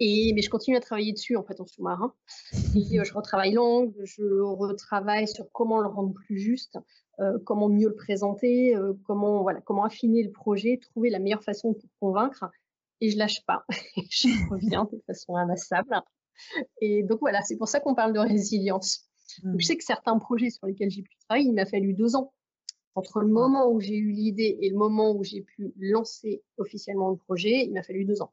Et, 0.00 0.32
mais 0.34 0.42
je 0.42 0.50
continue 0.50 0.76
à 0.76 0.80
travailler 0.80 1.12
dessus, 1.12 1.36
en 1.36 1.42
fait, 1.42 1.60
en 1.60 1.66
sous-marin. 1.66 2.14
Et 2.76 2.98
euh, 2.98 3.04
je 3.04 3.14
retravaille 3.14 3.52
l'angle, 3.52 3.94
je 4.04 4.22
retravaille 4.40 5.28
sur 5.28 5.50
comment 5.52 5.80
le 5.80 5.88
rendre 5.88 6.12
plus 6.12 6.38
juste, 6.38 6.78
euh, 7.20 7.38
comment 7.44 7.68
mieux 7.68 7.88
le 7.88 7.94
présenter, 7.94 8.74
euh, 8.76 8.94
comment, 9.04 9.42
voilà, 9.42 9.60
comment 9.60 9.84
affiner 9.84 10.22
le 10.22 10.30
projet, 10.30 10.78
trouver 10.78 11.10
la 11.10 11.18
meilleure 11.18 11.44
façon 11.44 11.74
pour 11.74 11.90
convaincre. 12.00 12.44
Et 13.00 13.10
je 13.10 13.18
lâche 13.18 13.44
pas. 13.46 13.64
je 14.10 14.50
reviens 14.50 14.88
de 14.92 15.00
façon 15.06 15.36
inlassable. 15.36 16.00
Et 16.80 17.02
donc 17.02 17.20
voilà, 17.20 17.42
c'est 17.42 17.56
pour 17.56 17.68
ça 17.68 17.80
qu'on 17.80 17.94
parle 17.94 18.12
de 18.12 18.18
résilience. 18.18 19.08
je 19.42 19.48
mmh. 19.48 19.60
sais 19.60 19.76
que 19.76 19.84
certains 19.84 20.18
projets 20.18 20.50
sur 20.50 20.66
lesquels 20.66 20.90
j'ai 20.90 21.02
pu 21.02 21.16
travailler, 21.28 21.48
il 21.48 21.54
m'a 21.54 21.66
fallu 21.66 21.94
deux 21.94 22.16
ans. 22.16 22.32
Entre 22.94 23.20
le 23.20 23.28
moment 23.28 23.70
où 23.70 23.80
j'ai 23.80 23.96
eu 23.96 24.10
l'idée 24.10 24.58
et 24.60 24.68
le 24.68 24.76
moment 24.76 25.12
où 25.12 25.24
j'ai 25.24 25.42
pu 25.42 25.72
lancer 25.78 26.42
officiellement 26.58 27.10
le 27.10 27.16
projet, 27.16 27.64
il 27.64 27.72
m'a 27.72 27.82
fallu 27.82 28.04
deux 28.04 28.20
ans. 28.20 28.32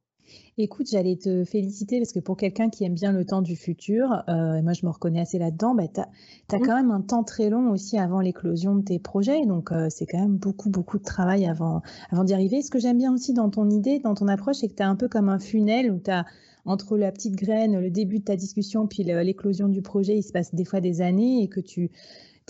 Écoute, 0.57 0.87
j'allais 0.91 1.15
te 1.15 1.43
féliciter 1.45 1.99
parce 1.99 2.11
que 2.11 2.19
pour 2.19 2.35
quelqu'un 2.37 2.69
qui 2.69 2.83
aime 2.83 2.93
bien 2.93 3.11
le 3.11 3.25
temps 3.25 3.41
du 3.41 3.55
futur, 3.55 4.23
euh, 4.27 4.61
moi 4.61 4.73
je 4.73 4.85
me 4.85 4.91
reconnais 4.91 5.21
assez 5.21 5.39
là-dedans, 5.39 5.73
bah, 5.73 5.87
tu 5.87 6.01
as, 6.01 6.57
mmh. 6.57 6.61
quand 6.61 6.75
même 6.75 6.91
un 6.91 7.01
temps 7.01 7.23
très 7.23 7.49
long 7.49 7.71
aussi 7.71 7.97
avant 7.97 8.19
l'éclosion 8.19 8.75
de 8.75 8.83
tes 8.83 8.99
projets. 8.99 9.45
Donc 9.45 9.71
euh, 9.71 9.87
c'est 9.89 10.05
quand 10.05 10.19
même 10.19 10.37
beaucoup, 10.37 10.69
beaucoup 10.69 10.97
de 10.97 11.03
travail 11.03 11.45
avant, 11.45 11.81
avant 12.11 12.23
d'y 12.23 12.33
arriver. 12.33 12.61
Ce 12.61 12.69
que 12.69 12.79
j'aime 12.79 12.97
bien 12.97 13.13
aussi 13.13 13.33
dans 13.33 13.49
ton 13.49 13.69
idée, 13.69 13.99
dans 13.99 14.15
ton 14.15 14.27
approche, 14.27 14.57
c'est 14.57 14.67
que 14.67 14.75
tu 14.75 14.83
as 14.83 14.89
un 14.89 14.95
peu 14.95 15.07
comme 15.07 15.29
un 15.29 15.39
funnel 15.39 15.91
où 15.91 15.99
tu 15.99 16.11
as 16.11 16.25
entre 16.65 16.97
la 16.97 17.11
petite 17.11 17.35
graine, 17.35 17.79
le 17.79 17.89
début 17.89 18.19
de 18.19 18.25
ta 18.25 18.35
discussion, 18.35 18.85
puis 18.85 19.03
l'éclosion 19.03 19.69
du 19.69 19.81
projet, 19.81 20.17
il 20.17 20.23
se 20.23 20.31
passe 20.31 20.53
des 20.53 20.65
fois 20.65 20.81
des 20.81 21.01
années 21.01 21.41
et 21.41 21.47
que 21.47 21.61
tu 21.61 21.89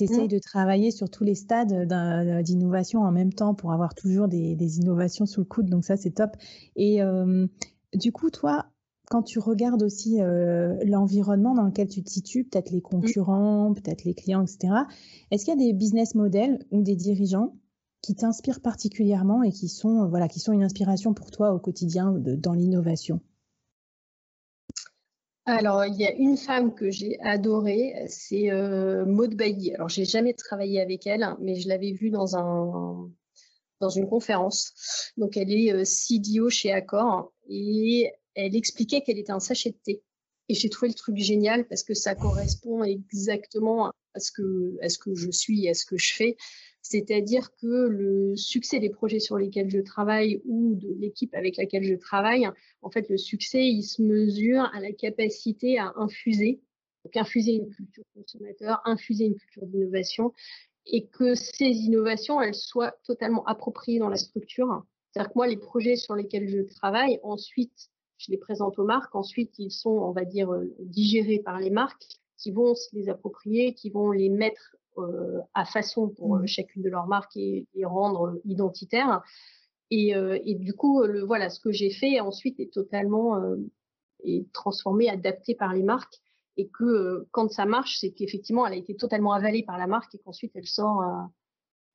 essayes 0.01 0.25
mmh. 0.25 0.29
de 0.29 0.39
travailler 0.39 0.91
sur 0.91 1.09
tous 1.09 1.23
les 1.23 1.35
stades 1.35 1.87
d'innovation 2.43 3.01
en 3.01 3.11
même 3.11 3.33
temps 3.33 3.53
pour 3.53 3.71
avoir 3.71 3.93
toujours 3.95 4.27
des, 4.27 4.77
innovations 4.79 5.25
sous 5.25 5.41
le 5.41 5.45
coude. 5.45 5.69
Donc 5.69 5.85
ça, 5.85 5.97
c'est 5.97 6.11
top. 6.11 6.31
Et 6.75 7.01
du 7.93 8.11
coup, 8.11 8.29
toi, 8.29 8.67
quand 9.09 9.23
tu 9.23 9.39
regardes 9.39 9.83
aussi 9.83 10.19
l'environnement 10.85 11.53
dans 11.53 11.63
lequel 11.63 11.87
tu 11.87 12.03
te 12.03 12.09
situes, 12.09 12.45
peut-être 12.45 12.71
les 12.71 12.79
mmh. 12.79 12.81
concurrents, 12.81 13.73
peut-être 13.73 14.03
les 14.03 14.13
clients, 14.13 14.43
etc., 14.43 14.73
est-ce 15.31 15.45
qu'il 15.45 15.53
y 15.59 15.63
a 15.63 15.67
des 15.67 15.73
business 15.73 16.15
models 16.15 16.59
ou 16.71 16.81
des 16.81 16.95
dirigeants 16.95 17.55
qui 18.01 18.15
t'inspirent 18.15 18.61
particulièrement 18.61 19.43
et 19.43 19.51
qui 19.51 19.67
sont, 19.67 20.07
voilà, 20.07 20.27
qui 20.27 20.39
sont 20.39 20.53
une 20.53 20.63
inspiration 20.63 21.13
pour 21.13 21.31
toi 21.31 21.53
au 21.53 21.59
quotidien 21.59 22.13
dans 22.13 22.53
l'innovation? 22.53 23.21
Alors, 25.55 25.85
il 25.85 25.95
y 25.95 26.05
a 26.05 26.13
une 26.13 26.37
femme 26.37 26.73
que 26.73 26.89
j'ai 26.91 27.19
adorée, 27.21 27.93
c'est 28.07 28.51
euh, 28.51 29.05
Maud 29.05 29.35
Bailly. 29.35 29.73
Alors, 29.73 29.89
j'ai 29.89 30.05
jamais 30.05 30.33
travaillé 30.33 30.81
avec 30.81 31.07
elle, 31.07 31.35
mais 31.39 31.55
je 31.55 31.67
l'avais 31.67 31.91
vue 31.91 32.09
dans 32.09 32.35
un 32.35 33.09
dans 33.79 33.89
une 33.89 34.09
conférence. 34.09 35.13
Donc, 35.17 35.37
elle 35.37 35.51
est 35.53 35.71
euh, 35.71 35.85
CDO 35.85 36.49
chez 36.49 36.71
Accor 36.71 37.31
et 37.47 38.11
elle 38.35 38.55
expliquait 38.55 39.01
qu'elle 39.01 39.17
était 39.17 39.31
un 39.31 39.39
sachet 39.39 39.71
de 39.71 39.77
thé. 39.83 40.03
Et 40.49 40.53
j'ai 40.53 40.69
trouvé 40.69 40.89
le 40.89 40.95
truc 40.95 41.17
génial 41.17 41.67
parce 41.67 41.83
que 41.83 41.93
ça 41.93 42.15
correspond 42.15 42.83
exactement 42.83 43.91
à 44.13 44.19
ce 44.19 44.31
que, 44.31 44.77
à 44.81 44.89
ce 44.89 44.97
que 44.97 45.15
je 45.15 45.31
suis 45.31 45.69
à 45.69 45.73
ce 45.73 45.85
que 45.85 45.97
je 45.97 46.13
fais. 46.13 46.37
C'est-à-dire 46.81 47.51
que 47.57 47.87
le 47.87 48.35
succès 48.35 48.79
des 48.79 48.89
projets 48.89 49.19
sur 49.19 49.37
lesquels 49.37 49.69
je 49.69 49.79
travaille 49.79 50.41
ou 50.45 50.75
de 50.75 50.93
l'équipe 50.97 51.33
avec 51.35 51.57
laquelle 51.57 51.83
je 51.83 51.95
travaille, 51.95 52.49
en 52.81 52.89
fait, 52.89 53.09
le 53.09 53.17
succès, 53.17 53.67
il 53.67 53.83
se 53.83 54.01
mesure 54.01 54.69
à 54.73 54.79
la 54.79 54.91
capacité 54.91 55.77
à 55.77 55.93
infuser, 55.97 56.61
donc 57.03 57.17
infuser 57.17 57.53
une 57.53 57.69
culture 57.69 58.03
consommateur, 58.15 58.81
infuser 58.85 59.25
une 59.25 59.35
culture 59.35 59.65
d'innovation, 59.67 60.33
et 60.85 61.05
que 61.05 61.35
ces 61.35 61.65
innovations, 61.65 62.41
elles 62.41 62.55
soient 62.55 62.95
totalement 63.03 63.45
appropriées 63.45 63.99
dans 63.99 64.09
la 64.09 64.17
structure. 64.17 64.83
C'est-à-dire 65.11 65.31
que 65.31 65.37
moi, 65.37 65.47
les 65.47 65.57
projets 65.57 65.95
sur 65.95 66.15
lesquels 66.15 66.47
je 66.47 66.61
travaille, 66.61 67.19
ensuite, 67.23 67.89
je 68.17 68.31
les 68.31 68.37
présente 68.37 68.79
aux 68.79 68.85
marques, 68.85 69.15
ensuite, 69.15 69.57
ils 69.59 69.71
sont, 69.71 69.91
on 69.91 70.11
va 70.11 70.25
dire, 70.25 70.51
euh, 70.51 70.73
digérés 70.79 71.39
par 71.39 71.59
les 71.59 71.69
marques 71.69 72.05
qui 72.37 72.51
vont 72.51 72.73
se 72.73 72.95
les 72.95 73.09
approprier, 73.09 73.73
qui 73.73 73.89
vont 73.89 74.11
les 74.11 74.29
mettre 74.29 74.75
à 75.53 75.65
façon 75.65 76.09
pour 76.09 76.35
euh, 76.35 76.39
mmh. 76.39 76.47
chacune 76.47 76.81
de 76.81 76.89
leurs 76.89 77.07
marques 77.07 77.35
et, 77.37 77.67
les 77.73 77.85
rendre 77.85 78.39
identitaires. 78.45 79.21
Et, 79.91 80.15
euh, 80.15 80.37
et, 80.45 80.55
du 80.55 80.73
coup, 80.73 81.03
le, 81.03 81.23
voilà, 81.23 81.49
ce 81.49 81.59
que 81.59 81.71
j'ai 81.71 81.89
fait 81.89 82.19
ensuite 82.19 82.59
est 82.59 82.71
totalement 82.71 83.41
est 84.23 84.51
transformé, 84.51 85.09
adapté 85.09 85.55
par 85.55 85.73
les 85.73 85.83
marques. 85.83 86.19
Et 86.57 86.67
que 86.67 87.25
quand 87.31 87.49
ça 87.49 87.65
marche, 87.65 87.99
c'est 87.99 88.11
qu'effectivement, 88.11 88.67
elle 88.67 88.73
a 88.73 88.77
été 88.77 88.95
totalement 88.95 89.31
avalée 89.31 89.63
par 89.63 89.77
la 89.77 89.87
marque 89.87 90.13
et 90.15 90.19
qu'ensuite 90.19 90.51
elle 90.55 90.67
sort 90.67 91.01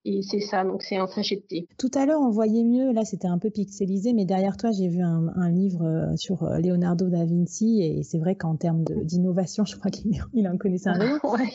et 0.05 0.21
c'est 0.23 0.41
ça, 0.41 0.65
donc 0.65 0.83
c'est 0.83 0.97
un 0.97 1.07
sachet 1.07 1.37
de 1.37 1.41
thé. 1.41 1.69
Tout 1.79 1.91
à 1.95 2.05
l'heure, 2.05 2.21
on 2.21 2.31
voyait 2.31 2.63
mieux, 2.63 2.93
là 2.93 3.05
c'était 3.05 3.27
un 3.27 3.39
peu 3.39 3.51
pixelisé, 3.51 4.13
mais 4.13 4.27
derrière 4.27 4.57
toi, 4.57 4.71
j'ai 4.71 4.89
vu 4.89 5.01
un, 5.01 5.51
livre 5.51 5.85
euh, 5.85 6.17
sur 6.17 6.43
euh, 6.43 6.59
Leonardo 6.59 7.09
da 7.09 7.25
Vinci, 7.25 7.81
et 7.83 8.03
c'est 8.03 8.19
vrai 8.19 8.35
qu'en 8.35 8.57
termes 8.57 8.85
d'innovation, 8.85 9.65
je 9.65 9.77
crois 9.77 9.91
qu'il 9.91 10.49
en 10.49 10.57
connaissait 10.59 10.91
un 10.91 10.99
peu. 10.99 11.07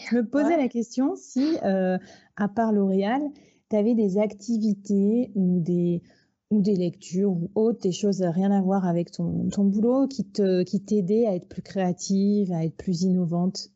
Je 0.10 0.16
me 0.16 0.26
posais 0.26 0.58
la 0.58 0.68
question 0.68 1.16
si, 1.16 1.58
euh, 1.64 1.98
à 2.36 2.48
part 2.48 2.72
L'Oréal, 2.72 3.22
tu 3.70 3.76
avais 3.76 3.94
des 3.94 4.18
activités 4.18 5.32
ou 5.36 5.60
des, 5.60 6.02
ou 6.50 6.62
des 6.62 6.76
lectures 6.76 7.32
ou 7.32 7.52
autres, 7.54 7.82
des 7.82 7.92
choses 7.92 8.24
rien 8.24 8.52
à 8.52 8.62
voir 8.62 8.86
avec 8.86 9.12
ton, 9.12 9.50
ton 9.50 9.66
boulot 9.66 10.08
qui 10.08 10.26
t'aidaient 10.26 10.64
qui 10.66 11.26
à 11.28 11.36
être 11.36 11.48
plus 11.48 11.62
créative, 11.62 12.52
à 12.52 12.66
être 12.66 12.76
plus 12.76 13.04
innovante? 13.04 13.70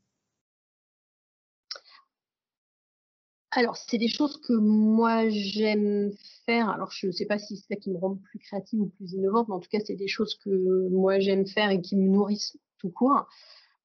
Alors, 3.55 3.77
c'est 3.77 3.97
des 3.97 4.07
choses 4.07 4.39
que 4.41 4.53
moi 4.53 5.29
j'aime 5.29 6.11
faire. 6.45 6.69
Alors, 6.69 6.91
je 6.91 7.07
ne 7.07 7.11
sais 7.11 7.25
pas 7.25 7.37
si 7.37 7.57
c'est 7.57 7.75
ça 7.75 7.79
qui 7.79 7.91
me 7.91 7.97
rend 7.97 8.15
plus 8.15 8.39
créative 8.39 8.81
ou 8.81 8.87
plus 8.87 9.13
innovante, 9.13 9.47
mais 9.47 9.55
en 9.55 9.59
tout 9.59 9.69
cas, 9.69 9.79
c'est 9.85 9.95
des 9.95 10.07
choses 10.07 10.35
que 10.43 10.89
moi 10.89 11.19
j'aime 11.19 11.45
faire 11.45 11.69
et 11.69 11.81
qui 11.81 11.95
me 11.95 12.09
nourrissent 12.09 12.57
tout 12.79 12.89
court. 12.89 13.27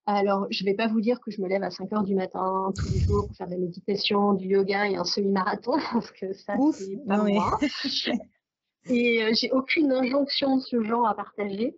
Alors, 0.07 0.46
je 0.50 0.64
ne 0.64 0.70
vais 0.70 0.74
pas 0.74 0.87
vous 0.87 1.02
dire 1.02 1.20
que 1.20 1.31
je 1.31 1.42
me 1.42 1.48
lève 1.48 1.62
à 1.62 1.70
5 1.70 1.92
heures 1.92 2.02
du 2.02 2.14
matin 2.14 2.72
tous 2.78 2.88
les 2.88 2.98
jours 2.98 3.26
pour 3.26 3.37
faire 3.37 3.46
de 3.46 3.52
la 3.52 3.59
méditation, 3.59 4.33
du 4.33 4.48
yoga 4.48 4.88
et 4.88 4.96
un 4.96 5.04
semi-marathon, 5.04 5.72
parce 5.92 6.11
que 6.12 6.33
ça, 6.33 6.54
c'est 6.72 7.07
pas 7.07 7.18
moi. 7.18 7.59
et 8.88 9.22
euh, 9.22 9.33
j'ai 9.35 9.50
aucune 9.52 9.92
injonction 9.92 10.57
de 10.57 10.62
ce 10.62 10.83
genre 10.83 11.07
à 11.07 11.14
partager. 11.14 11.76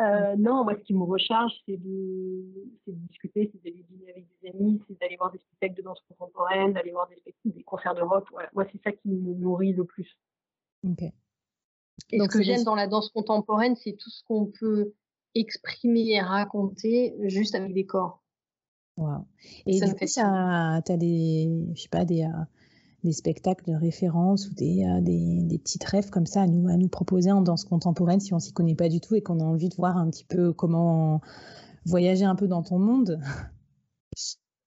Euh, 0.00 0.34
non, 0.36 0.64
moi, 0.64 0.74
ce 0.76 0.82
qui 0.82 0.94
me 0.94 1.04
recharge, 1.04 1.52
c'est 1.66 1.76
de, 1.76 2.44
discuter, 2.86 3.50
c'est 3.52 3.62
d'aller 3.62 3.84
dîner 3.88 4.10
avec 4.10 4.26
des 4.42 4.48
amis, 4.48 4.82
c'est 4.88 4.98
d'aller 4.98 5.16
voir 5.16 5.30
des 5.30 5.38
spectacles 5.38 5.76
de 5.76 5.82
danse 5.82 6.00
contemporaine, 6.08 6.72
d'aller 6.72 6.90
voir 6.90 7.08
des, 7.08 7.34
des, 7.44 7.62
concerts 7.62 7.94
de 7.94 8.02
rock. 8.02 8.26
Moi, 8.54 8.66
c'est 8.72 8.82
ça 8.82 8.90
qui 8.90 9.08
me 9.08 9.34
nourrit 9.34 9.72
le 9.72 9.84
plus. 9.84 10.18
Et 12.10 12.18
ce 12.18 12.28
que 12.28 12.42
j'aime 12.42 12.64
dans 12.64 12.74
la 12.74 12.88
danse 12.88 13.10
contemporaine, 13.10 13.76
c'est 13.76 13.92
tout 13.92 14.10
ce 14.10 14.24
qu'on 14.24 14.46
peut 14.46 14.94
exprimer 15.36 16.14
et 16.14 16.20
raconter 16.20 17.14
juste 17.28 17.54
avec 17.54 17.72
des 17.72 17.86
corps. 17.86 18.22
Wow. 18.96 19.26
Et 19.66 19.78
ça 19.78 19.86
du 19.86 19.94
coup, 19.94 20.04
tu 20.04 20.20
as 20.20 20.96
des, 20.96 21.50
je 21.74 21.82
sais 21.82 21.88
pas, 21.88 22.04
des, 22.04 22.22
euh, 22.22 22.44
des 23.04 23.12
spectacles 23.12 23.70
de 23.70 23.76
référence 23.76 24.48
ou 24.48 24.54
des, 24.54 24.84
euh, 24.84 25.00
des, 25.00 25.42
des, 25.42 25.58
petites 25.58 25.84
rêves 25.84 26.10
comme 26.10 26.26
ça 26.26 26.42
à 26.42 26.46
nous, 26.46 26.68
à 26.68 26.76
nous 26.76 26.88
proposer 26.88 27.30
en 27.30 27.42
danse 27.42 27.64
contemporaine 27.64 28.20
si 28.20 28.34
on 28.34 28.38
s'y 28.38 28.52
connaît 28.52 28.74
pas 28.74 28.88
du 28.88 29.00
tout 29.00 29.14
et 29.14 29.22
qu'on 29.22 29.40
a 29.40 29.44
envie 29.44 29.68
de 29.68 29.76
voir 29.76 29.96
un 29.96 30.10
petit 30.10 30.24
peu 30.24 30.52
comment 30.52 31.20
voyager 31.84 32.24
un 32.24 32.34
peu 32.34 32.48
dans 32.48 32.62
ton 32.62 32.78
monde 32.78 33.20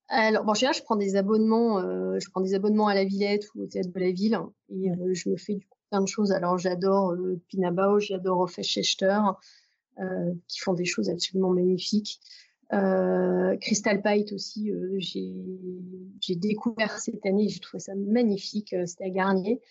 alors, 0.10 0.46
bon, 0.46 0.54
je 0.54 0.84
prends 0.84 0.96
des 0.96 1.18
abonnements, 1.18 1.80
euh, 1.80 2.18
je 2.20 2.30
prends 2.30 2.40
des 2.40 2.54
abonnements 2.54 2.88
à 2.88 2.96
la 2.96 3.04
Villette 3.04 3.44
ou 3.54 3.64
au 3.64 3.68
théâtre 3.68 3.90
de 3.94 4.00
la 4.00 4.12
ville 4.12 4.40
et 4.70 4.90
euh, 4.90 5.14
je 5.14 5.30
me 5.30 5.36
fais 5.36 5.56
du 5.56 5.66
coup 5.68 5.78
plein 5.90 6.02
de 6.02 6.08
choses. 6.08 6.32
Alors, 6.32 6.58
j'adore 6.58 7.12
euh, 7.12 7.42
Pinabao, 7.50 8.00
j'adore 8.00 8.40
Offe 8.40 8.62
Schechter, 8.62 9.20
qui 10.48 10.60
font 10.60 10.74
des 10.74 10.86
choses 10.86 11.10
absolument 11.10 11.50
magnifiques. 11.50 12.22
Euh, 12.74 13.56
Crystal 13.58 14.02
Pite 14.02 14.34
aussi, 14.34 14.72
euh, 14.72 14.98
j'ai 15.00 16.36
découvert 16.36 17.00
cette 17.00 17.26
année, 17.26 17.48
j'ai 17.48 17.60
trouvé 17.60 17.80
ça 17.80 17.94
magnifique, 17.96 18.74
euh, 18.74 18.86
c'était 18.86 19.06
à 19.06 19.10
Garnier. 19.10 19.62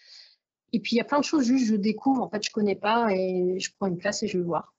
Et 0.73 0.81
puis 0.81 0.97
il 0.97 0.99
y 0.99 1.01
a 1.01 1.05
plein 1.05 1.19
de 1.19 1.25
choses 1.25 1.45
juste 1.45 1.67
je 1.67 1.77
découvre, 1.77 2.23
en 2.23 2.29
fait 2.29 2.43
je 2.43 2.51
connais 2.51 2.75
pas 2.75 3.09
et 3.13 3.59
je 3.59 3.71
prends 3.79 3.87
une 3.89 3.99
place 3.99 4.23
et 4.23 4.29
je 4.29 4.39
vais 4.39 4.45
voir. 4.45 4.75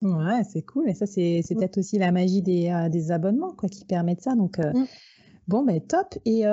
Ouais, 0.00 0.42
c'est 0.48 0.62
cool. 0.62 0.88
Et 0.88 0.94
ça, 0.94 1.06
c'est 1.06 1.40
mm. 1.40 1.54
peut-être 1.56 1.78
aussi 1.78 1.98
la 1.98 2.12
magie 2.12 2.40
des, 2.40 2.88
des, 2.90 3.10
abonnements 3.10 3.52
quoi, 3.52 3.68
qui 3.68 3.84
permettent 3.84 4.22
ça. 4.22 4.34
Donc, 4.34 4.58
mm. 4.58 4.86
Bon, 5.48 5.64
ben 5.64 5.80
top. 5.80 6.14
Et 6.24 6.44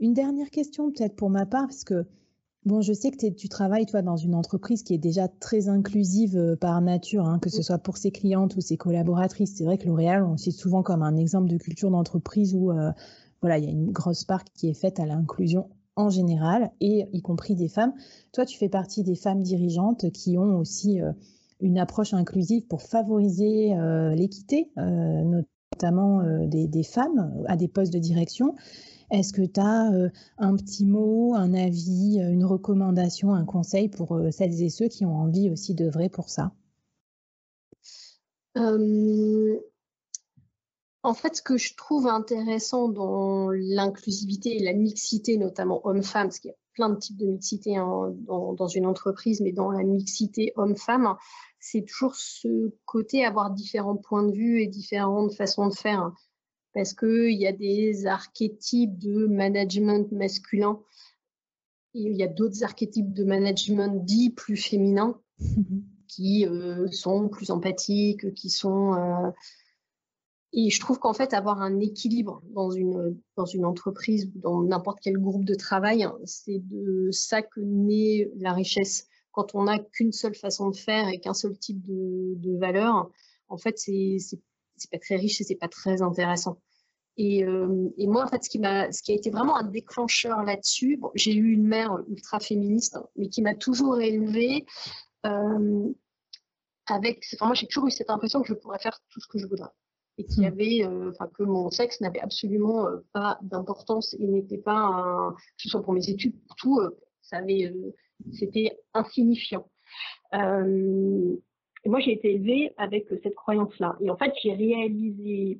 une 0.00 0.14
dernière 0.14 0.50
question 0.50 0.90
peut-être 0.90 1.14
pour 1.14 1.30
ma 1.30 1.46
part, 1.46 1.66
parce 1.66 1.84
que 1.84 2.06
Bon, 2.64 2.80
je 2.80 2.92
sais 2.92 3.10
que 3.10 3.28
tu 3.28 3.48
travailles, 3.48 3.86
toi, 3.86 4.02
dans 4.02 4.16
une 4.16 4.36
entreprise 4.36 4.84
qui 4.84 4.94
est 4.94 4.98
déjà 4.98 5.26
très 5.26 5.68
inclusive 5.68 6.36
euh, 6.36 6.54
par 6.54 6.80
nature, 6.80 7.26
hein, 7.26 7.40
que 7.40 7.50
ce 7.50 7.60
soit 7.60 7.78
pour 7.78 7.96
ses 7.96 8.12
clientes 8.12 8.54
ou 8.54 8.60
ses 8.60 8.76
collaboratrices. 8.76 9.56
C'est 9.56 9.64
vrai 9.64 9.78
que 9.78 9.88
L'Oréal, 9.88 10.22
on 10.22 10.36
cite 10.36 10.56
souvent 10.56 10.84
comme 10.84 11.02
un 11.02 11.16
exemple 11.16 11.48
de 11.48 11.56
culture 11.56 11.90
d'entreprise 11.90 12.54
où 12.54 12.70
euh, 12.70 12.92
voilà, 13.40 13.58
il 13.58 13.64
y 13.64 13.66
a 13.66 13.70
une 13.72 13.90
grosse 13.90 14.22
part 14.22 14.44
qui 14.44 14.68
est 14.68 14.74
faite 14.74 15.00
à 15.00 15.06
l'inclusion 15.06 15.70
en 15.96 16.08
général, 16.08 16.70
et 16.80 17.06
y 17.12 17.20
compris 17.20 17.54
des 17.54 17.68
femmes. 17.68 17.92
Toi, 18.32 18.46
tu 18.46 18.56
fais 18.56 18.70
partie 18.70 19.02
des 19.02 19.16
femmes 19.16 19.42
dirigeantes 19.42 20.10
qui 20.12 20.38
ont 20.38 20.56
aussi 20.56 21.02
euh, 21.02 21.12
une 21.60 21.78
approche 21.78 22.14
inclusive 22.14 22.66
pour 22.66 22.80
favoriser 22.80 23.74
l'équité, 24.16 24.72
notamment 24.76 26.22
des, 26.48 26.66
des, 26.66 26.82
femmes 26.82 27.44
à 27.46 27.56
des 27.56 27.68
postes 27.68 27.92
de 27.92 28.00
direction. 28.00 28.56
Est-ce 29.12 29.34
que 29.34 29.42
tu 29.42 29.60
as 29.60 29.92
euh, 29.92 30.08
un 30.38 30.56
petit 30.56 30.86
mot, 30.86 31.34
un 31.34 31.52
avis, 31.52 32.18
euh, 32.18 32.30
une 32.30 32.46
recommandation, 32.46 33.34
un 33.34 33.44
conseil 33.44 33.90
pour 33.90 34.12
euh, 34.12 34.30
celles 34.30 34.62
et 34.62 34.70
ceux 34.70 34.88
qui 34.88 35.04
ont 35.04 35.14
envie 35.14 35.50
aussi 35.50 35.74
d'œuvrer 35.74 36.08
pour 36.08 36.30
ça? 36.30 36.52
En 41.04 41.14
fait, 41.14 41.36
ce 41.36 41.42
que 41.42 41.58
je 41.58 41.74
trouve 41.76 42.06
intéressant 42.06 42.88
dans 42.88 43.50
l'inclusivité 43.50 44.56
et 44.56 44.64
la 44.64 44.72
mixité, 44.72 45.36
notamment 45.36 45.86
homme-femme, 45.86 46.28
parce 46.28 46.38
qu'il 46.38 46.50
y 46.50 46.54
a 46.54 46.56
plein 46.72 46.88
de 46.88 46.96
types 46.96 47.18
de 47.18 47.26
mixité 47.26 47.76
hein, 47.76 48.14
dans, 48.26 48.54
dans, 48.54 48.68
une 48.68 48.86
entreprise, 48.86 49.42
mais 49.42 49.52
dans 49.52 49.70
la 49.70 49.82
mixité 49.82 50.52
homme-femme, 50.56 51.16
c'est 51.60 51.82
toujours 51.82 52.14
ce 52.14 52.72
côté 52.86 53.26
avoir 53.26 53.50
différents 53.50 53.96
points 53.96 54.22
de 54.22 54.32
vue 54.32 54.62
et 54.62 54.68
différentes 54.68 55.34
façons 55.34 55.68
de 55.68 55.74
faire 55.74 56.12
parce 56.74 56.94
qu'il 56.94 57.32
y 57.32 57.46
a 57.46 57.52
des 57.52 58.06
archétypes 58.06 58.98
de 58.98 59.26
management 59.26 60.10
masculin 60.12 60.80
et 61.94 62.02
il 62.02 62.16
y 62.16 62.22
a 62.22 62.28
d'autres 62.28 62.64
archétypes 62.64 63.12
de 63.12 63.24
management 63.24 64.04
dits 64.04 64.30
plus 64.30 64.56
féminins 64.56 65.20
qui 66.08 66.46
euh, 66.46 66.90
sont 66.90 67.28
plus 67.28 67.50
empathiques, 67.50 68.32
qui 68.34 68.50
sont... 68.50 68.94
Euh, 68.94 69.30
et 70.54 70.68
je 70.68 70.80
trouve 70.80 70.98
qu'en 70.98 71.14
fait, 71.14 71.32
avoir 71.32 71.62
un 71.62 71.80
équilibre 71.80 72.42
dans 72.50 72.70
une, 72.70 73.18
dans 73.36 73.46
une 73.46 73.64
entreprise 73.64 74.30
ou 74.34 74.40
dans 74.40 74.62
n'importe 74.62 74.98
quel 75.00 75.16
groupe 75.16 75.44
de 75.44 75.54
travail, 75.54 76.06
c'est 76.26 76.58
de 76.58 77.08
ça 77.10 77.40
que 77.40 77.60
naît 77.60 78.30
la 78.36 78.52
richesse. 78.52 79.08
Quand 79.30 79.54
on 79.54 79.64
n'a 79.64 79.78
qu'une 79.78 80.12
seule 80.12 80.34
façon 80.34 80.68
de 80.68 80.76
faire 80.76 81.08
et 81.08 81.20
qu'un 81.20 81.32
seul 81.32 81.56
type 81.58 81.80
de, 81.80 82.34
de 82.36 82.58
valeur, 82.58 83.10
en 83.48 83.56
fait, 83.56 83.78
c'est 83.78 84.18
c'est 84.76 84.90
pas 84.90 84.98
très 84.98 85.16
riche 85.16 85.40
et 85.40 85.44
c'est 85.44 85.56
pas 85.56 85.68
très 85.68 86.02
intéressant. 86.02 86.58
Et, 87.16 87.44
euh, 87.44 87.90
et, 87.98 88.06
moi, 88.06 88.24
en 88.24 88.28
fait, 88.28 88.42
ce 88.42 88.48
qui, 88.48 88.58
m'a, 88.58 88.90
ce 88.90 89.02
qui 89.02 89.12
a 89.12 89.14
été 89.14 89.30
vraiment 89.30 89.56
un 89.56 89.64
déclencheur 89.64 90.42
là-dessus, 90.44 90.96
bon, 90.96 91.10
j'ai 91.14 91.34
eu 91.34 91.52
une 91.52 91.66
mère 91.66 91.98
ultra 92.08 92.40
féministe, 92.40 92.98
mais 93.16 93.28
qui 93.28 93.42
m'a 93.42 93.54
toujours 93.54 94.00
élevée 94.00 94.64
euh, 95.26 95.92
avec. 96.86 97.24
Enfin, 97.34 97.46
moi, 97.46 97.54
j'ai 97.54 97.66
toujours 97.66 97.88
eu 97.88 97.90
cette 97.90 98.08
impression 98.08 98.40
que 98.40 98.48
je 98.48 98.54
pourrais 98.54 98.78
faire 98.78 98.98
tout 99.10 99.20
ce 99.20 99.26
que 99.28 99.38
je 99.38 99.46
voudrais. 99.46 99.68
Et 100.18 100.24
qu'il 100.24 100.42
y 100.42 100.46
hmm. 100.46 100.52
avait, 100.52 100.84
euh, 100.84 101.12
que 101.34 101.42
mon 101.42 101.70
sexe 101.70 102.00
n'avait 102.00 102.20
absolument 102.20 102.86
pas 103.12 103.38
d'importance 103.42 104.14
et 104.18 104.26
n'était 104.26 104.58
pas 104.58 104.72
un. 104.72 105.32
Que 105.32 105.62
ce 105.62 105.68
soit 105.68 105.82
pour 105.82 105.92
mes 105.92 106.08
études, 106.08 106.34
pour 106.46 106.56
tout, 106.56 106.80
ça 107.20 107.38
avait, 107.38 107.72
c'était 108.32 108.78
insignifiant. 108.94 109.68
Et 111.84 111.88
moi, 111.88 112.00
j'ai 112.00 112.12
été 112.12 112.34
élevée 112.34 112.72
avec 112.76 113.06
cette 113.22 113.34
croyance-là. 113.34 113.96
Et 114.00 114.10
en 114.10 114.16
fait, 114.16 114.32
j'ai 114.42 114.54
réalisé 114.54 115.58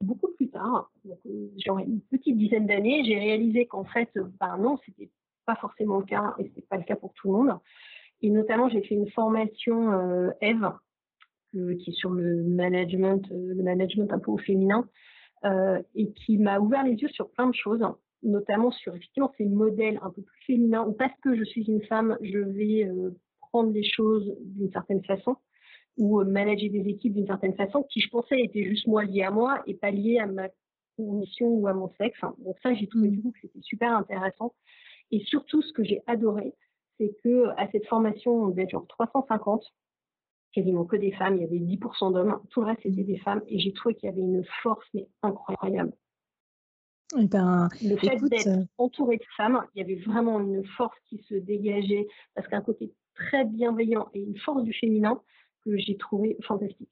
beaucoup 0.00 0.32
plus 0.36 0.48
tard, 0.48 0.90
euh, 1.06 1.48
genre 1.64 1.78
une 1.78 2.00
petite 2.00 2.36
dizaine 2.36 2.66
d'années, 2.66 3.04
j'ai 3.04 3.18
réalisé 3.18 3.66
qu'en 3.66 3.84
fait, 3.84 4.10
ben 4.40 4.58
non, 4.58 4.76
c'était 4.84 5.10
pas 5.46 5.56
forcément 5.56 5.98
le 5.98 6.04
cas 6.04 6.34
et 6.38 6.44
c'était 6.44 6.66
pas 6.68 6.76
le 6.76 6.84
cas 6.84 6.96
pour 6.96 7.12
tout 7.14 7.28
le 7.28 7.38
monde. 7.38 7.58
Et 8.22 8.30
notamment, 8.30 8.68
j'ai 8.68 8.82
fait 8.82 8.94
une 8.94 9.10
formation 9.10 9.92
euh, 9.92 10.30
Eve, 10.40 10.70
euh, 11.56 11.76
qui 11.76 11.90
est 11.90 11.94
sur 11.94 12.10
le 12.10 12.42
management, 12.44 13.22
euh, 13.32 13.54
le 13.54 13.62
management 13.62 14.12
un 14.12 14.18
peu 14.18 14.30
au 14.30 14.38
féminin, 14.38 14.88
et 15.96 16.12
qui 16.12 16.38
m'a 16.38 16.60
ouvert 16.60 16.84
les 16.84 16.92
yeux 16.92 17.08
sur 17.08 17.28
plein 17.30 17.48
de 17.48 17.54
choses, 17.54 17.84
notamment 18.22 18.70
sur 18.70 18.94
effectivement 18.94 19.32
ces 19.36 19.44
modèles 19.44 19.98
un 20.00 20.10
peu 20.10 20.22
plus 20.22 20.40
féminins, 20.46 20.84
où 20.86 20.92
parce 20.92 21.18
que 21.20 21.34
je 21.34 21.42
suis 21.42 21.64
une 21.64 21.82
femme, 21.82 22.16
je 22.20 22.38
vais 22.38 22.88
prendre 23.40 23.72
les 23.72 23.82
choses 23.82 24.32
d'une 24.38 24.70
certaine 24.70 25.02
façon 25.02 25.36
ou 25.96 26.20
euh, 26.20 26.24
manager 26.24 26.70
des 26.70 26.88
équipes 26.88 27.14
d'une 27.14 27.26
certaine 27.26 27.54
façon 27.54 27.84
qui 27.90 28.00
je 28.00 28.08
pensais 28.08 28.40
était 28.40 28.64
juste 28.64 28.86
moi 28.86 29.04
lié 29.04 29.22
à 29.22 29.30
moi 29.30 29.62
et 29.66 29.74
pas 29.74 29.90
lié 29.90 30.18
à 30.18 30.26
ma 30.26 30.48
condition 30.96 31.46
ou 31.48 31.66
à 31.66 31.74
mon 31.74 31.90
sexe. 31.98 32.20
Donc 32.38 32.56
ça, 32.62 32.74
j'ai 32.74 32.86
trouvé 32.86 33.08
mmh. 33.08 33.12
du 33.12 33.22
coup 33.22 33.32
que 33.32 33.40
c'était 33.42 33.62
super 33.62 33.92
intéressant. 33.96 34.54
Et 35.10 35.20
surtout, 35.20 35.62
ce 35.62 35.72
que 35.72 35.84
j'ai 35.84 36.02
adoré, 36.06 36.54
c'est 36.98 37.14
que 37.22 37.48
à 37.56 37.68
cette 37.70 37.86
formation, 37.86 38.44
on 38.44 38.48
devait 38.48 38.62
être 38.62 38.70
genre 38.70 38.86
350, 38.88 39.64
quasiment 40.52 40.84
que 40.84 40.96
des 40.96 41.12
femmes, 41.12 41.36
il 41.36 41.42
y 41.42 41.44
avait 41.44 41.58
10% 41.58 42.12
d'hommes, 42.12 42.40
tout 42.50 42.60
le 42.60 42.66
reste 42.66 42.82
c'était 42.82 43.04
des 43.04 43.18
femmes, 43.18 43.42
et 43.48 43.58
j'ai 43.58 43.72
trouvé 43.72 43.94
qu'il 43.94 44.08
y 44.08 44.12
avait 44.12 44.20
une 44.20 44.44
force 44.62 44.86
mais 44.94 45.08
incroyable. 45.22 45.92
Et 47.18 47.24
eh 47.24 47.26
ben, 47.26 47.68
le 47.82 47.96
fait 47.96 48.16
d'être 48.28 48.46
euh 48.46 48.64
entouré 48.78 49.18
de 49.18 49.24
femmes, 49.36 49.62
il 49.74 49.80
y 49.80 49.84
avait 49.84 50.00
vraiment 50.00 50.40
une 50.40 50.64
force 50.64 50.96
qui 51.08 51.18
se 51.28 51.34
dégageait, 51.34 52.06
parce 52.34 52.48
qu'un 52.48 52.62
côté 52.62 52.94
très 53.14 53.44
bienveillant 53.44 54.08
et 54.14 54.20
une 54.20 54.38
force 54.38 54.62
du 54.62 54.72
féminin, 54.72 55.20
que 55.64 55.76
j'ai 55.78 55.96
trouvé 55.96 56.36
fantastique. 56.42 56.88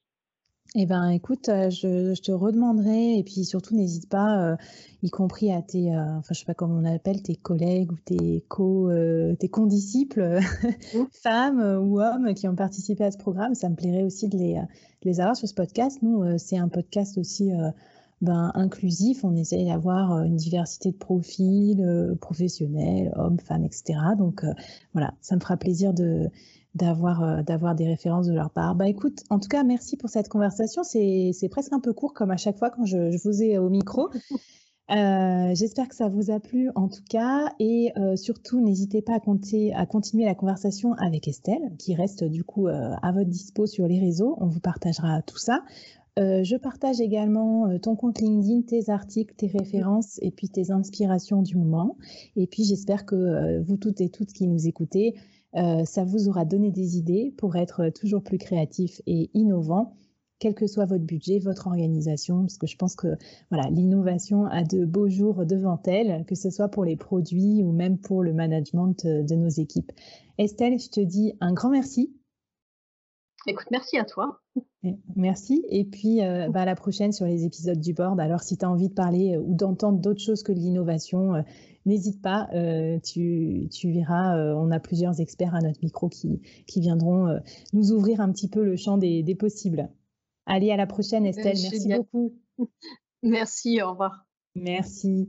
Eh 0.77 0.87
ben, 0.87 1.09
écoute, 1.09 1.49
euh, 1.49 1.68
je, 1.68 2.21
te 2.21 2.31
redemanderai 2.31 3.18
et 3.18 3.25
puis 3.25 3.45
surtout 3.45 3.75
n'hésite 3.75 4.09
pas, 4.09 4.53
euh, 4.53 4.57
y 5.03 5.11
compris 5.11 5.51
à 5.51 5.62
tes, 5.62 5.93
euh, 5.93 6.18
enfin 6.18 6.33
je 6.33 6.39
sais 6.39 6.45
pas 6.45 6.55
comment 6.55 6.77
on 6.77 6.85
appelle, 6.85 7.23
tes 7.23 7.35
collègues 7.35 7.91
ou 7.91 7.97
tes 7.97 8.45
co, 8.47 8.89
tes 9.41 9.49
condisciples, 9.49 10.39
mmh. 10.95 10.99
femmes 11.11 11.81
ou 11.83 12.01
hommes 12.01 12.35
qui 12.35 12.47
ont 12.47 12.55
participé 12.55 13.03
à 13.03 13.11
ce 13.11 13.18
programme. 13.18 13.57
Ça 13.57 13.68
me 13.68 13.75
plairait 13.75 14.05
aussi 14.05 14.29
de 14.29 14.39
les, 14.39 14.61
les 15.03 15.21
avoir 15.21 15.35
sur 15.35 15.49
ce 15.49 15.55
podcast. 15.55 16.03
Nous, 16.03 16.39
c'est 16.39 16.57
un 16.57 16.68
podcast 16.68 17.18
aussi 17.18 17.51
ben, 18.21 18.53
inclusif. 18.55 19.25
On 19.25 19.35
essaye 19.35 19.66
d'avoir 19.66 20.23
une 20.23 20.37
diversité 20.37 20.93
de 20.93 20.97
profils 20.97 22.14
professionnels, 22.21 23.12
hommes, 23.16 23.41
femmes, 23.41 23.64
etc. 23.64 23.99
Donc 24.16 24.45
voilà, 24.93 25.14
ça 25.21 25.35
me 25.35 25.41
fera 25.41 25.57
plaisir 25.57 25.93
de 25.95 26.31
d'avoir 26.75 27.23
euh, 27.23 27.43
d'avoir 27.43 27.75
des 27.75 27.87
références 27.87 28.27
de 28.27 28.35
leur 28.35 28.51
part. 28.51 28.75
Bah 28.75 28.89
écoute, 28.89 29.21
en 29.31 29.39
tout 29.39 29.49
cas, 29.49 29.64
merci 29.64 29.97
pour 29.97 30.09
cette 30.09 30.29
conversation. 30.29 30.83
C'est 30.85 31.49
presque 31.51 31.73
un 31.73 31.81
peu 31.81 31.93
court 31.93 32.14
comme 32.14 32.31
à 32.31 32.37
chaque 32.37 32.59
fois 32.59 32.71
quand 32.71 32.85
je, 32.85 33.16
vous 33.25 33.43
ai 33.43 33.59
au 33.59 33.68
micro. 33.68 34.09
Euh, 34.93 35.55
j'espère 35.55 35.87
que 35.87 35.95
ça 35.95 36.09
vous 36.09 36.33
a 36.33 36.41
plu 36.41 36.68
en 36.75 36.89
tout 36.89 37.05
cas 37.09 37.53
et 37.61 37.93
euh, 37.97 38.16
surtout 38.16 38.61
n'hésitez 38.61 39.03
pas 39.03 39.14
à, 39.14 39.21
compter, 39.21 39.73
à 39.73 39.87
continuer 39.87 40.25
la 40.25 40.35
conversation 40.35 40.95
avec 40.95 41.29
Estelle 41.29 41.77
qui 41.79 41.95
reste 41.95 42.25
du 42.25 42.43
coup 42.43 42.66
à 42.66 43.12
votre 43.12 43.31
dispo 43.31 43.66
sur 43.66 43.87
les 43.87 44.01
réseaux. 44.01 44.37
On 44.41 44.49
vous 44.49 44.59
partagera 44.59 45.23
tout 45.23 45.39
ça. 45.39 45.62
je 46.16 46.57
partage 46.57 47.01
également 47.01 47.79
ton 47.79 47.95
compte 47.95 48.21
LinkedIn, 48.21 48.62
tes 48.62 48.91
articles, 48.91 49.33
tes 49.37 49.47
références 49.47 50.18
et 50.23 50.33
puis 50.33 50.49
tes 50.49 50.73
inspirations 50.73 51.41
du 51.43 51.57
moment. 51.57 51.97
Et 52.35 52.49
puis 52.49 52.64
j'espère 52.64 53.07
que 53.07 53.61
vous 53.61 53.77
toutes 53.77 54.01
et 54.01 54.09
toutes 54.09 54.33
qui 54.33 54.49
nous 54.49 54.66
écoutez, 54.66 55.14
euh, 55.57 55.84
ça 55.84 56.05
vous 56.05 56.28
aura 56.28 56.44
donné 56.44 56.70
des 56.70 56.96
idées 56.96 57.34
pour 57.36 57.57
être 57.57 57.88
toujours 57.90 58.22
plus 58.22 58.38
créatif 58.38 59.01
et 59.07 59.30
innovant, 59.34 59.94
quel 60.38 60.55
que 60.55 60.66
soit 60.66 60.86
votre 60.86 61.05
budget, 61.05 61.38
votre 61.38 61.66
organisation, 61.66 62.40
parce 62.40 62.57
que 62.57 62.66
je 62.66 62.76
pense 62.76 62.96
que 62.96 63.09
voilà, 63.51 63.68
l'innovation 63.70 64.46
a 64.46 64.64
de 64.64 64.84
beaux 64.84 65.09
jours 65.09 65.44
devant 65.44 65.80
elle, 65.84 66.24
que 66.24 66.34
ce 66.34 66.51
soit 66.51 66.68
pour 66.68 66.84
les 66.84 66.96
produits 66.96 67.62
ou 67.62 67.72
même 67.72 67.98
pour 67.98 68.22
le 68.22 68.32
management 68.32 69.07
de 69.07 69.34
nos 69.34 69.51
équipes. 69.51 69.92
Estelle, 70.38 70.78
je 70.78 70.88
te 70.88 71.01
dis 71.01 71.34
un 71.40 71.53
grand 71.53 71.70
merci. 71.70 72.14
Écoute, 73.47 73.66
merci 73.70 73.97
à 73.97 74.05
toi. 74.05 74.41
Merci. 75.16 75.64
Et 75.68 75.84
puis, 75.84 76.22
euh, 76.22 76.49
bah, 76.51 76.62
à 76.62 76.64
la 76.64 76.74
prochaine 76.74 77.12
sur 77.12 77.26
les 77.26 77.45
épisodes 77.45 77.80
du 77.80 77.95
board. 77.95 78.20
Alors, 78.20 78.43
si 78.43 78.57
tu 78.57 78.64
as 78.64 78.70
envie 78.70 78.88
de 78.88 78.95
parler 78.95 79.36
euh, 79.36 79.41
ou 79.41 79.55
d'entendre 79.55 79.99
d'autres 79.99 80.22
choses 80.22 80.43
que 80.43 80.53
de 80.53 80.59
l'innovation, 80.59 81.43
n'hésite 81.86 82.20
pas, 82.22 82.49
euh, 82.55 82.99
tu, 83.01 83.68
tu, 83.70 83.93
verras, 83.93 84.36
euh, 84.36 84.55
on 84.55 84.70
a 84.70 84.80
plusieurs 84.80 85.20
experts 85.20 85.55
à 85.55 85.61
notre 85.61 85.80
micro 85.82 86.09
qui, 86.09 86.41
qui 86.66 86.80
viendront 86.80 87.26
euh, 87.26 87.38
nous 87.72 87.93
ouvrir 87.93 88.20
un 88.20 88.30
petit 88.32 88.49
peu 88.49 88.64
le 88.64 88.76
champ 88.76 88.99
des, 88.99 89.22
des 89.22 89.34
possibles. 89.34 89.88
Allez, 90.47 90.70
à 90.70 90.76
la 90.76 90.86
prochaine 90.86 91.26
Estelle, 91.26 91.59
merci 91.61 91.88
beaucoup. 91.88 92.34
Merci, 93.22 93.82
au 93.82 93.91
revoir. 93.91 94.26
Merci. 94.55 95.28